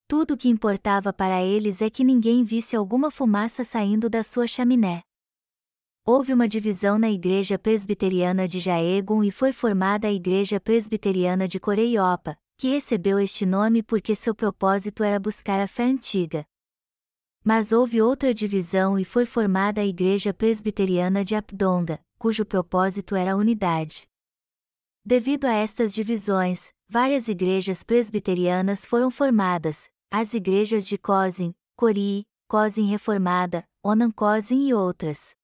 Tudo 0.07 0.35
o 0.35 0.37
que 0.37 0.47
importava 0.47 1.11
para 1.11 1.43
eles 1.43 1.81
é 1.81 1.89
que 1.89 2.03
ninguém 2.03 2.43
visse 2.43 2.75
alguma 2.75 3.09
fumaça 3.09 3.63
saindo 3.63 4.09
da 4.09 4.21
sua 4.21 4.45
chaminé. 4.45 5.01
Houve 6.09 6.31
uma 6.31 6.47
divisão 6.47 6.97
na 6.97 7.11
Igreja 7.11 7.59
Presbiteriana 7.59 8.47
de 8.47 8.61
Jaegon 8.61 9.25
e 9.25 9.29
foi 9.29 9.51
formada 9.51 10.07
a 10.07 10.11
Igreja 10.11 10.57
Presbiteriana 10.57 11.49
de 11.49 11.59
Coreiopa, 11.59 12.37
que 12.57 12.69
recebeu 12.69 13.19
este 13.19 13.45
nome 13.45 13.83
porque 13.83 14.15
seu 14.15 14.33
propósito 14.33 15.03
era 15.03 15.19
buscar 15.19 15.59
a 15.59 15.67
fé 15.67 15.83
antiga. 15.83 16.45
Mas 17.43 17.73
houve 17.73 18.01
outra 18.01 18.33
divisão 18.33 18.97
e 18.97 19.03
foi 19.03 19.25
formada 19.25 19.81
a 19.81 19.85
Igreja 19.85 20.33
Presbiteriana 20.33 21.25
de 21.25 21.35
Apdonga, 21.35 21.99
cujo 22.17 22.45
propósito 22.45 23.13
era 23.13 23.33
a 23.33 23.35
unidade. 23.35 24.07
Devido 25.05 25.43
a 25.43 25.51
estas 25.51 25.93
divisões, 25.93 26.69
várias 26.87 27.27
igrejas 27.27 27.83
presbiterianas 27.83 28.85
foram 28.85 29.11
formadas, 29.11 29.89
as 30.09 30.33
igrejas 30.33 30.87
de 30.87 30.97
Cosin, 30.97 31.53
Cori, 31.75 32.25
Cosin 32.47 32.85
Reformada, 32.85 33.65
Onan 33.83 34.09
Cosin 34.09 34.69
e 34.69 34.73
outras. 34.73 35.35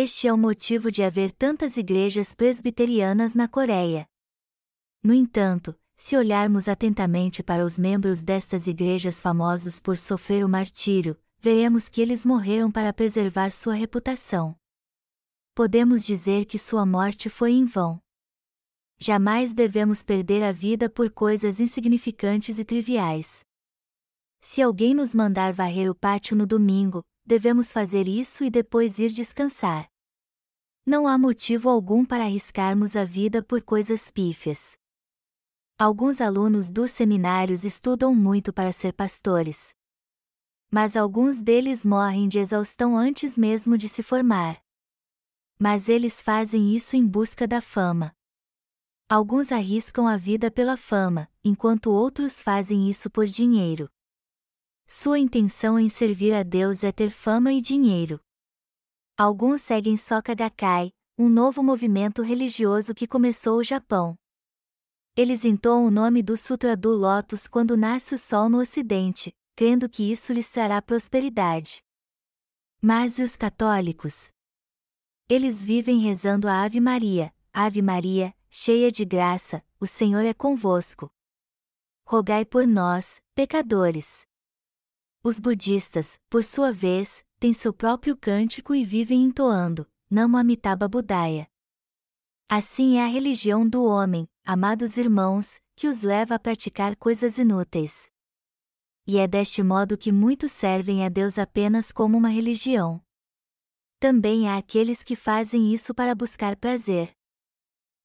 Este 0.00 0.28
é 0.28 0.32
o 0.32 0.38
motivo 0.38 0.92
de 0.92 1.02
haver 1.02 1.32
tantas 1.32 1.76
igrejas 1.76 2.32
presbiterianas 2.32 3.34
na 3.34 3.48
Coreia. 3.48 4.06
No 5.02 5.12
entanto, 5.12 5.74
se 5.96 6.16
olharmos 6.16 6.68
atentamente 6.68 7.42
para 7.42 7.64
os 7.64 7.76
membros 7.76 8.22
destas 8.22 8.68
igrejas 8.68 9.20
famosos 9.20 9.80
por 9.80 9.98
sofrer 9.98 10.44
o 10.44 10.48
martírio, 10.48 11.18
veremos 11.40 11.88
que 11.88 12.00
eles 12.00 12.24
morreram 12.24 12.70
para 12.70 12.92
preservar 12.92 13.50
sua 13.50 13.74
reputação. 13.74 14.54
Podemos 15.52 16.06
dizer 16.06 16.44
que 16.44 16.60
sua 16.60 16.86
morte 16.86 17.28
foi 17.28 17.50
em 17.50 17.64
vão. 17.64 18.00
Jamais 19.00 19.52
devemos 19.52 20.04
perder 20.04 20.44
a 20.44 20.52
vida 20.52 20.88
por 20.88 21.10
coisas 21.10 21.58
insignificantes 21.58 22.60
e 22.60 22.64
triviais. 22.64 23.40
Se 24.40 24.62
alguém 24.62 24.94
nos 24.94 25.12
mandar 25.12 25.52
varrer 25.52 25.90
o 25.90 25.94
pátio 25.94 26.36
no 26.36 26.46
domingo, 26.46 27.04
devemos 27.28 27.70
fazer 27.70 28.08
isso 28.08 28.42
e 28.42 28.48
depois 28.48 28.98
ir 28.98 29.10
descansar. 29.10 29.86
Não 30.86 31.06
há 31.06 31.18
motivo 31.18 31.68
algum 31.68 32.02
para 32.02 32.24
arriscarmos 32.24 32.96
a 32.96 33.04
vida 33.04 33.42
por 33.42 33.60
coisas 33.60 34.10
pífias. 34.10 34.78
Alguns 35.78 36.22
alunos 36.22 36.70
dos 36.70 36.90
seminários 36.90 37.64
estudam 37.64 38.14
muito 38.14 38.50
para 38.50 38.72
ser 38.72 38.94
pastores. 38.94 39.74
Mas 40.70 40.96
alguns 40.96 41.42
deles 41.42 41.84
morrem 41.84 42.28
de 42.28 42.38
exaustão 42.38 42.96
antes 42.96 43.36
mesmo 43.36 43.76
de 43.76 43.90
se 43.90 44.02
formar. 44.02 44.62
Mas 45.58 45.90
eles 45.90 46.22
fazem 46.22 46.74
isso 46.74 46.96
em 46.96 47.06
busca 47.06 47.46
da 47.46 47.60
fama. 47.60 48.16
Alguns 49.06 49.52
arriscam 49.52 50.08
a 50.08 50.16
vida 50.16 50.50
pela 50.50 50.78
fama, 50.78 51.30
enquanto 51.44 51.90
outros 51.90 52.42
fazem 52.42 52.88
isso 52.88 53.10
por 53.10 53.26
dinheiro. 53.26 53.90
Sua 54.90 55.18
intenção 55.18 55.78
em 55.78 55.86
servir 55.90 56.32
a 56.32 56.42
Deus 56.42 56.82
é 56.82 56.90
ter 56.90 57.10
fama 57.10 57.52
e 57.52 57.60
dinheiro. 57.60 58.18
Alguns 59.18 59.60
seguem 59.60 59.98
Soka 59.98 60.34
Gakkai, 60.34 60.94
um 61.18 61.28
novo 61.28 61.62
movimento 61.62 62.22
religioso 62.22 62.94
que 62.94 63.06
começou 63.06 63.58
o 63.58 63.62
Japão. 63.62 64.16
Eles 65.14 65.44
entoam 65.44 65.84
o 65.84 65.90
nome 65.90 66.22
do 66.22 66.38
Sutra 66.38 66.74
do 66.74 66.92
Lótus 66.92 67.46
quando 67.46 67.76
nasce 67.76 68.14
o 68.14 68.18
sol 68.18 68.48
no 68.48 68.60
ocidente, 68.60 69.36
crendo 69.54 69.90
que 69.90 70.10
isso 70.10 70.32
lhes 70.32 70.48
trará 70.48 70.80
prosperidade. 70.80 71.82
Mas 72.80 73.18
e 73.18 73.22
os 73.22 73.36
católicos? 73.36 74.30
Eles 75.28 75.62
vivem 75.62 75.98
rezando 75.98 76.48
a 76.48 76.62
Ave 76.62 76.80
Maria, 76.80 77.30
Ave 77.52 77.82
Maria, 77.82 78.34
cheia 78.48 78.90
de 78.90 79.04
graça, 79.04 79.62
o 79.78 79.86
Senhor 79.86 80.24
é 80.24 80.32
convosco. 80.32 81.10
Rogai 82.06 82.46
por 82.46 82.66
nós, 82.66 83.22
pecadores. 83.34 84.27
Os 85.22 85.40
budistas, 85.40 86.18
por 86.28 86.44
sua 86.44 86.72
vez, 86.72 87.24
têm 87.38 87.52
seu 87.52 87.72
próprio 87.72 88.16
cântico 88.16 88.74
e 88.74 88.84
vivem 88.84 89.22
entoando, 89.22 89.86
Namo 90.10 90.36
Amitabha 90.36 90.88
Buddhaya. 90.88 91.48
Assim 92.48 92.96
é 92.98 93.04
a 93.04 93.08
religião 93.08 93.68
do 93.68 93.84
homem, 93.84 94.28
amados 94.44 94.96
irmãos, 94.96 95.60
que 95.76 95.86
os 95.86 96.02
leva 96.02 96.34
a 96.34 96.38
praticar 96.38 96.96
coisas 96.96 97.38
inúteis 97.38 98.10
e 99.08 99.16
é 99.16 99.26
deste 99.26 99.62
modo 99.62 99.96
que 99.96 100.12
muitos 100.12 100.52
servem 100.52 101.02
a 101.02 101.08
Deus 101.08 101.38
apenas 101.38 101.90
como 101.90 102.18
uma 102.18 102.28
religião. 102.28 103.02
Também 103.98 104.46
há 104.46 104.58
aqueles 104.58 105.02
que 105.02 105.16
fazem 105.16 105.72
isso 105.72 105.94
para 105.94 106.14
buscar 106.14 106.54
prazer. 106.56 107.12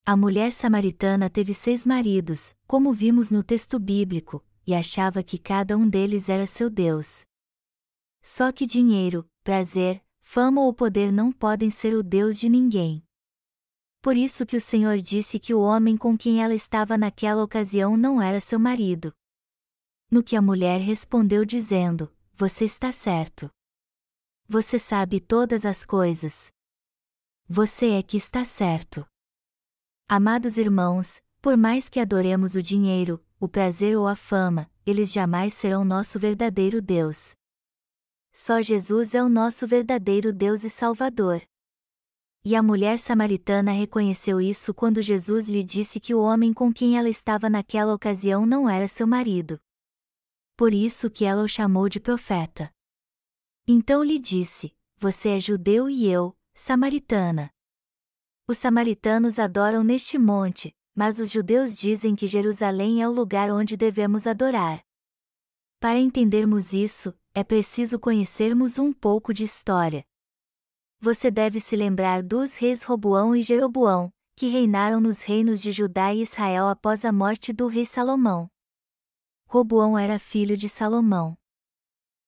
A 0.05 0.15
mulher 0.15 0.53
samaritana 0.53 1.29
teve 1.29 1.53
seis 1.53 1.85
maridos, 1.85 2.55
como 2.65 2.93
vimos 2.93 3.29
no 3.29 3.43
texto 3.43 3.77
bíblico, 3.77 4.41
e 4.65 4.73
achava 4.73 5.23
que 5.23 5.37
cada 5.37 5.77
um 5.77 5.87
deles 5.87 6.29
era 6.29 6.45
seu 6.45 6.69
Deus. 6.69 7.25
Só 8.21 8.51
que 8.51 8.65
dinheiro, 8.65 9.29
prazer, 9.43 10.03
fama 10.21 10.61
ou 10.61 10.73
poder 10.73 11.11
não 11.11 11.31
podem 11.31 11.69
ser 11.69 11.93
o 11.93 12.01
Deus 12.01 12.39
de 12.39 12.47
ninguém. 12.47 13.03
Por 14.01 14.17
isso 14.17 14.45
que 14.45 14.57
o 14.57 14.61
Senhor 14.61 14.97
disse 14.97 15.39
que 15.39 15.53
o 15.53 15.61
homem 15.61 15.95
com 15.95 16.17
quem 16.17 16.43
ela 16.43 16.53
estava 16.53 16.97
naquela 16.97 17.43
ocasião 17.43 17.95
não 17.95 18.21
era 18.21 18.41
seu 18.41 18.59
marido. 18.59 19.13
No 20.11 20.21
que 20.21 20.35
a 20.35 20.41
mulher 20.41 20.81
respondeu 20.81 21.45
dizendo: 21.45 22.13
Você 22.33 22.65
está 22.65 22.91
certo. 22.91 23.49
Você 24.47 24.77
sabe 24.77 25.19
todas 25.19 25.65
as 25.65 25.85
coisas. 25.85 26.51
Você 27.47 27.91
é 27.91 28.03
que 28.03 28.17
está 28.17 28.43
certo. 28.43 29.05
Amados 30.07 30.57
irmãos, 30.57 31.21
por 31.41 31.57
mais 31.57 31.89
que 31.89 31.99
adoremos 31.99 32.55
o 32.55 32.61
dinheiro, 32.61 33.23
o 33.43 33.49
prazer 33.49 33.97
ou 33.97 34.07
a 34.07 34.15
fama, 34.15 34.69
eles 34.85 35.11
jamais 35.11 35.53
serão 35.53 35.83
nosso 35.83 36.19
verdadeiro 36.19 36.81
Deus. 36.81 37.35
Só 38.31 38.61
Jesus 38.61 39.13
é 39.13 39.23
o 39.23 39.29
nosso 39.29 39.67
verdadeiro 39.67 40.31
Deus 40.31 40.63
e 40.63 40.69
Salvador. 40.69 41.41
E 42.45 42.55
a 42.55 42.63
mulher 42.63 42.99
samaritana 42.99 43.71
reconheceu 43.71 44.41
isso 44.41 44.73
quando 44.73 45.01
Jesus 45.01 45.47
lhe 45.47 45.63
disse 45.63 45.99
que 45.99 46.13
o 46.13 46.21
homem 46.21 46.53
com 46.53 46.73
quem 46.73 46.97
ela 46.97 47.09
estava 47.09 47.49
naquela 47.49 47.93
ocasião 47.93 48.45
não 48.45 48.69
era 48.69 48.87
seu 48.87 49.07
marido 49.07 49.59
por 50.55 50.73
isso 50.73 51.09
que 51.09 51.25
ela 51.25 51.43
o 51.43 51.47
chamou 51.47 51.89
de 51.89 51.99
profeta. 51.99 52.71
Então 53.67 54.03
lhe 54.03 54.19
disse: 54.19 54.73
Você 54.97 55.29
é 55.29 55.39
judeu 55.39 55.89
e 55.89 56.07
eu, 56.07 56.37
samaritana. 56.53 57.51
Os 58.47 58.57
samaritanos 58.57 59.39
adoram 59.39 59.83
neste 59.83 60.17
monte, 60.17 60.75
mas 60.95 61.19
os 61.19 61.31
judeus 61.31 61.75
dizem 61.75 62.15
que 62.15 62.27
Jerusalém 62.27 63.01
é 63.01 63.07
o 63.07 63.11
lugar 63.11 63.51
onde 63.51 63.75
devemos 63.75 64.27
adorar. 64.27 64.83
Para 65.79 65.99
entendermos 65.99 66.71
isso, 66.71 67.13
é 67.33 67.43
preciso 67.43 67.99
conhecermos 67.99 68.77
um 68.77 68.93
pouco 68.93 69.33
de 69.33 69.43
história. 69.43 70.05
Você 70.99 71.29
deve 71.29 71.59
se 71.59 71.75
lembrar 71.75 72.23
dos 72.23 72.55
reis 72.55 72.83
Roboão 72.83 73.35
e 73.35 73.43
Jeroboão, 73.43 74.13
que 74.35 74.47
reinaram 74.47 75.01
nos 75.01 75.21
reinos 75.21 75.61
de 75.61 75.71
Judá 75.71 76.13
e 76.13 76.21
Israel 76.21 76.67
após 76.67 77.03
a 77.03 77.11
morte 77.11 77.51
do 77.51 77.67
rei 77.67 77.85
Salomão. 77.85 78.49
Roboão 79.47 79.97
era 79.97 80.17
filho 80.17 80.55
de 80.55 80.69
Salomão. 80.69 81.37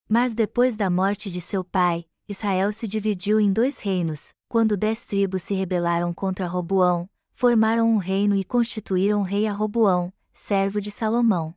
Mas 0.07 0.35
depois 0.35 0.75
da 0.75 0.89
morte 0.89 1.31
de 1.31 1.39
seu 1.39 1.63
pai, 1.63 2.05
Israel 2.27 2.71
se 2.71 2.87
dividiu 2.87 3.39
em 3.39 3.53
dois 3.53 3.79
reinos, 3.79 4.33
quando 4.49 4.75
dez 4.75 5.05
tribos 5.05 5.43
se 5.43 5.53
rebelaram 5.53 6.13
contra 6.13 6.45
Roboão, 6.45 7.09
formaram 7.35 7.91
um 7.91 7.97
reino 7.97 8.33
e 8.33 8.45
constituíram 8.45 9.21
rei 9.21 9.45
a 9.45 9.51
Roboão, 9.51 10.11
servo 10.31 10.79
de 10.79 10.89
Salomão. 10.89 11.53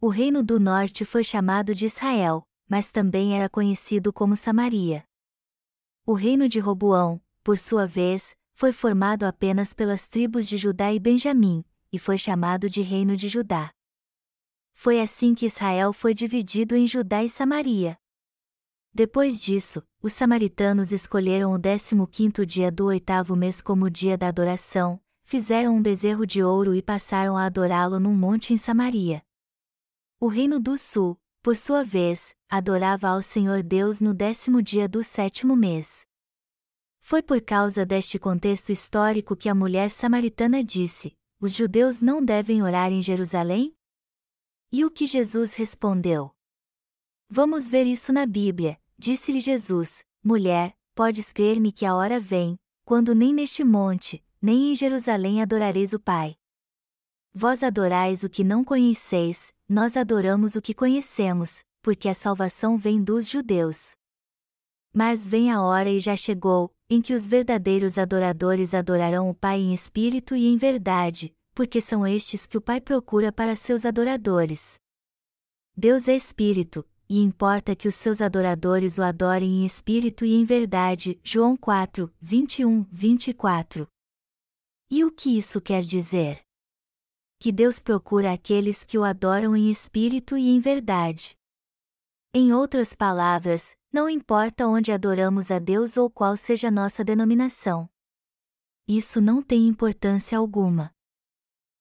O 0.00 0.08
reino 0.08 0.42
do 0.42 0.58
norte 0.58 1.04
foi 1.04 1.22
chamado 1.22 1.72
de 1.72 1.86
Israel, 1.86 2.42
mas 2.68 2.90
também 2.90 3.36
era 3.36 3.48
conhecido 3.48 4.12
como 4.12 4.34
Samaria. 4.34 5.04
O 6.04 6.14
reino 6.14 6.48
de 6.48 6.58
Roboão, 6.58 7.22
por 7.44 7.56
sua 7.56 7.86
vez, 7.86 8.36
foi 8.54 8.72
formado 8.72 9.22
apenas 9.22 9.72
pelas 9.72 10.08
tribos 10.08 10.48
de 10.48 10.58
Judá 10.58 10.92
e 10.92 10.98
Benjamim, 10.98 11.64
e 11.92 11.98
foi 11.98 12.18
chamado 12.18 12.68
de 12.68 12.82
Reino 12.82 13.16
de 13.16 13.28
Judá. 13.28 13.72
Foi 14.72 15.00
assim 15.00 15.32
que 15.32 15.46
Israel 15.46 15.92
foi 15.92 16.12
dividido 16.12 16.74
em 16.74 16.88
Judá 16.88 17.22
e 17.22 17.28
Samaria. 17.28 17.96
Depois 18.92 19.40
disso, 19.40 19.80
os 20.02 20.12
samaritanos 20.12 20.90
escolheram 20.90 21.52
o 21.52 21.58
décimo 21.58 22.08
quinto 22.08 22.44
dia 22.44 22.72
do 22.72 22.86
oitavo 22.86 23.36
mês 23.36 23.62
como 23.62 23.88
dia 23.88 24.18
da 24.18 24.26
adoração, 24.26 25.00
fizeram 25.22 25.76
um 25.76 25.82
bezerro 25.82 26.26
de 26.26 26.42
ouro 26.42 26.74
e 26.74 26.82
passaram 26.82 27.36
a 27.36 27.46
adorá-lo 27.46 28.00
num 28.00 28.12
monte 28.12 28.52
em 28.52 28.56
Samaria. 28.56 29.22
O 30.18 30.26
reino 30.26 30.58
do 30.58 30.76
sul, 30.76 31.16
por 31.40 31.56
sua 31.56 31.84
vez, 31.84 32.34
adorava 32.48 33.08
ao 33.08 33.22
Senhor 33.22 33.62
Deus 33.62 34.00
no 34.00 34.12
décimo 34.12 34.60
dia 34.60 34.88
do 34.88 35.04
sétimo 35.04 35.54
mês. 35.54 36.04
Foi 36.98 37.22
por 37.22 37.40
causa 37.40 37.86
deste 37.86 38.18
contexto 38.18 38.70
histórico 38.70 39.36
que 39.36 39.48
a 39.48 39.54
mulher 39.54 39.88
samaritana 39.88 40.64
disse: 40.64 41.16
Os 41.40 41.54
judeus 41.54 42.00
não 42.00 42.24
devem 42.24 42.60
orar 42.60 42.90
em 42.92 43.02
Jerusalém? 43.02 43.72
E 44.72 44.84
o 44.84 44.90
que 44.90 45.06
Jesus 45.06 45.54
respondeu? 45.54 46.34
Vamos 47.28 47.68
ver 47.68 47.86
isso 47.86 48.12
na 48.12 48.26
Bíblia. 48.26 48.81
Disse-lhe 49.02 49.40
Jesus: 49.40 50.04
Mulher, 50.22 50.76
podes 50.94 51.32
crer-me 51.32 51.72
que 51.72 51.84
a 51.84 51.92
hora 51.92 52.20
vem, 52.20 52.56
quando 52.84 53.16
nem 53.16 53.34
neste 53.34 53.64
monte, 53.64 54.24
nem 54.40 54.70
em 54.70 54.76
Jerusalém 54.76 55.42
adorareis 55.42 55.92
o 55.92 55.98
Pai. 55.98 56.36
Vós 57.34 57.64
adorais 57.64 58.22
o 58.22 58.30
que 58.30 58.44
não 58.44 58.62
conheceis, 58.62 59.52
nós 59.68 59.96
adoramos 59.96 60.54
o 60.54 60.62
que 60.62 60.72
conhecemos, 60.72 61.64
porque 61.82 62.08
a 62.08 62.14
salvação 62.14 62.78
vem 62.78 63.02
dos 63.02 63.28
judeus. 63.28 63.90
Mas 64.94 65.26
vem 65.26 65.50
a 65.50 65.60
hora 65.60 65.90
e 65.90 65.98
já 65.98 66.14
chegou, 66.14 66.72
em 66.88 67.02
que 67.02 67.12
os 67.12 67.26
verdadeiros 67.26 67.98
adoradores 67.98 68.72
adorarão 68.72 69.28
o 69.28 69.34
Pai 69.34 69.58
em 69.58 69.74
espírito 69.74 70.36
e 70.36 70.46
em 70.46 70.56
verdade, 70.56 71.34
porque 71.56 71.80
são 71.80 72.06
estes 72.06 72.46
que 72.46 72.56
o 72.56 72.60
Pai 72.60 72.80
procura 72.80 73.32
para 73.32 73.56
seus 73.56 73.84
adoradores. 73.84 74.78
Deus 75.76 76.06
é 76.06 76.14
Espírito, 76.14 76.86
e 77.12 77.18
importa 77.18 77.76
que 77.76 77.86
os 77.86 77.94
seus 77.94 78.22
adoradores 78.22 78.96
o 78.96 79.02
adorem 79.02 79.60
em 79.60 79.66
espírito 79.66 80.24
e 80.24 80.32
em 80.32 80.46
verdade. 80.46 81.20
João 81.22 81.54
4, 81.58 82.10
21, 82.18 82.86
24. 82.90 83.86
E 84.90 85.04
o 85.04 85.10
que 85.10 85.36
isso 85.36 85.60
quer 85.60 85.82
dizer? 85.82 86.40
Que 87.38 87.52
Deus 87.52 87.80
procura 87.80 88.32
aqueles 88.32 88.82
que 88.82 88.96
o 88.96 89.04
adoram 89.04 89.54
em 89.54 89.70
espírito 89.70 90.38
e 90.38 90.48
em 90.48 90.58
verdade. 90.58 91.36
Em 92.32 92.50
outras 92.54 92.94
palavras, 92.94 93.76
não 93.92 94.08
importa 94.08 94.66
onde 94.66 94.90
adoramos 94.90 95.50
a 95.50 95.58
Deus 95.58 95.98
ou 95.98 96.08
qual 96.08 96.34
seja 96.34 96.70
nossa 96.70 97.04
denominação. 97.04 97.90
Isso 98.88 99.20
não 99.20 99.42
tem 99.42 99.68
importância 99.68 100.38
alguma. 100.38 100.90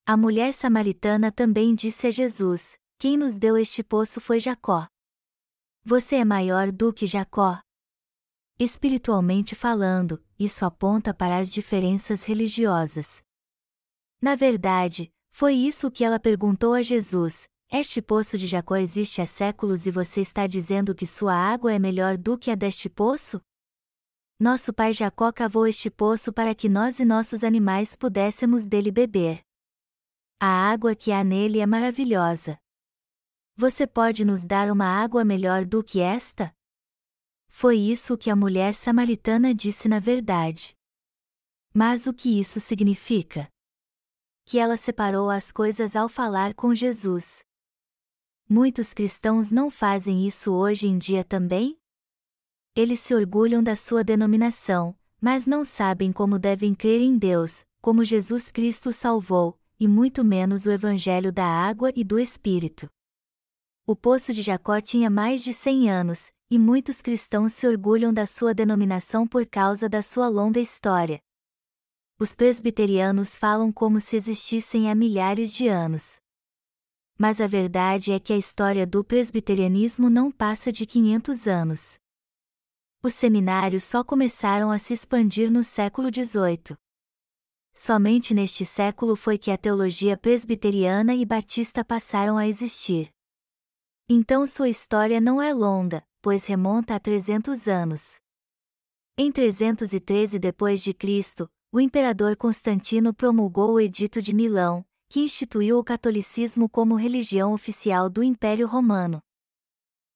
A 0.05 0.17
mulher 0.17 0.53
samaritana 0.53 1.32
também 1.32 1.73
disse 1.73 2.07
a 2.07 2.11
Jesus: 2.11 2.77
Quem 2.99 3.15
nos 3.15 3.39
deu 3.39 3.57
este 3.57 3.82
poço 3.82 4.19
foi 4.19 4.38
Jacó. 4.38 4.90
Você 5.84 6.17
é 6.17 6.25
maior 6.25 6.71
do 6.71 6.93
que 6.93 7.07
Jacó? 7.07 7.59
Espiritualmente 8.59 9.55
falando, 9.55 10.23
isso 10.38 10.63
aponta 10.63 11.11
para 11.11 11.39
as 11.39 11.51
diferenças 11.51 12.23
religiosas. 12.23 13.23
Na 14.21 14.36
verdade, 14.36 15.11
foi 15.32 15.55
isso 15.55 15.89
que 15.89 16.03
ela 16.03 16.19
perguntou 16.19 16.75
a 16.75 16.84
Jesus: 16.84 17.47
Este 17.71 17.99
poço 17.99 18.38
de 18.38 18.45
Jacó 18.45 18.75
existe 18.75 19.21
há 19.21 19.25
séculos 19.25 19.88
e 19.88 19.91
você 19.91 20.21
está 20.21 20.45
dizendo 20.45 20.93
que 20.93 21.07
sua 21.07 21.34
água 21.34 21.73
é 21.73 21.79
melhor 21.79 22.15
do 22.15 22.38
que 22.38 22.51
a 22.51 22.55
deste 22.55 22.88
poço? 22.88 23.41
Nosso 24.39 24.71
pai 24.71 24.93
Jacó 24.93 25.32
cavou 25.32 25.65
este 25.65 25.89
poço 25.89 26.32
para 26.32 26.53
que 26.53 26.69
nós 26.69 26.99
e 26.99 27.05
nossos 27.05 27.43
animais 27.43 27.95
pudéssemos 27.95 28.67
dele 28.67 28.91
beber. 28.91 29.41
A 30.39 30.45
água 30.45 30.95
que 30.95 31.11
há 31.11 31.23
nele 31.23 31.59
é 31.59 31.65
maravilhosa. 31.65 32.59
Você 33.62 33.86
pode 33.86 34.26
nos 34.26 34.43
dar 34.43 34.72
uma 34.72 34.88
água 34.88 35.24
melhor 35.24 35.66
do 35.66 35.84
que 35.84 35.99
esta? 35.99 36.51
Foi 37.47 37.78
isso 37.78 38.18
que 38.18 38.32
a 38.32 38.36
mulher 38.36 38.74
samaritana 38.74 39.53
disse 39.53 39.88
na 39.88 39.99
verdade. 39.99 40.76
Mas 41.72 42.07
o 42.07 42.12
que 42.12 42.39
isso 42.39 42.59
significa? 42.59 43.47
Que 44.45 44.57
ela 44.57 44.76
separou 44.76 45.30
as 45.30 45.51
coisas 45.51 45.95
ao 45.95 46.09
falar 46.09 46.55
com 46.55 46.74
Jesus. 46.74 47.43
Muitos 48.49 48.95
cristãos 48.95 49.51
não 49.51 49.70
fazem 49.70 50.26
isso 50.26 50.51
hoje 50.51 50.88
em 50.88 50.97
dia 50.97 51.24
também? 51.24 51.78
Eles 52.76 52.99
se 52.99 53.14
orgulham 53.14 53.62
da 53.62 53.76
sua 53.76 54.03
denominação, 54.03 54.97
mas 55.22 55.45
não 55.45 55.64
sabem 55.64 56.12
como 56.12 56.39
devem 56.39 56.74
crer 56.74 56.99
em 56.99 57.16
Deus, 57.16 57.64
como 57.80 58.03
Jesus 58.03 58.51
Cristo 58.51 58.91
salvou, 58.91 59.55
e 59.80 59.88
muito 59.88 60.24
menos 60.26 60.66
o 60.66 60.72
Evangelho 60.72 61.32
da 61.32 61.45
água 61.45 61.91
e 61.95 62.03
do 62.03 62.18
Espírito. 62.18 62.89
O 63.91 63.95
poço 63.95 64.31
de 64.31 64.41
Jacó 64.41 64.79
tinha 64.79 65.09
mais 65.09 65.43
de 65.43 65.53
100 65.53 65.89
anos, 65.89 66.31
e 66.49 66.57
muitos 66.57 67.01
cristãos 67.01 67.51
se 67.51 67.67
orgulham 67.67 68.13
da 68.13 68.25
sua 68.25 68.53
denominação 68.53 69.27
por 69.27 69.45
causa 69.45 69.89
da 69.89 70.01
sua 70.01 70.29
longa 70.29 70.61
história. 70.61 71.19
Os 72.17 72.33
presbiterianos 72.33 73.37
falam 73.37 73.69
como 73.69 73.99
se 73.99 74.15
existissem 74.15 74.89
há 74.89 74.95
milhares 74.95 75.53
de 75.53 75.67
anos. 75.67 76.21
Mas 77.19 77.41
a 77.41 77.47
verdade 77.47 78.13
é 78.13 78.19
que 78.21 78.31
a 78.31 78.37
história 78.37 78.87
do 78.87 79.03
presbiterianismo 79.03 80.09
não 80.09 80.31
passa 80.31 80.71
de 80.71 80.85
500 80.85 81.45
anos. 81.45 81.99
Os 83.03 83.13
seminários 83.13 83.83
só 83.83 84.05
começaram 84.05 84.71
a 84.71 84.77
se 84.77 84.93
expandir 84.93 85.51
no 85.51 85.65
século 85.65 86.07
XVIII. 86.07 86.77
Somente 87.73 88.33
neste 88.33 88.63
século 88.63 89.17
foi 89.17 89.37
que 89.37 89.51
a 89.51 89.57
teologia 89.57 90.15
presbiteriana 90.15 91.13
e 91.13 91.25
batista 91.25 91.83
passaram 91.83 92.37
a 92.37 92.47
existir. 92.47 93.11
Então 94.14 94.45
sua 94.45 94.68
história 94.68 95.22
não 95.22 95.41
é 95.41 95.53
longa, 95.53 96.05
pois 96.22 96.45
remonta 96.45 96.93
a 96.93 96.99
300 96.99 97.70
anos. 97.70 98.18
Em 99.18 99.32
313 99.32 100.38
d.C., 100.38 101.47
o 101.72 101.80
imperador 101.80 102.36
Constantino 102.36 103.14
promulgou 103.14 103.72
o 103.72 103.80
Edito 103.80 104.22
de 104.22 104.34
Milão, 104.34 104.86
que 105.07 105.22
instituiu 105.22 105.80
o 105.80 105.84
catolicismo 105.84 106.68
como 106.68 106.95
religião 106.95 107.53
oficial 107.53 108.09
do 108.09 108.22
Império 108.22 108.68
Romano. 108.68 109.22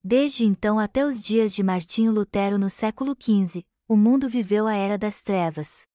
Desde 0.03 0.43
então 0.43 0.77
até 0.77 1.05
os 1.05 1.23
dias 1.23 1.55
de 1.55 1.63
Martinho 1.63 2.11
Lutero 2.11 2.59
no 2.59 2.69
século 2.69 3.15
XV, 3.17 3.63
o 3.87 3.95
mundo 3.95 4.27
viveu 4.27 4.67
a 4.67 4.75
Era 4.75 4.97
das 4.97 5.21
Trevas. 5.21 5.87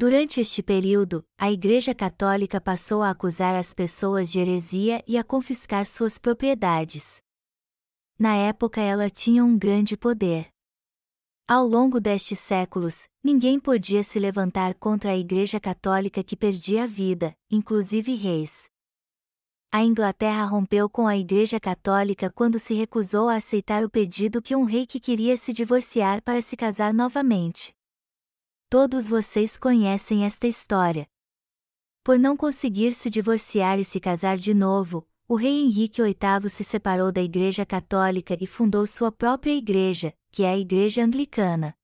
Durante 0.00 0.40
este 0.40 0.62
período, 0.62 1.24
a 1.36 1.50
Igreja 1.50 1.92
Católica 1.92 2.60
passou 2.60 3.02
a 3.02 3.10
acusar 3.10 3.56
as 3.56 3.74
pessoas 3.74 4.30
de 4.30 4.38
heresia 4.38 5.02
e 5.08 5.18
a 5.18 5.24
confiscar 5.24 5.84
suas 5.84 6.20
propriedades. 6.20 7.20
Na 8.16 8.36
época 8.36 8.80
ela 8.80 9.10
tinha 9.10 9.44
um 9.44 9.58
grande 9.58 9.96
poder. 9.96 10.50
Ao 11.48 11.66
longo 11.66 12.00
destes 12.00 12.38
séculos, 12.38 13.08
ninguém 13.24 13.58
podia 13.58 14.04
se 14.04 14.20
levantar 14.20 14.72
contra 14.74 15.10
a 15.10 15.18
Igreja 15.18 15.58
Católica 15.58 16.22
que 16.22 16.36
perdia 16.36 16.84
a 16.84 16.86
vida, 16.86 17.34
inclusive 17.50 18.14
reis. 18.14 18.68
A 19.72 19.82
Inglaterra 19.82 20.44
rompeu 20.44 20.88
com 20.88 21.08
a 21.08 21.16
Igreja 21.16 21.58
Católica 21.58 22.30
quando 22.30 22.60
se 22.60 22.72
recusou 22.72 23.28
a 23.28 23.34
aceitar 23.34 23.82
o 23.82 23.90
pedido 23.90 24.40
que 24.40 24.54
um 24.54 24.62
rei 24.62 24.86
que 24.86 25.00
queria 25.00 25.36
se 25.36 25.52
divorciar 25.52 26.22
para 26.22 26.40
se 26.40 26.56
casar 26.56 26.94
novamente. 26.94 27.76
Todos 28.70 29.08
vocês 29.08 29.56
conhecem 29.56 30.26
esta 30.26 30.46
história. 30.46 31.08
Por 32.04 32.18
não 32.18 32.36
conseguir 32.36 32.92
se 32.92 33.08
divorciar 33.08 33.78
e 33.78 33.84
se 33.84 33.98
casar 33.98 34.36
de 34.36 34.52
novo, 34.52 35.08
o 35.26 35.36
rei 35.36 35.62
Henrique 35.62 36.02
VIII 36.02 36.50
se 36.50 36.62
separou 36.64 37.10
da 37.10 37.22
Igreja 37.22 37.64
Católica 37.64 38.36
e 38.38 38.46
fundou 38.46 38.86
sua 38.86 39.10
própria 39.10 39.52
igreja, 39.52 40.12
que 40.30 40.42
é 40.42 40.50
a 40.50 40.58
Igreja 40.58 41.02
Anglicana. 41.02 41.74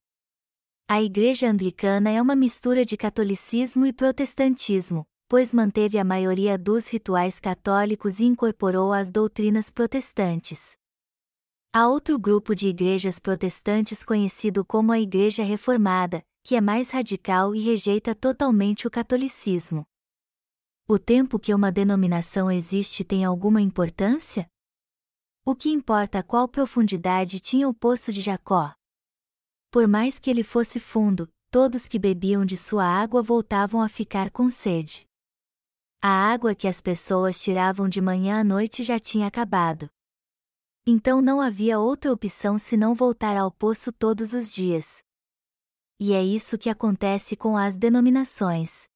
A 0.86 1.02
Igreja 1.02 1.48
Anglicana 1.48 2.10
é 2.10 2.20
uma 2.20 2.36
mistura 2.36 2.84
de 2.84 2.98
catolicismo 2.98 3.86
e 3.86 3.92
protestantismo, 3.92 5.06
pois 5.26 5.54
manteve 5.54 5.96
a 5.96 6.04
maioria 6.04 6.58
dos 6.58 6.88
rituais 6.88 7.40
católicos 7.40 8.20
e 8.20 8.24
incorporou 8.24 8.92
as 8.92 9.10
doutrinas 9.10 9.70
protestantes. 9.70 10.76
Há 11.72 11.88
outro 11.88 12.18
grupo 12.18 12.54
de 12.54 12.68
igrejas 12.68 13.18
protestantes 13.18 14.04
conhecido 14.04 14.66
como 14.66 14.92
a 14.92 15.00
Igreja 15.00 15.42
Reformada, 15.42 16.22
que 16.44 16.54
é 16.54 16.60
mais 16.60 16.90
radical 16.90 17.54
e 17.54 17.60
rejeita 17.60 18.14
totalmente 18.14 18.86
o 18.86 18.90
catolicismo. 18.90 19.86
O 20.86 20.98
tempo 20.98 21.38
que 21.38 21.54
uma 21.54 21.72
denominação 21.72 22.50
existe 22.50 23.02
tem 23.02 23.24
alguma 23.24 23.62
importância? 23.62 24.46
O 25.42 25.56
que 25.56 25.70
importa 25.70 26.22
qual 26.22 26.46
profundidade 26.46 27.40
tinha 27.40 27.66
o 27.66 27.72
poço 27.72 28.12
de 28.12 28.20
Jacó? 28.20 28.74
Por 29.70 29.88
mais 29.88 30.18
que 30.18 30.28
ele 30.28 30.42
fosse 30.42 30.78
fundo, 30.78 31.26
todos 31.50 31.88
que 31.88 31.98
bebiam 31.98 32.44
de 32.44 32.58
sua 32.58 32.84
água 32.84 33.22
voltavam 33.22 33.80
a 33.80 33.88
ficar 33.88 34.30
com 34.30 34.50
sede. 34.50 35.06
A 36.02 36.30
água 36.30 36.54
que 36.54 36.68
as 36.68 36.78
pessoas 36.78 37.40
tiravam 37.40 37.88
de 37.88 38.02
manhã 38.02 38.40
à 38.40 38.44
noite 38.44 38.82
já 38.82 39.00
tinha 39.00 39.26
acabado. 39.26 39.88
Então 40.86 41.22
não 41.22 41.40
havia 41.40 41.78
outra 41.78 42.12
opção 42.12 42.58
senão 42.58 42.94
voltar 42.94 43.34
ao 43.34 43.50
poço 43.50 43.90
todos 43.90 44.34
os 44.34 44.52
dias 44.52 45.02
e 46.04 46.12
é 46.12 46.22
isso 46.22 46.58
que 46.58 46.68
acontece 46.68 47.34
com 47.34 47.56
as 47.56 47.78
denominações. 47.78 48.86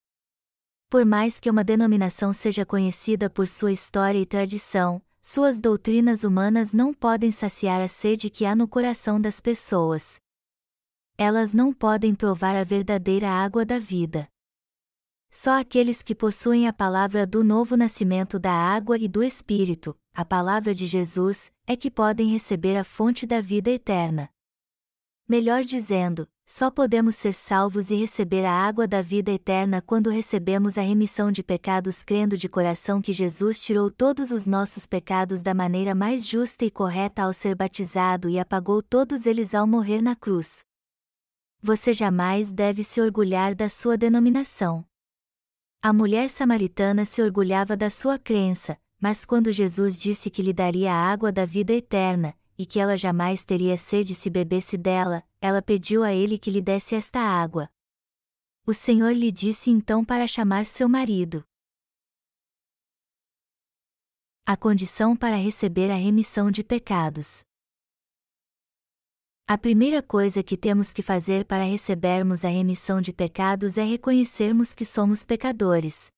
Por 0.90 1.06
mais 1.06 1.40
que 1.40 1.48
uma 1.48 1.64
denominação 1.64 2.34
seja 2.34 2.66
conhecida 2.66 3.30
por 3.30 3.48
sua 3.48 3.72
história 3.72 4.18
e 4.18 4.26
tradição, 4.26 5.00
suas 5.22 5.58
doutrinas 5.58 6.22
humanas 6.22 6.70
não 6.70 6.92
podem 6.92 7.30
saciar 7.30 7.80
a 7.80 7.88
sede 7.88 8.28
que 8.28 8.44
há 8.44 8.54
no 8.54 8.68
coração 8.68 9.18
das 9.18 9.40
pessoas. 9.40 10.20
Elas 11.16 11.54
não 11.54 11.72
podem 11.72 12.14
provar 12.14 12.54
a 12.54 12.62
verdadeira 12.62 13.30
água 13.30 13.64
da 13.64 13.78
vida. 13.78 14.28
Só 15.30 15.58
aqueles 15.58 16.02
que 16.02 16.14
possuem 16.14 16.68
a 16.68 16.74
palavra 16.74 17.26
do 17.26 17.42
novo 17.42 17.74
nascimento 17.74 18.38
da 18.38 18.52
água 18.52 18.98
e 18.98 19.08
do 19.08 19.22
Espírito, 19.22 19.98
a 20.12 20.26
palavra 20.26 20.74
de 20.74 20.84
Jesus, 20.84 21.50
é 21.66 21.74
que 21.74 21.90
podem 21.90 22.28
receber 22.28 22.76
a 22.76 22.84
fonte 22.84 23.26
da 23.26 23.40
vida 23.40 23.70
eterna. 23.70 24.28
Melhor 25.26 25.64
dizendo, 25.64 26.28
só 26.50 26.70
podemos 26.70 27.14
ser 27.14 27.34
salvos 27.34 27.90
e 27.90 27.94
receber 27.94 28.42
a 28.46 28.50
água 28.50 28.88
da 28.88 29.02
vida 29.02 29.30
eterna 29.30 29.82
quando 29.82 30.08
recebemos 30.08 30.78
a 30.78 30.80
remissão 30.80 31.30
de 31.30 31.42
pecados 31.42 32.02
crendo 32.02 32.38
de 32.38 32.48
coração 32.48 33.02
que 33.02 33.12
Jesus 33.12 33.62
tirou 33.62 33.90
todos 33.90 34.30
os 34.30 34.46
nossos 34.46 34.86
pecados 34.86 35.42
da 35.42 35.52
maneira 35.52 35.94
mais 35.94 36.26
justa 36.26 36.64
e 36.64 36.70
correta 36.70 37.24
ao 37.24 37.34
ser 37.34 37.54
batizado 37.54 38.30
e 38.30 38.38
apagou 38.38 38.82
todos 38.82 39.26
eles 39.26 39.54
ao 39.54 39.66
morrer 39.66 40.00
na 40.00 40.16
cruz. 40.16 40.64
Você 41.60 41.92
jamais 41.92 42.50
deve 42.50 42.82
se 42.82 42.98
orgulhar 42.98 43.54
da 43.54 43.68
sua 43.68 43.98
denominação. 43.98 44.82
A 45.82 45.92
mulher 45.92 46.30
samaritana 46.30 47.04
se 47.04 47.20
orgulhava 47.20 47.76
da 47.76 47.90
sua 47.90 48.18
crença, 48.18 48.78
mas 48.98 49.26
quando 49.26 49.52
Jesus 49.52 49.98
disse 49.98 50.30
que 50.30 50.40
lhe 50.40 50.54
daria 50.54 50.94
a 50.94 51.12
água 51.12 51.30
da 51.30 51.44
vida 51.44 51.74
eterna, 51.74 52.34
e 52.58 52.66
que 52.66 52.80
ela 52.80 52.96
jamais 52.96 53.44
teria 53.44 53.76
sede 53.76 54.14
se 54.14 54.28
bebesse 54.28 54.76
dela, 54.76 55.22
ela 55.40 55.62
pediu 55.62 56.02
a 56.02 56.12
ele 56.12 56.36
que 56.36 56.50
lhe 56.50 56.60
desse 56.60 56.96
esta 56.96 57.20
água. 57.20 57.70
O 58.66 58.74
Senhor 58.74 59.12
lhe 59.12 59.30
disse 59.30 59.70
então 59.70 60.04
para 60.04 60.26
chamar 60.26 60.66
seu 60.66 60.88
marido. 60.88 61.44
A 64.44 64.56
condição 64.56 65.16
para 65.16 65.36
receber 65.36 65.90
a 65.90 65.94
remissão 65.94 66.50
de 66.50 66.64
pecados. 66.64 67.44
A 69.46 69.56
primeira 69.56 70.02
coisa 70.02 70.42
que 70.42 70.56
temos 70.58 70.92
que 70.92 71.00
fazer 71.00 71.46
para 71.46 71.64
recebermos 71.64 72.44
a 72.44 72.48
remissão 72.48 73.00
de 73.00 73.12
pecados 73.12 73.78
é 73.78 73.84
reconhecermos 73.84 74.74
que 74.74 74.84
somos 74.84 75.24
pecadores. 75.24 76.10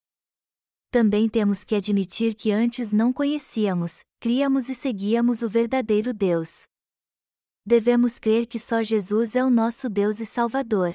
Também 0.90 1.28
temos 1.28 1.62
que 1.62 1.76
admitir 1.76 2.34
que 2.34 2.50
antes 2.50 2.92
não 2.92 3.12
conhecíamos, 3.12 4.04
criamos 4.20 4.68
e 4.68 4.74
seguíamos 4.74 5.40
o 5.40 5.48
verdadeiro 5.48 6.12
Deus. 6.12 6.64
Devemos 7.64 8.18
crer 8.18 8.46
que 8.46 8.58
só 8.58 8.82
Jesus 8.82 9.34
é 9.34 9.42
o 9.42 9.48
nosso 9.48 9.88
Deus 9.88 10.20
e 10.20 10.26
Salvador. 10.26 10.94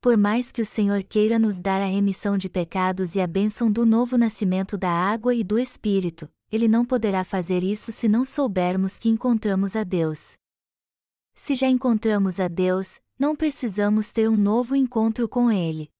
Por 0.00 0.16
mais 0.16 0.50
que 0.50 0.62
o 0.62 0.66
Senhor 0.66 1.02
queira 1.02 1.38
nos 1.38 1.60
dar 1.60 1.82
a 1.82 1.86
remissão 1.86 2.38
de 2.38 2.48
pecados 2.48 3.14
e 3.14 3.20
a 3.20 3.26
bênção 3.26 3.70
do 3.70 3.84
novo 3.84 4.16
nascimento 4.16 4.78
da 4.78 4.88
água 4.88 5.34
e 5.34 5.44
do 5.44 5.58
Espírito, 5.58 6.26
Ele 6.50 6.66
não 6.66 6.82
poderá 6.82 7.24
fazer 7.24 7.62
isso 7.62 7.92
se 7.92 8.08
não 8.08 8.24
soubermos 8.24 8.98
que 8.98 9.10
encontramos 9.10 9.76
a 9.76 9.84
Deus. 9.84 10.38
Se 11.34 11.54
já 11.54 11.66
encontramos 11.66 12.40
a 12.40 12.48
Deus, 12.48 13.00
não 13.18 13.36
precisamos 13.36 14.12
ter 14.12 14.30
um 14.30 14.36
novo 14.36 14.74
encontro 14.74 15.28
com 15.28 15.52
Ele. 15.52 15.90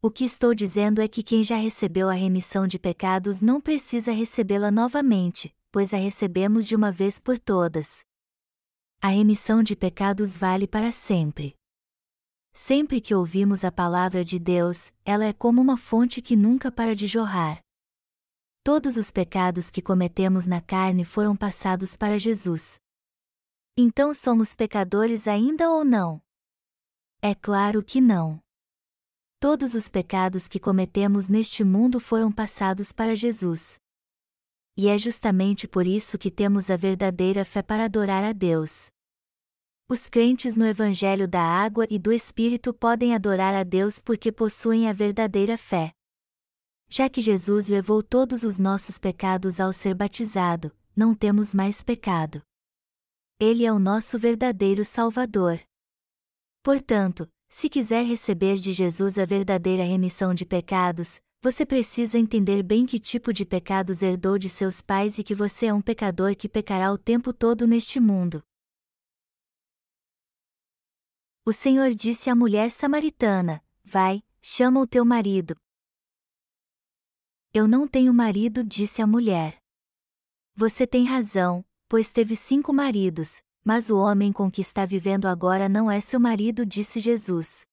O 0.00 0.12
que 0.12 0.24
estou 0.24 0.54
dizendo 0.54 1.00
é 1.00 1.08
que 1.08 1.24
quem 1.24 1.42
já 1.42 1.56
recebeu 1.56 2.08
a 2.08 2.12
remissão 2.12 2.68
de 2.68 2.78
pecados 2.78 3.40
não 3.40 3.60
precisa 3.60 4.12
recebê-la 4.12 4.70
novamente, 4.70 5.52
pois 5.72 5.92
a 5.92 5.96
recebemos 5.96 6.68
de 6.68 6.76
uma 6.76 6.92
vez 6.92 7.18
por 7.18 7.36
todas. 7.36 8.04
A 9.02 9.08
remissão 9.08 9.60
de 9.60 9.74
pecados 9.74 10.36
vale 10.36 10.68
para 10.68 10.92
sempre. 10.92 11.56
Sempre 12.54 13.00
que 13.00 13.12
ouvimos 13.12 13.64
a 13.64 13.72
palavra 13.72 14.24
de 14.24 14.38
Deus, 14.38 14.92
ela 15.04 15.24
é 15.24 15.32
como 15.32 15.60
uma 15.60 15.76
fonte 15.76 16.22
que 16.22 16.36
nunca 16.36 16.70
para 16.70 16.94
de 16.94 17.08
jorrar. 17.08 17.58
Todos 18.62 18.96
os 18.96 19.10
pecados 19.10 19.68
que 19.68 19.82
cometemos 19.82 20.46
na 20.46 20.60
carne 20.60 21.04
foram 21.04 21.34
passados 21.34 21.96
para 21.96 22.20
Jesus. 22.20 22.78
Então 23.76 24.14
somos 24.14 24.54
pecadores 24.54 25.26
ainda 25.26 25.68
ou 25.70 25.84
não? 25.84 26.22
É 27.20 27.34
claro 27.34 27.82
que 27.82 28.00
não. 28.00 28.40
Todos 29.40 29.74
os 29.74 29.88
pecados 29.88 30.48
que 30.48 30.58
cometemos 30.58 31.28
neste 31.28 31.62
mundo 31.62 32.00
foram 32.00 32.32
passados 32.32 32.92
para 32.92 33.14
Jesus. 33.14 33.78
E 34.76 34.88
é 34.88 34.98
justamente 34.98 35.68
por 35.68 35.86
isso 35.86 36.18
que 36.18 36.28
temos 36.28 36.70
a 36.70 36.76
verdadeira 36.76 37.44
fé 37.44 37.62
para 37.62 37.84
adorar 37.84 38.24
a 38.24 38.32
Deus. 38.32 38.90
Os 39.88 40.08
crentes 40.08 40.56
no 40.56 40.66
Evangelho 40.66 41.28
da 41.28 41.40
Água 41.40 41.86
e 41.88 42.00
do 42.00 42.12
Espírito 42.12 42.74
podem 42.74 43.14
adorar 43.14 43.54
a 43.54 43.62
Deus 43.62 44.00
porque 44.00 44.32
possuem 44.32 44.88
a 44.88 44.92
verdadeira 44.92 45.56
fé. 45.56 45.92
Já 46.88 47.08
que 47.08 47.22
Jesus 47.22 47.68
levou 47.68 48.02
todos 48.02 48.42
os 48.42 48.58
nossos 48.58 48.98
pecados 48.98 49.60
ao 49.60 49.72
ser 49.72 49.94
batizado, 49.94 50.76
não 50.96 51.14
temos 51.14 51.54
mais 51.54 51.80
pecado. 51.80 52.42
Ele 53.38 53.64
é 53.64 53.72
o 53.72 53.78
nosso 53.78 54.18
verdadeiro 54.18 54.84
Salvador. 54.84 55.60
Portanto, 56.60 57.30
se 57.48 57.68
quiser 57.68 58.04
receber 58.04 58.56
de 58.56 58.72
Jesus 58.72 59.18
a 59.18 59.24
verdadeira 59.24 59.82
remissão 59.82 60.34
de 60.34 60.44
pecados, 60.44 61.20
você 61.40 61.64
precisa 61.64 62.18
entender 62.18 62.62
bem 62.62 62.84
que 62.84 62.98
tipo 62.98 63.32
de 63.32 63.44
pecados 63.44 64.02
herdou 64.02 64.38
de 64.38 64.48
seus 64.48 64.82
pais 64.82 65.18
e 65.18 65.24
que 65.24 65.34
você 65.34 65.66
é 65.66 65.74
um 65.74 65.80
pecador 65.80 66.36
que 66.36 66.48
pecará 66.48 66.92
o 66.92 66.98
tempo 66.98 67.32
todo 67.32 67.66
neste 67.66 67.98
mundo. 67.98 68.42
O 71.44 71.52
Senhor 71.52 71.94
disse 71.94 72.28
à 72.28 72.34
mulher 72.34 72.70
samaritana: 72.70 73.64
Vai, 73.82 74.22
chama 74.42 74.80
o 74.80 74.86
teu 74.86 75.04
marido. 75.04 75.56
Eu 77.54 77.66
não 77.66 77.88
tenho 77.88 78.12
marido, 78.12 78.62
disse 78.62 79.00
a 79.00 79.06
mulher. 79.06 79.58
Você 80.54 80.86
tem 80.86 81.06
razão, 81.06 81.64
pois 81.88 82.10
teve 82.10 82.36
cinco 82.36 82.72
maridos, 82.72 83.42
mas 83.68 83.90
o 83.90 83.98
homem 83.98 84.32
com 84.32 84.50
que 84.50 84.62
está 84.62 84.86
vivendo 84.86 85.26
agora 85.26 85.68
não 85.68 85.90
é 85.90 86.00
seu 86.00 86.18
marido, 86.18 86.64
disse 86.64 86.98
Jesus. 87.00 87.66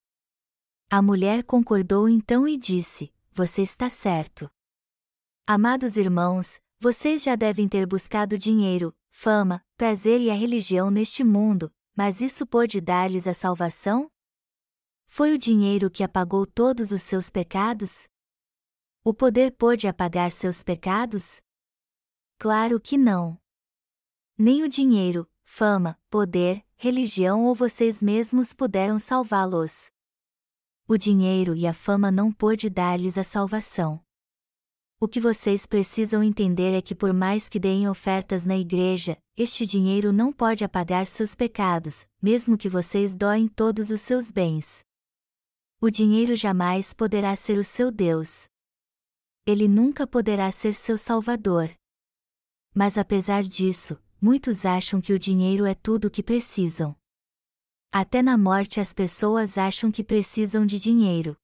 A 0.90 1.02
mulher 1.02 1.42
concordou 1.42 2.10
então 2.10 2.46
e 2.46 2.58
disse: 2.58 3.14
Você 3.32 3.62
está 3.62 3.90
certo. 3.90 4.52
Amados 5.48 5.96
irmãos, 5.96 6.60
vocês 6.82 7.24
já 7.24 7.38
devem 7.38 7.70
ter 7.70 7.88
buscado 7.88 8.38
dinheiro, 8.38 8.94
fama, 9.10 9.66
prazer 9.78 10.20
e 10.20 10.30
a 10.30 10.34
religião 10.34 10.92
neste 10.92 11.24
mundo, 11.24 11.74
mas 11.96 12.20
isso 12.20 12.46
pôde 12.46 12.82
dar-lhes 12.82 13.26
a 13.26 13.34
salvação? 13.34 14.12
Foi 15.08 15.34
o 15.34 15.38
dinheiro 15.38 15.90
que 15.90 16.04
apagou 16.04 16.46
todos 16.46 16.92
os 16.92 17.04
seus 17.04 17.30
pecados? 17.30 18.06
O 19.02 19.14
poder 19.14 19.56
pôde 19.56 19.88
apagar 19.88 20.30
seus 20.30 20.62
pecados? 20.62 21.40
Claro 22.38 22.82
que 22.82 22.98
não. 22.98 23.40
Nem 24.38 24.62
o 24.62 24.68
dinheiro, 24.68 25.26
fama, 25.46 25.98
poder, 26.10 26.66
religião 26.76 27.46
ou 27.46 27.56
vocês 27.56 28.04
mesmos 28.04 28.52
puderam 28.52 29.00
salvá-los. 29.00 29.90
O 30.88 30.98
dinheiro 30.98 31.56
e 31.56 31.66
a 31.66 31.74
fama 31.74 32.12
não 32.12 32.32
pôde 32.32 32.70
dar-lhes 32.70 33.18
a 33.18 33.24
salvação. 33.24 34.04
O 35.00 35.08
que 35.08 35.20
vocês 35.20 35.66
precisam 35.66 36.24
entender 36.24 36.74
é 36.74 36.82
que 36.82 36.96
por 36.96 37.14
mais 37.14 37.48
que 37.48 37.60
deem 37.60 37.88
ofertas 37.88 38.46
na 38.46 38.58
igreja, 38.58 39.18
este 39.38 39.66
dinheiro 39.66 40.12
não 40.12 40.32
pode 40.34 40.64
apagar 40.64 41.06
seus 41.06 41.36
pecados, 41.36 42.08
mesmo 42.22 42.58
que 42.58 42.70
vocês 42.70 43.16
doem 43.16 43.48
todos 43.48 43.90
os 43.90 44.02
seus 44.02 44.32
bens. 44.32 44.84
O 45.82 45.90
dinheiro 45.90 46.36
jamais 46.36 46.94
poderá 46.94 47.36
ser 47.36 47.58
o 47.58 47.64
seu 47.64 47.92
Deus. 47.92 48.48
Ele 49.46 49.68
nunca 49.68 50.08
poderá 50.08 50.52
ser 50.52 50.74
seu 50.74 50.98
Salvador. 50.98 51.70
Mas 52.74 52.98
apesar 52.98 53.44
disso, 53.44 54.00
muitos 54.22 54.66
acham 54.66 55.02
que 55.02 55.14
o 55.14 55.20
dinheiro 55.20 55.66
é 55.66 55.74
tudo 55.74 56.06
o 56.06 56.12
que 56.12 56.24
precisam. 56.24 56.96
Até 57.92 58.22
na 58.22 58.38
morte 58.38 58.80
as 58.80 58.94
pessoas 58.94 59.58
acham 59.58 59.92
que 59.92 60.04
precisam 60.04 60.66
de 60.66 60.80
dinheiro. 60.80 61.38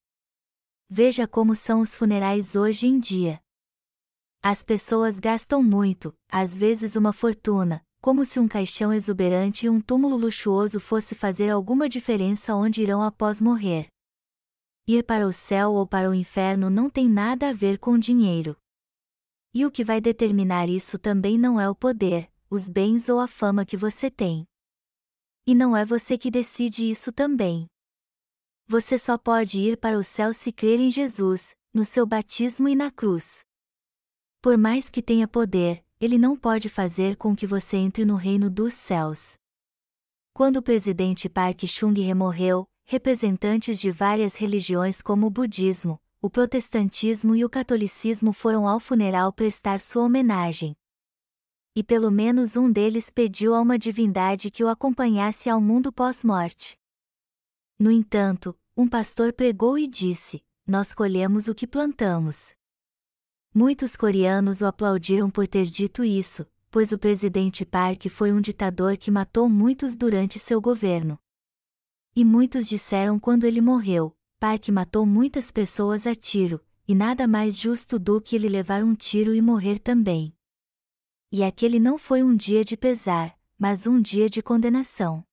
Veja 0.89 1.27
como 1.27 1.55
são 1.55 1.79
os 1.79 1.95
funerais 1.95 2.55
hoje 2.55 2.87
em 2.87 2.99
dia. 2.99 3.41
As 4.41 4.63
pessoas 4.63 5.19
gastam 5.19 5.61
muito, 5.61 6.13
às 6.27 6.55
vezes 6.55 6.95
uma 6.95 7.13
fortuna, 7.13 7.85
como 8.01 8.25
se 8.25 8.39
um 8.39 8.47
caixão 8.47 8.91
exuberante 8.91 9.67
e 9.67 9.69
um 9.69 9.79
túmulo 9.79 10.17
luxuoso 10.17 10.79
fosse 10.79 11.13
fazer 11.13 11.49
alguma 11.49 11.87
diferença 11.87 12.55
onde 12.55 12.81
irão 12.81 13.03
após 13.03 13.39
morrer. 13.39 13.87
Ir 14.87 15.03
para 15.03 15.27
o 15.27 15.31
céu 15.31 15.73
ou 15.73 15.85
para 15.85 16.09
o 16.09 16.13
inferno 16.13 16.69
não 16.69 16.89
tem 16.89 17.07
nada 17.07 17.49
a 17.49 17.53
ver 17.53 17.77
com 17.77 17.99
dinheiro. 17.99 18.57
E 19.53 19.65
o 19.65 19.71
que 19.71 19.83
vai 19.83 20.01
determinar 20.01 20.67
isso 20.67 20.97
também 20.97 21.37
não 21.37 21.59
é 21.59 21.69
o 21.69 21.75
poder, 21.75 22.30
os 22.51 22.67
bens 22.67 23.07
ou 23.07 23.17
a 23.17 23.29
fama 23.29 23.65
que 23.65 23.77
você 23.77 24.11
tem. 24.11 24.45
E 25.47 25.55
não 25.55 25.75
é 25.75 25.85
você 25.85 26.17
que 26.17 26.29
decide 26.29 26.91
isso 26.91 27.09
também. 27.13 27.65
Você 28.67 28.97
só 28.99 29.17
pode 29.17 29.57
ir 29.57 29.77
para 29.77 29.97
o 29.97 30.03
céu 30.03 30.33
se 30.33 30.51
crer 30.51 30.77
em 30.77 30.91
Jesus, 30.91 31.55
no 31.73 31.85
seu 31.85 32.05
batismo 32.05 32.67
e 32.67 32.75
na 32.75 32.91
cruz. 32.91 33.45
Por 34.41 34.57
mais 34.57 34.89
que 34.89 35.01
tenha 35.01 35.29
poder, 35.29 35.81
ele 35.97 36.17
não 36.17 36.35
pode 36.35 36.67
fazer 36.67 37.15
com 37.15 37.33
que 37.33 37.47
você 37.47 37.77
entre 37.77 38.03
no 38.03 38.15
reino 38.15 38.49
dos 38.49 38.73
céus. 38.73 39.35
Quando 40.33 40.57
o 40.57 40.61
presidente 40.61 41.29
Park 41.29 41.63
Chung-hee 41.65 42.13
morreu, 42.13 42.67
representantes 42.83 43.79
de 43.79 43.91
várias 43.91 44.35
religiões 44.35 45.01
como 45.01 45.27
o 45.27 45.31
budismo, 45.31 45.97
o 46.21 46.29
protestantismo 46.29 47.33
e 47.33 47.45
o 47.45 47.49
catolicismo 47.49 48.33
foram 48.33 48.67
ao 48.67 48.79
funeral 48.79 49.31
prestar 49.31 49.79
sua 49.79 50.03
homenagem, 50.03 50.75
e 51.75 51.83
pelo 51.83 52.11
menos 52.11 52.57
um 52.57 52.71
deles 52.71 53.09
pediu 53.09 53.55
a 53.55 53.61
uma 53.61 53.79
divindade 53.79 54.51
que 54.51 54.63
o 54.63 54.67
acompanhasse 54.67 55.49
ao 55.49 55.61
mundo 55.61 55.91
pós-morte. 55.91 56.77
No 57.79 57.89
entanto, 57.89 58.57
um 58.75 58.87
pastor 58.87 59.33
pregou 59.33 59.77
e 59.77 59.87
disse: 59.87 60.43
Nós 60.67 60.93
colhemos 60.93 61.47
o 61.47 61.55
que 61.55 61.65
plantamos. 61.65 62.53
Muitos 63.53 63.95
coreanos 63.95 64.61
o 64.61 64.65
aplaudiram 64.65 65.29
por 65.29 65.47
ter 65.47 65.65
dito 65.65 66.03
isso, 66.03 66.45
pois 66.69 66.91
o 66.91 66.97
presidente 66.97 67.65
Park 67.65 68.07
foi 68.07 68.31
um 68.31 68.39
ditador 68.39 68.97
que 68.97 69.11
matou 69.11 69.49
muitos 69.49 69.95
durante 69.95 70.39
seu 70.39 70.61
governo. 70.61 71.19
E 72.15 72.23
muitos 72.25 72.67
disseram 72.67 73.17
quando 73.19 73.45
ele 73.45 73.61
morreu: 73.61 74.15
Park 74.39 74.69
matou 74.69 75.05
muitas 75.05 75.51
pessoas 75.51 76.05
a 76.05 76.13
tiro, 76.13 76.61
e 76.87 76.93
nada 76.93 77.27
mais 77.27 77.57
justo 77.57 77.97
do 77.97 78.21
que 78.21 78.35
ele 78.35 78.49
levar 78.49 78.83
um 78.83 78.93
tiro 78.93 79.33
e 79.33 79.41
morrer 79.41 79.79
também. 79.79 80.33
E 81.31 81.43
aquele 81.43 81.79
não 81.79 81.97
foi 81.97 82.21
um 82.21 82.35
dia 82.35 82.65
de 82.65 82.75
pesar, 82.75 83.39
mas 83.57 83.87
um 83.87 84.01
dia 84.01 84.29
de 84.29 84.41
condenação. 84.41 85.23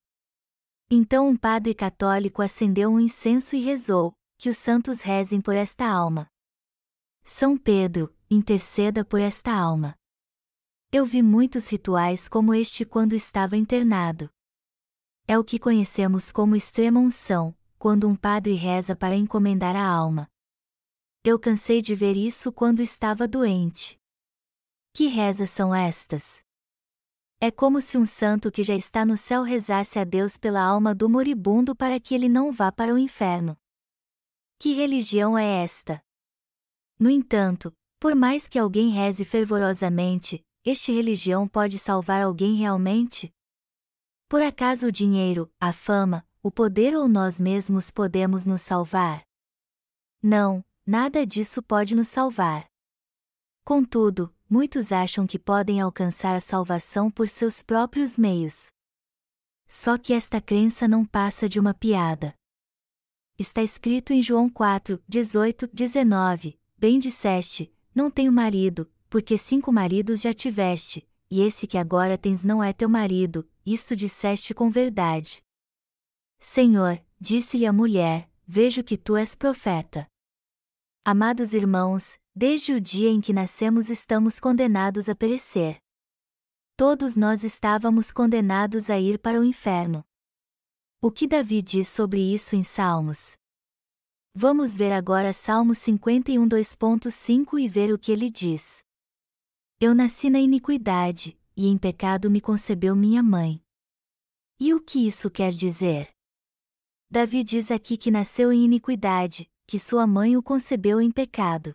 Então 0.89 1.29
um 1.29 1.37
padre 1.37 1.75
católico 1.75 2.41
acendeu 2.41 2.91
um 2.91 3.01
incenso 3.01 3.57
e 3.57 3.61
rezou: 3.61 4.15
Que 4.39 4.49
os 4.49 4.57
santos 4.57 5.03
rezem 5.03 5.41
por 5.41 5.57
esta 5.57 5.87
alma. 5.87 6.29
São 7.25 7.59
Pedro, 7.59 8.15
interceda 8.31 9.05
por 9.05 9.21
esta 9.21 9.53
alma. 9.53 9.97
Eu 10.93 11.05
vi 11.05 11.21
muitos 11.21 11.69
rituais 11.69 12.29
como 12.29 12.55
este 12.55 12.85
quando 12.85 13.15
estava 13.15 13.57
internado. 13.57 14.31
É 15.27 15.37
o 15.37 15.45
que 15.45 15.59
conhecemos 15.59 16.31
como 16.31 16.55
extrema 16.55 17.01
unção, 17.01 17.55
quando 17.77 18.09
um 18.09 18.15
padre 18.15 18.55
reza 18.55 18.95
para 18.95 19.17
encomendar 19.17 19.75
a 19.75 19.87
alma. 19.87 20.31
Eu 21.25 21.39
cansei 21.39 21.83
de 21.83 21.95
ver 21.95 22.17
isso 22.17 22.53
quando 22.53 22.81
estava 22.81 23.29
doente. 23.29 23.98
Que 24.93 25.07
rezas 25.07 25.51
são 25.51 25.75
estas? 25.75 26.43
É 27.41 27.51
como 27.51 27.81
se 27.81 27.97
um 27.97 28.05
santo 28.05 28.51
que 28.51 28.65
já 28.65 28.75
está 28.75 29.05
no 29.05 29.17
céu 29.17 29.45
rezasse 29.45 29.99
a 29.99 30.05
Deus 30.05 30.37
pela 30.37 30.61
alma 30.61 30.93
do 30.93 31.09
moribundo 31.09 31.75
para 31.75 32.01
que 32.01 32.15
ele 32.15 32.29
não 32.29 32.51
vá 32.51 32.73
para 32.73 32.93
o 32.93 32.99
inferno. 32.99 33.57
Que 34.59 34.75
religião 34.75 35.39
é 35.39 35.63
esta? 35.63 36.03
No 36.99 37.09
entanto, 37.09 37.73
por 38.01 38.17
mais 38.17 38.49
que 38.49 38.59
alguém 38.59 38.91
reze 38.91 39.25
fervorosamente, 39.25 40.45
este 40.65 40.93
religião 40.93 41.47
pode 41.47 41.79
salvar 41.79 42.23
alguém 42.23 42.57
realmente? 42.57 43.33
Por 44.29 44.43
acaso 44.43 44.89
o 44.89 44.93
dinheiro, 44.93 45.49
a 45.61 45.73
fama, 45.73 46.27
o 46.43 46.51
poder 46.51 46.95
ou 46.97 47.09
nós 47.09 47.39
mesmos 47.39 47.91
podemos 47.91 48.45
nos 48.45 48.63
salvar? 48.63 49.25
Não, 50.21 50.65
nada 50.85 51.25
disso 51.25 51.63
pode 51.63 51.95
nos 51.95 52.09
salvar. 52.09 52.69
Contudo, 53.65 54.35
muitos 54.49 54.93
acham 54.93 55.27
que 55.27 55.39
podem 55.39 55.81
alcançar 55.81 56.35
a 56.35 56.41
salvação 56.41 57.11
por 57.11 57.29
seus 57.29 57.63
próprios 57.63 58.17
meios. 58.17 58.69
Só 59.67 59.99
que 59.99 60.13
esta 60.13 60.41
crença 60.41 60.89
não 60.89 61.05
passa 61.05 61.49
de 61.49 61.61
uma 61.61 61.75
piada. 61.75 62.35
Está 63.39 63.63
escrito 63.63 64.13
em 64.13 64.23
João 64.23 64.49
4, 64.49 65.03
18, 65.07 65.69
19: 65.73 66.59
Bem 66.77 66.99
disseste, 66.99 67.73
não 67.95 68.11
tenho 68.11 68.33
marido, 68.33 68.91
porque 69.09 69.37
cinco 69.37 69.73
maridos 69.73 70.21
já 70.21 70.33
tiveste, 70.33 71.09
e 71.31 71.43
esse 71.43 71.67
que 71.67 71.77
agora 71.77 72.17
tens 72.17 72.43
não 72.43 72.63
é 72.63 72.73
teu 72.73 72.89
marido, 72.89 73.49
isto 73.65 73.95
disseste 73.95 74.55
com 74.55 74.71
verdade. 74.71 75.43
Senhor, 76.41 77.03
disse-lhe 77.21 77.67
a 77.67 77.73
mulher: 77.73 78.31
Vejo 78.47 78.83
que 78.83 78.97
tu 78.97 79.17
és 79.17 79.35
profeta. 79.35 80.07
Amados 81.11 81.55
irmãos, 81.55 82.19
desde 82.37 82.75
o 82.75 82.79
dia 82.79 83.09
em 83.09 83.19
que 83.19 83.33
nascemos 83.33 83.89
estamos 83.89 84.39
condenados 84.39 85.09
a 85.09 85.15
perecer. 85.15 85.79
Todos 86.77 87.17
nós 87.17 87.45
estávamos 87.45 88.13
condenados 88.13 88.91
a 88.91 89.01
ir 89.01 89.19
para 89.19 89.41
o 89.41 89.43
inferno. 89.43 90.05
O 91.01 91.11
que 91.11 91.27
Davi 91.27 91.63
diz 91.63 91.89
sobre 91.89 92.21
isso 92.21 92.55
em 92.55 92.63
Salmos? 92.63 93.39
Vamos 94.35 94.77
ver 94.77 94.93
agora 94.93 95.33
Salmo 95.33 95.75
51 95.75 96.47
2.5 96.47 97.59
e 97.59 97.67
ver 97.67 97.91
o 97.91 97.99
que 97.99 98.13
ele 98.13 98.29
diz. 98.29 98.85
Eu 99.81 99.95
nasci 99.95 100.29
na 100.29 100.41
iniquidade, 100.41 101.41
e 101.57 101.69
em 101.69 101.79
pecado 101.79 102.31
me 102.31 102.43
concebeu 102.43 102.95
minha 102.95 103.23
mãe. 103.23 103.63
E 104.61 104.75
o 104.75 104.81
que 104.83 105.07
isso 105.07 105.31
quer 105.31 105.53
dizer? 105.53 106.11
Davi 107.11 107.43
diz 107.43 107.71
aqui 107.71 107.97
que 107.97 108.11
nasceu 108.11 108.53
em 108.53 108.63
iniquidade, 108.63 109.51
que 109.69 109.79
sua 109.79 110.07
mãe 110.07 110.35
o 110.35 110.43
concebeu 110.43 110.99
em 110.99 111.11
pecado. 111.11 111.75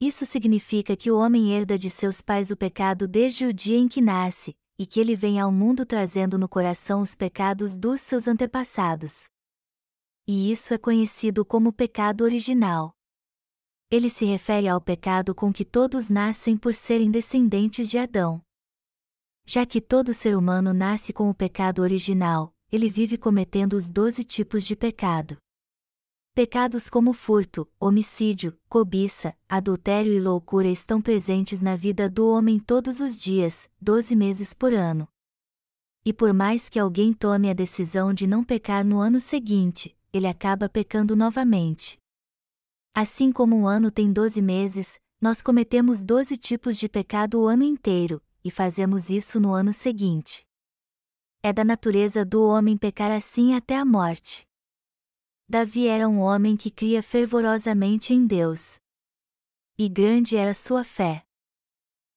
Isso 0.00 0.24
significa 0.24 0.96
que 0.96 1.10
o 1.10 1.18
homem 1.18 1.52
herda 1.52 1.78
de 1.78 1.90
seus 1.90 2.22
pais 2.22 2.50
o 2.50 2.56
pecado 2.56 3.06
desde 3.06 3.44
o 3.44 3.52
dia 3.52 3.76
em 3.76 3.86
que 3.86 4.00
nasce, 4.00 4.56
e 4.78 4.86
que 4.86 4.98
ele 4.98 5.14
vem 5.14 5.38
ao 5.38 5.52
mundo 5.52 5.84
trazendo 5.84 6.38
no 6.38 6.48
coração 6.48 7.02
os 7.02 7.14
pecados 7.14 7.76
dos 7.76 8.00
seus 8.00 8.26
antepassados. 8.26 9.28
E 10.26 10.50
isso 10.50 10.72
é 10.72 10.78
conhecido 10.78 11.44
como 11.44 11.70
pecado 11.70 12.24
original. 12.24 12.96
Ele 13.90 14.08
se 14.08 14.24
refere 14.24 14.66
ao 14.66 14.80
pecado 14.80 15.34
com 15.34 15.52
que 15.52 15.66
todos 15.66 16.08
nascem 16.08 16.56
por 16.56 16.72
serem 16.72 17.10
descendentes 17.10 17.90
de 17.90 17.98
Adão. 17.98 18.40
Já 19.44 19.66
que 19.66 19.82
todo 19.82 20.14
ser 20.14 20.34
humano 20.34 20.72
nasce 20.72 21.12
com 21.12 21.28
o 21.28 21.34
pecado 21.34 21.82
original, 21.82 22.54
ele 22.72 22.88
vive 22.88 23.18
cometendo 23.18 23.74
os 23.74 23.90
doze 23.90 24.24
tipos 24.24 24.64
de 24.64 24.74
pecado. 24.74 25.36
Pecados 26.36 26.90
como 26.90 27.14
furto, 27.14 27.66
homicídio, 27.80 28.54
cobiça, 28.68 29.34
adultério 29.48 30.12
e 30.12 30.20
loucura 30.20 30.68
estão 30.68 31.00
presentes 31.00 31.62
na 31.62 31.76
vida 31.76 32.10
do 32.10 32.28
homem 32.28 32.58
todos 32.58 33.00
os 33.00 33.18
dias, 33.18 33.70
doze 33.80 34.14
meses 34.14 34.52
por 34.52 34.74
ano. 34.74 35.08
E 36.04 36.12
por 36.12 36.34
mais 36.34 36.68
que 36.68 36.78
alguém 36.78 37.14
tome 37.14 37.48
a 37.48 37.54
decisão 37.54 38.12
de 38.12 38.26
não 38.26 38.44
pecar 38.44 38.84
no 38.84 38.98
ano 39.00 39.18
seguinte, 39.18 39.96
ele 40.12 40.26
acaba 40.26 40.68
pecando 40.68 41.16
novamente. 41.16 41.96
Assim 42.94 43.32
como 43.32 43.56
um 43.56 43.66
ano 43.66 43.90
tem 43.90 44.12
doze 44.12 44.42
meses, 44.42 45.00
nós 45.18 45.40
cometemos 45.40 46.04
doze 46.04 46.36
tipos 46.36 46.76
de 46.76 46.86
pecado 46.86 47.40
o 47.40 47.46
ano 47.46 47.62
inteiro, 47.62 48.22
e 48.44 48.50
fazemos 48.50 49.08
isso 49.08 49.40
no 49.40 49.54
ano 49.54 49.72
seguinte. 49.72 50.42
É 51.42 51.50
da 51.50 51.64
natureza 51.64 52.26
do 52.26 52.46
homem 52.46 52.76
pecar 52.76 53.10
assim 53.10 53.54
até 53.54 53.74
a 53.74 53.86
morte. 53.86 54.45
Davi 55.48 55.86
era 55.86 56.08
um 56.08 56.18
homem 56.18 56.56
que 56.56 56.72
cria 56.72 57.00
fervorosamente 57.00 58.12
em 58.12 58.26
Deus. 58.26 58.80
E 59.78 59.88
grande 59.88 60.36
era 60.36 60.52
sua 60.52 60.82
fé. 60.82 61.24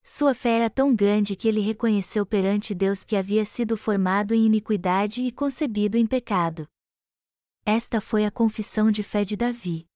Sua 0.04 0.34
fé 0.34 0.58
era 0.58 0.70
tão 0.70 0.96
grande 0.96 1.36
que 1.36 1.48
ele 1.48 1.60
reconheceu 1.60 2.26
perante 2.26 2.74
Deus 2.74 3.04
que 3.04 3.16
havia 3.16 3.46
sido 3.46 3.78
formado 3.78 4.34
em 4.34 4.48
iniquidade 4.48 5.22
e 5.22 5.32
concebido 5.32 5.96
em 5.96 6.08
pecado. 6.08 6.68
Esta 7.64 8.02
foi 8.02 8.26
a 8.26 8.32
confissão 8.32 8.90
de 8.90 9.04
fé 9.04 9.24
de 9.24 9.38
Davi. 9.38 9.88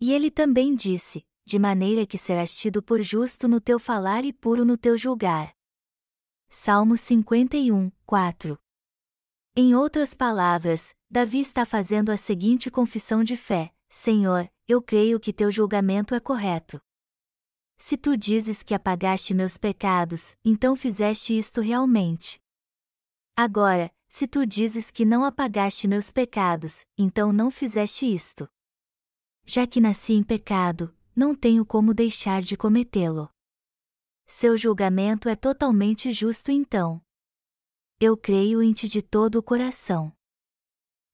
E 0.00 0.12
ele 0.12 0.30
também 0.30 0.76
disse: 0.76 1.26
De 1.44 1.58
maneira 1.58 2.06
que 2.06 2.16
serás 2.16 2.56
tido 2.56 2.80
por 2.80 3.02
justo 3.02 3.48
no 3.48 3.60
teu 3.60 3.80
falar 3.80 4.24
e 4.24 4.32
puro 4.32 4.64
no 4.64 4.78
teu 4.78 4.96
julgar. 4.96 5.52
Salmo 6.48 6.96
51, 6.96 7.90
4 8.04 8.56
Em 9.56 9.74
outras 9.74 10.14
palavras, 10.14 10.94
Davi 11.08 11.40
está 11.40 11.64
fazendo 11.64 12.10
a 12.10 12.16
seguinte 12.16 12.70
confissão 12.70 13.22
de 13.22 13.36
fé: 13.36 13.72
Senhor, 13.88 14.50
eu 14.66 14.82
creio 14.82 15.20
que 15.20 15.32
teu 15.32 15.50
julgamento 15.50 16.14
é 16.14 16.20
correto. 16.20 16.80
Se 17.78 17.96
tu 17.96 18.16
dizes 18.16 18.62
que 18.62 18.74
apagaste 18.74 19.32
meus 19.34 19.56
pecados, 19.56 20.36
então 20.44 20.74
fizeste 20.74 21.36
isto 21.36 21.60
realmente. 21.60 22.40
Agora, 23.36 23.94
se 24.08 24.26
tu 24.26 24.46
dizes 24.46 24.90
que 24.90 25.04
não 25.04 25.24
apagaste 25.24 25.86
meus 25.86 26.10
pecados, 26.10 26.86
então 26.96 27.32
não 27.32 27.50
fizeste 27.50 28.12
isto. 28.12 28.48
Já 29.44 29.66
que 29.66 29.80
nasci 29.80 30.14
em 30.14 30.24
pecado, 30.24 30.96
não 31.14 31.34
tenho 31.34 31.64
como 31.64 31.94
deixar 31.94 32.42
de 32.42 32.56
cometê-lo. 32.56 33.30
Seu 34.26 34.56
julgamento 34.56 35.28
é 35.28 35.36
totalmente 35.36 36.10
justo 36.12 36.50
então. 36.50 37.00
Eu 38.00 38.16
creio 38.16 38.62
em 38.62 38.72
ti 38.72 38.88
de 38.88 39.02
todo 39.02 39.36
o 39.36 39.42
coração. 39.42 40.15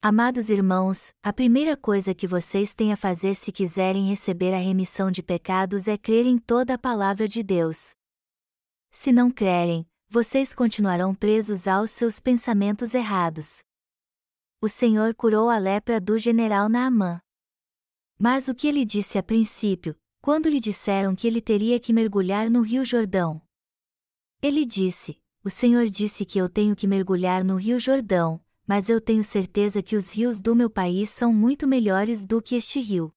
Amados 0.04 0.50
irmãos, 0.50 1.14
a 1.22 1.32
primeira 1.32 1.76
coisa 1.76 2.12
que 2.12 2.26
vocês 2.26 2.74
têm 2.74 2.92
a 2.92 2.96
fazer 2.96 3.36
se 3.36 3.52
quiserem 3.52 4.08
receber 4.08 4.52
a 4.52 4.58
remissão 4.58 5.12
de 5.12 5.22
pecados 5.22 5.86
é 5.86 5.96
crer 5.96 6.26
em 6.26 6.38
toda 6.38 6.74
a 6.74 6.78
palavra 6.78 7.28
de 7.28 7.40
Deus. 7.40 7.94
Se 8.90 9.12
não 9.12 9.30
crerem, 9.30 9.88
vocês 10.08 10.56
continuarão 10.56 11.14
presos 11.14 11.68
aos 11.68 11.92
seus 11.92 12.18
pensamentos 12.18 12.94
errados. 12.94 13.62
O 14.60 14.68
Senhor 14.68 15.14
curou 15.14 15.48
a 15.48 15.56
lepra 15.56 16.00
do 16.00 16.18
general 16.18 16.68
Naamã. 16.68 17.20
Mas 18.18 18.48
o 18.48 18.56
que 18.56 18.66
ele 18.66 18.84
disse 18.84 19.18
a 19.18 19.22
princípio, 19.22 19.94
quando 20.20 20.48
lhe 20.48 20.58
disseram 20.58 21.14
que 21.14 21.28
ele 21.28 21.40
teria 21.40 21.78
que 21.78 21.92
mergulhar 21.92 22.50
no 22.50 22.62
Rio 22.62 22.84
Jordão? 22.84 23.40
Ele 24.42 24.66
disse: 24.66 25.16
O 25.44 25.48
Senhor 25.48 25.88
disse 25.88 26.24
que 26.24 26.40
eu 26.40 26.48
tenho 26.48 26.74
que 26.74 26.88
mergulhar 26.88 27.44
no 27.44 27.54
Rio 27.54 27.78
Jordão, 27.78 28.44
mas 28.66 28.88
eu 28.88 29.00
tenho 29.00 29.24
certeza 29.24 29.82
que 29.82 29.96
os 29.96 30.10
rios 30.10 30.40
do 30.40 30.54
meu 30.54 30.70
país 30.70 31.10
são 31.10 31.32
muito 31.32 31.66
melhores 31.66 32.24
do 32.24 32.40
que 32.40 32.54
este 32.54 32.80
rio. 32.80 33.12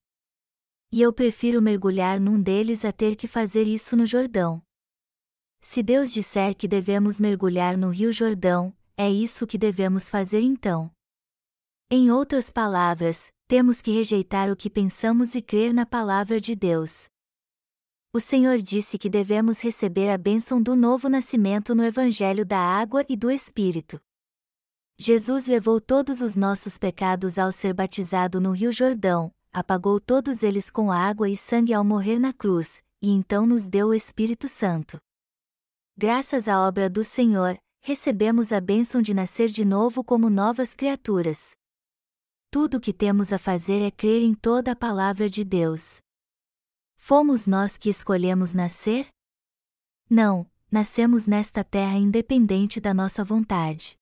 E 0.91 1.01
eu 1.01 1.11
prefiro 1.11 1.61
mergulhar 1.61 2.19
num 2.19 2.41
deles 2.41 2.85
a 2.85 2.91
ter 2.91 3.15
que 3.15 3.27
fazer 3.27 3.63
isso 3.63 3.95
no 3.95 4.05
Jordão. 4.05 4.61
Se 5.61 5.81
Deus 5.81 6.13
disser 6.13 6.55
que 6.55 6.67
devemos 6.67 7.19
mergulhar 7.19 7.77
no 7.77 7.89
Rio 7.89 8.13
Jordão, 8.13 8.75
é 8.95 9.09
isso 9.09 9.47
que 9.47 9.57
devemos 9.57 10.09
fazer 10.09 10.41
então. 10.41 10.91
Em 11.89 12.11
outras 12.11 12.51
palavras, 12.51 13.31
temos 13.47 13.81
que 13.81 13.91
rejeitar 13.91 14.49
o 14.51 14.55
que 14.55 14.69
pensamos 14.69 15.35
e 15.35 15.41
crer 15.41 15.73
na 15.73 15.85
palavra 15.85 16.39
de 16.39 16.55
Deus. 16.55 17.09
O 18.13 18.19
Senhor 18.19 18.59
disse 18.59 18.97
que 18.97 19.09
devemos 19.09 19.59
receber 19.59 20.09
a 20.09 20.17
bênção 20.17 20.61
do 20.61 20.75
novo 20.75 21.09
nascimento 21.09 21.75
no 21.75 21.83
Evangelho 21.83 22.45
da 22.45 22.57
Água 22.57 23.05
e 23.09 23.15
do 23.17 23.29
Espírito. 23.29 23.99
Jesus 24.97 25.45
levou 25.45 25.81
todos 25.81 26.21
os 26.21 26.37
nossos 26.37 26.77
pecados 26.77 27.37
ao 27.37 27.51
ser 27.51 27.73
batizado 27.73 28.39
no 28.39 28.51
Rio 28.51 28.71
Jordão, 28.71 29.29
apagou 29.51 29.99
todos 29.99 30.41
eles 30.41 30.69
com 30.69 30.89
água 30.89 31.29
e 31.29 31.35
sangue 31.35 31.73
ao 31.73 31.83
morrer 31.83 32.17
na 32.17 32.31
cruz, 32.31 32.81
e 33.01 33.09
então 33.09 33.45
nos 33.45 33.67
deu 33.67 33.87
o 33.87 33.93
Espírito 33.93 34.47
Santo. 34.47 34.97
Graças 35.97 36.47
à 36.47 36.65
obra 36.65 36.89
do 36.89 37.03
Senhor, 37.03 37.57
recebemos 37.81 38.53
a 38.53 38.61
bênção 38.61 39.01
de 39.01 39.13
nascer 39.13 39.49
de 39.49 39.65
novo 39.65 40.01
como 40.01 40.29
novas 40.29 40.73
criaturas. 40.73 41.51
Tudo 42.49 42.77
o 42.77 42.79
que 42.79 42.93
temos 42.93 43.33
a 43.33 43.37
fazer 43.37 43.81
é 43.81 43.91
crer 43.91 44.23
em 44.23 44.33
toda 44.33 44.71
a 44.71 44.75
palavra 44.75 45.29
de 45.29 45.43
Deus. 45.43 45.99
Fomos 46.95 47.45
nós 47.45 47.77
que 47.77 47.89
escolhemos 47.89 48.53
nascer? 48.53 49.09
Não, 50.09 50.49
nascemos 50.71 51.27
nesta 51.27 51.65
terra 51.65 51.97
independente 51.97 52.79
da 52.79 52.93
nossa 52.93 53.25
vontade. 53.25 53.97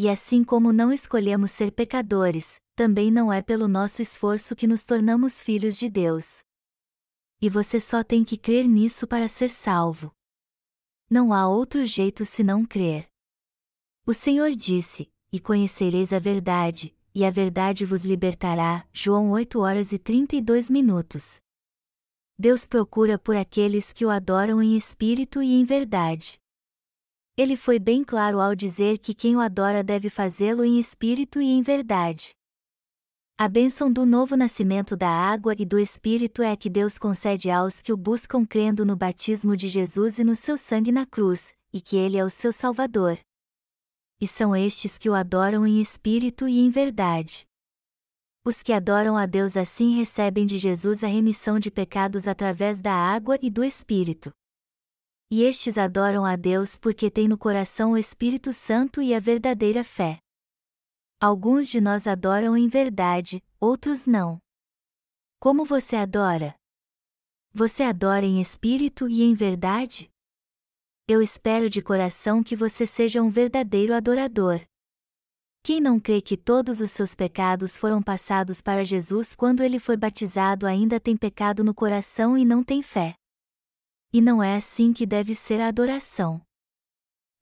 E 0.00 0.08
assim 0.08 0.44
como 0.44 0.72
não 0.72 0.92
escolhemos 0.92 1.50
ser 1.50 1.72
pecadores, 1.72 2.60
também 2.76 3.10
não 3.10 3.32
é 3.32 3.42
pelo 3.42 3.66
nosso 3.66 4.00
esforço 4.00 4.54
que 4.54 4.64
nos 4.64 4.84
tornamos 4.84 5.42
filhos 5.42 5.76
de 5.76 5.90
Deus. 5.90 6.44
E 7.40 7.50
você 7.50 7.80
só 7.80 8.04
tem 8.04 8.22
que 8.22 8.36
crer 8.36 8.68
nisso 8.68 9.08
para 9.08 9.26
ser 9.26 9.50
salvo. 9.50 10.12
Não 11.10 11.32
há 11.32 11.48
outro 11.48 11.84
jeito 11.84 12.24
senão 12.24 12.64
crer. 12.64 13.08
O 14.06 14.14
Senhor 14.14 14.52
disse: 14.52 15.10
E 15.32 15.40
conhecereis 15.40 16.12
a 16.12 16.20
verdade, 16.20 16.96
e 17.12 17.24
a 17.24 17.30
verdade 17.30 17.84
vos 17.84 18.04
libertará. 18.04 18.86
João 18.92 19.32
8 19.32 19.58
horas 19.58 19.92
e 19.92 19.98
32 19.98 20.70
minutos. 20.70 21.40
Deus 22.38 22.68
procura 22.68 23.18
por 23.18 23.34
aqueles 23.34 23.92
que 23.92 24.06
o 24.06 24.10
adoram 24.10 24.62
em 24.62 24.76
espírito 24.76 25.42
e 25.42 25.54
em 25.54 25.64
verdade. 25.64 26.40
Ele 27.38 27.56
foi 27.56 27.78
bem 27.78 28.02
claro 28.02 28.40
ao 28.40 28.52
dizer 28.52 28.98
que 28.98 29.14
quem 29.14 29.36
o 29.36 29.40
adora 29.40 29.84
deve 29.84 30.10
fazê-lo 30.10 30.64
em 30.64 30.80
espírito 30.80 31.40
e 31.40 31.46
em 31.46 31.62
verdade. 31.62 32.32
A 33.38 33.48
bênção 33.48 33.92
do 33.92 34.04
novo 34.04 34.36
nascimento 34.36 34.96
da 34.96 35.08
água 35.08 35.54
e 35.56 35.64
do 35.64 35.78
Espírito 35.78 36.42
é 36.42 36.56
que 36.56 36.68
Deus 36.68 36.98
concede 36.98 37.48
aos 37.48 37.80
que 37.80 37.92
o 37.92 37.96
buscam 37.96 38.44
crendo 38.44 38.84
no 38.84 38.96
batismo 38.96 39.56
de 39.56 39.68
Jesus 39.68 40.18
e 40.18 40.24
no 40.24 40.34
seu 40.34 40.58
sangue 40.58 40.90
na 40.90 41.06
cruz, 41.06 41.54
e 41.72 41.80
que 41.80 41.96
Ele 41.96 42.16
é 42.16 42.24
o 42.24 42.28
seu 42.28 42.52
Salvador. 42.52 43.16
E 44.20 44.26
são 44.26 44.56
estes 44.56 44.98
que 44.98 45.08
o 45.08 45.14
adoram 45.14 45.64
em 45.64 45.80
espírito 45.80 46.48
e 46.48 46.58
em 46.58 46.70
verdade. 46.70 47.46
Os 48.44 48.64
que 48.64 48.72
adoram 48.72 49.16
a 49.16 49.26
Deus 49.26 49.56
assim 49.56 49.94
recebem 49.94 50.44
de 50.44 50.58
Jesus 50.58 51.04
a 51.04 51.06
remissão 51.06 51.60
de 51.60 51.70
pecados 51.70 52.26
através 52.26 52.80
da 52.80 52.92
água 52.92 53.38
e 53.40 53.48
do 53.48 53.62
Espírito. 53.62 54.32
E 55.30 55.42
estes 55.42 55.76
adoram 55.76 56.24
a 56.24 56.36
Deus 56.36 56.78
porque 56.78 57.10
têm 57.10 57.28
no 57.28 57.36
coração 57.36 57.92
o 57.92 57.98
Espírito 57.98 58.50
Santo 58.52 59.02
e 59.02 59.14
a 59.14 59.20
verdadeira 59.20 59.84
fé. 59.84 60.18
Alguns 61.20 61.68
de 61.68 61.80
nós 61.80 62.06
adoram 62.06 62.56
em 62.56 62.66
verdade, 62.66 63.42
outros 63.60 64.06
não. 64.06 64.38
Como 65.38 65.66
você 65.66 65.96
adora? 65.96 66.54
Você 67.52 67.82
adora 67.82 68.24
em 68.24 68.40
espírito 68.40 69.08
e 69.08 69.22
em 69.22 69.34
verdade? 69.34 70.10
Eu 71.06 71.20
espero 71.20 71.68
de 71.68 71.82
coração 71.82 72.42
que 72.42 72.56
você 72.56 72.86
seja 72.86 73.22
um 73.22 73.28
verdadeiro 73.28 73.94
adorador. 73.94 74.60
Quem 75.62 75.80
não 75.80 76.00
crê 76.00 76.22
que 76.22 76.36
todos 76.36 76.80
os 76.80 76.90
seus 76.90 77.14
pecados 77.14 77.76
foram 77.76 78.02
passados 78.02 78.62
para 78.62 78.84
Jesus 78.84 79.34
quando 79.34 79.62
ele 79.62 79.78
foi 79.78 79.96
batizado 79.96 80.66
ainda 80.66 80.98
tem 80.98 81.16
pecado 81.16 81.62
no 81.62 81.74
coração 81.74 82.38
e 82.38 82.44
não 82.44 82.64
tem 82.64 82.80
fé. 82.80 83.14
E 84.12 84.20
não 84.22 84.42
é 84.42 84.56
assim 84.56 84.92
que 84.92 85.04
deve 85.04 85.34
ser 85.34 85.60
a 85.60 85.68
adoração. 85.68 86.40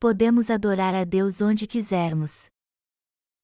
Podemos 0.00 0.50
adorar 0.50 0.94
a 0.94 1.04
Deus 1.04 1.40
onde 1.40 1.66
quisermos. 1.66 2.50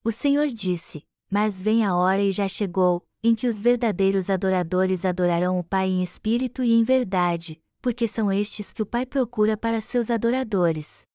O 0.03 0.11
Senhor 0.11 0.49
disse: 0.49 1.05
Mas 1.31 1.63
vem 1.63 1.85
a 1.85 1.95
hora 1.95 2.21
e 2.21 2.33
já 2.33 2.49
chegou, 2.49 3.07
em 3.23 3.35
que 3.35 3.47
os 3.47 3.61
verdadeiros 3.61 4.29
adoradores 4.29 5.05
adorarão 5.05 5.59
o 5.59 5.63
Pai 5.63 5.89
em 5.89 6.03
espírito 6.03 6.65
e 6.65 6.73
em 6.73 6.83
verdade, 6.83 7.63
porque 7.81 8.09
são 8.09 8.33
estes 8.33 8.73
que 8.73 8.83
o 8.83 8.87
Pai 8.87 9.07
procura 9.07 9.57
para 9.57 9.81
seus 9.81 10.11
adoradores. 10.11 11.07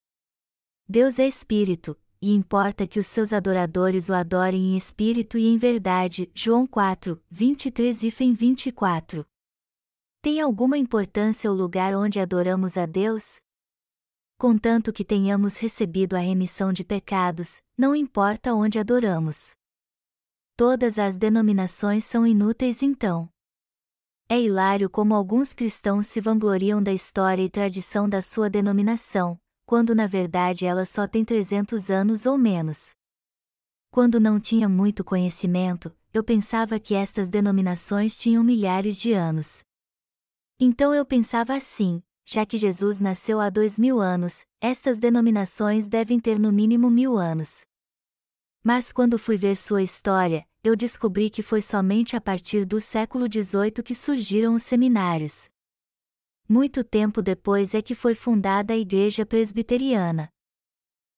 Deus 0.88 1.20
é 1.20 1.28
espírito, 1.28 2.00
e 2.22 2.34
importa 2.34 2.88
que 2.88 3.00
os 3.00 3.08
seus 3.08 3.34
adoradores 3.34 4.08
o 4.08 4.14
adorem 4.14 4.74
em 4.74 4.78
espírito 4.78 5.38
e 5.38 5.46
em 5.46 5.58
verdade. 5.58 6.32
João 6.34 6.66
4, 6.66 7.22
23 7.30 8.04
e 8.04 8.10
24. 8.10 9.26
Tem 10.22 10.42
alguma 10.42 10.78
importância 10.78 11.52
o 11.52 11.54
lugar 11.54 11.96
onde 11.96 12.20
adoramos 12.20 12.78
a 12.78 12.86
Deus? 12.86 13.40
Contanto 14.38 14.92
que 14.92 15.06
tenhamos 15.06 15.58
recebido 15.58 16.16
a 16.16 16.20
remissão 16.20 16.74
de 16.74 16.84
pecados, 16.84 17.62
não 17.78 17.96
importa 17.96 18.54
onde 18.54 18.78
adoramos. 18.78 19.56
Todas 20.56 21.00
as 21.00 21.18
denominações 21.18 22.04
são 22.04 22.26
inúteis 22.26 22.82
então. 22.82 23.30
É 24.30 24.42
hilário 24.42 24.90
como 24.90 25.16
alguns 25.16 25.54
cristãos 25.54 26.08
se 26.08 26.20
vangloriam 26.20 26.84
da 26.84 26.92
história 26.92 27.42
e 27.42 27.50
tradição 27.50 28.10
da 28.10 28.22
sua 28.22 28.50
denominação, 28.50 29.40
quando 29.66 29.96
na 29.96 30.06
verdade 30.06 30.66
ela 30.66 30.84
só 30.84 31.08
tem 31.08 31.24
300 31.24 31.90
anos 31.90 32.26
ou 32.26 32.38
menos. 32.38 32.92
Quando 33.90 34.20
não 34.20 34.40
tinha 34.40 34.68
muito 34.68 35.04
conhecimento, 35.04 35.96
eu 36.14 36.24
pensava 36.24 36.80
que 36.80 36.94
estas 36.94 37.30
denominações 37.30 38.18
tinham 38.18 38.44
milhares 38.44 39.00
de 39.00 39.14
anos. 39.14 39.64
Então 40.60 40.94
eu 40.94 41.06
pensava 41.06 41.54
assim: 41.56 42.02
já 42.26 42.46
que 42.46 42.58
Jesus 42.58 43.00
nasceu 43.00 43.40
há 43.40 43.50
dois 43.50 43.78
mil 43.78 44.02
anos, 44.02 44.44
estas 44.60 44.98
denominações 44.98 45.88
devem 45.88 46.20
ter 46.20 46.40
no 46.40 46.52
mínimo 46.52 46.90
mil 46.90 47.16
anos. 47.18 47.62
Mas 48.64 48.92
quando 48.92 49.20
fui 49.20 49.38
ver 49.38 49.56
sua 49.56 49.84
história, 49.84 50.46
eu 50.64 50.76
descobri 50.76 51.30
que 51.30 51.44
foi 51.44 51.62
somente 51.62 52.16
a 52.16 52.22
partir 52.22 52.66
do 52.66 52.82
século 52.82 53.28
XVIII 53.32 53.84
que 53.84 53.94
surgiram 53.94 54.56
os 54.56 54.64
seminários. 54.64 55.48
Muito 56.50 56.84
tempo 56.84 57.22
depois 57.22 57.76
é 57.76 57.82
que 57.82 57.94
foi 57.94 58.16
fundada 58.16 58.74
a 58.74 58.78
Igreja 58.78 59.26
Presbiteriana. 59.26 60.30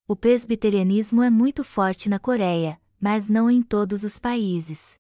O 0.05 0.15
presbiterianismo 0.15 1.23
é 1.23 1.29
muito 1.29 1.63
forte 1.63 2.09
na 2.09 2.19
Coreia, 2.19 2.79
mas 2.99 3.29
não 3.29 3.49
em 3.49 3.63
todos 3.63 4.03
os 4.03 4.19
países. 4.19 4.98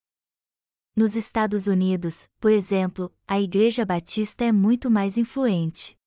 Nos 0.95 1.15
Estados 1.15 1.67
Unidos, 1.67 2.27
por 2.39 2.51
exemplo, 2.51 3.13
a 3.27 3.39
Igreja 3.39 3.85
Batista 3.85 4.43
é 4.43 4.51
muito 4.51 4.89
mais 4.89 5.17
influente. 5.17 5.97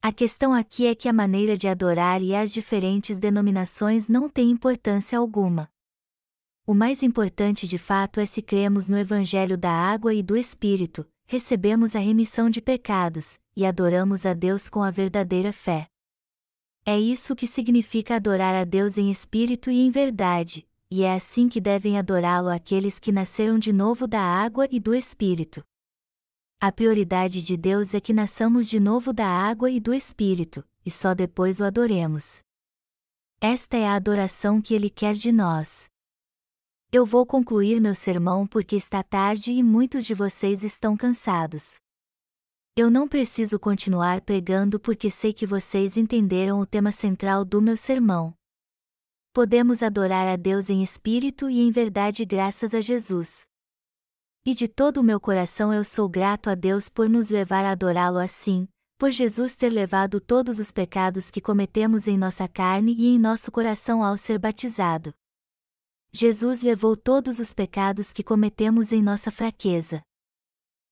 A 0.00 0.12
questão 0.12 0.52
aqui 0.52 0.86
é 0.86 0.94
que 0.94 1.08
a 1.08 1.12
maneira 1.12 1.56
de 1.56 1.68
adorar 1.68 2.20
e 2.20 2.34
as 2.34 2.52
diferentes 2.52 3.18
denominações 3.18 4.08
não 4.08 4.28
têm 4.28 4.50
importância 4.50 5.16
alguma. 5.16 5.70
O 6.66 6.74
mais 6.74 7.02
importante 7.02 7.68
de 7.68 7.78
fato 7.78 8.18
é 8.18 8.26
se 8.26 8.42
cremos 8.42 8.88
no 8.88 8.98
Evangelho 8.98 9.56
da 9.56 9.70
Água 9.70 10.12
e 10.12 10.22
do 10.22 10.36
Espírito, 10.36 11.06
recebemos 11.24 11.94
a 11.94 12.00
remissão 12.00 12.50
de 12.50 12.60
pecados, 12.60 13.38
e 13.54 13.64
adoramos 13.64 14.26
a 14.26 14.34
Deus 14.34 14.68
com 14.68 14.82
a 14.82 14.90
verdadeira 14.90 15.52
fé. 15.52 15.86
É 16.84 16.98
isso 16.98 17.36
que 17.36 17.46
significa 17.46 18.16
adorar 18.16 18.54
a 18.54 18.64
Deus 18.64 18.98
em 18.98 19.10
espírito 19.10 19.70
e 19.70 19.80
em 19.80 19.90
verdade, 19.90 20.66
e 20.94 21.04
é 21.04 21.14
assim 21.14 21.48
que 21.48 21.58
devem 21.58 21.98
adorá-lo 21.98 22.50
aqueles 22.50 22.98
que 22.98 23.10
nasceram 23.10 23.58
de 23.58 23.72
novo 23.72 24.06
da 24.06 24.20
água 24.20 24.68
e 24.70 24.78
do 24.78 24.94
espírito. 24.94 25.64
A 26.60 26.70
prioridade 26.70 27.42
de 27.42 27.56
Deus 27.56 27.94
é 27.94 28.00
que 28.00 28.12
nasçamos 28.12 28.68
de 28.68 28.78
novo 28.78 29.10
da 29.10 29.26
água 29.26 29.70
e 29.70 29.80
do 29.80 29.94
espírito, 29.94 30.62
e 30.84 30.90
só 30.90 31.14
depois 31.14 31.60
o 31.60 31.64
adoremos. 31.64 32.42
Esta 33.40 33.78
é 33.78 33.86
a 33.86 33.94
adoração 33.94 34.60
que 34.60 34.74
ele 34.74 34.90
quer 34.90 35.14
de 35.14 35.32
nós. 35.32 35.88
Eu 36.92 37.06
vou 37.06 37.24
concluir 37.24 37.80
meu 37.80 37.94
sermão 37.94 38.46
porque 38.46 38.76
está 38.76 39.02
tarde 39.02 39.50
e 39.50 39.62
muitos 39.62 40.04
de 40.04 40.12
vocês 40.12 40.62
estão 40.62 40.94
cansados. 40.94 41.80
Eu 42.76 42.90
não 42.90 43.08
preciso 43.08 43.58
continuar 43.58 44.20
pregando 44.20 44.78
porque 44.78 45.10
sei 45.10 45.32
que 45.32 45.46
vocês 45.46 45.96
entenderam 45.96 46.60
o 46.60 46.66
tema 46.66 46.92
central 46.92 47.46
do 47.46 47.62
meu 47.62 47.78
sermão. 47.78 48.34
Podemos 49.34 49.82
adorar 49.82 50.28
a 50.28 50.36
Deus 50.36 50.68
em 50.68 50.82
espírito 50.82 51.48
e 51.48 51.58
em 51.58 51.70
verdade 51.70 52.22
graças 52.22 52.74
a 52.74 52.82
Jesus. 52.82 53.46
E 54.44 54.54
de 54.54 54.68
todo 54.68 54.98
o 54.98 55.02
meu 55.02 55.18
coração 55.18 55.72
eu 55.72 55.82
sou 55.82 56.06
grato 56.06 56.50
a 56.50 56.54
Deus 56.54 56.90
por 56.90 57.08
nos 57.08 57.30
levar 57.30 57.64
a 57.64 57.70
adorá-lo 57.70 58.18
assim, 58.18 58.68
por 58.98 59.10
Jesus 59.10 59.56
ter 59.56 59.70
levado 59.70 60.20
todos 60.20 60.58
os 60.58 60.70
pecados 60.70 61.30
que 61.30 61.40
cometemos 61.40 62.06
em 62.06 62.18
nossa 62.18 62.46
carne 62.46 62.92
e 62.92 63.06
em 63.06 63.18
nosso 63.18 63.50
coração 63.50 64.04
ao 64.04 64.18
ser 64.18 64.38
batizado. 64.38 65.14
Jesus 66.12 66.60
levou 66.60 66.94
todos 66.94 67.38
os 67.38 67.54
pecados 67.54 68.12
que 68.12 68.22
cometemos 68.22 68.92
em 68.92 69.02
nossa 69.02 69.30
fraqueza. 69.30 70.02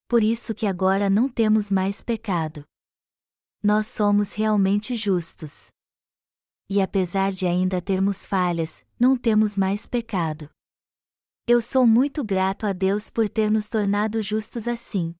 Por 0.09 0.23
isso 0.23 0.55
que 0.55 0.67
agora 0.67 1.11
não 1.11 1.29
temos 1.29 1.71
mais 1.71 2.03
pecado. 2.03 2.65
Nós 3.63 3.87
somos 3.89 4.33
realmente 4.33 4.97
justos. 4.97 5.71
E 6.73 6.81
apesar 6.81 7.33
de 7.33 7.47
ainda 7.47 7.83
termos 7.83 8.25
falhas, 8.25 8.87
não 8.97 9.17
temos 9.17 9.59
mais 9.59 9.87
pecado. 9.87 10.49
Eu 11.45 11.61
sou 11.61 11.85
muito 11.85 12.23
grato 12.23 12.65
a 12.65 12.73
Deus 12.73 13.11
por 13.11 13.29
ter 13.29 13.51
nos 13.51 13.69
tornado 13.69 14.23
justos 14.23 14.69
assim. 14.69 15.13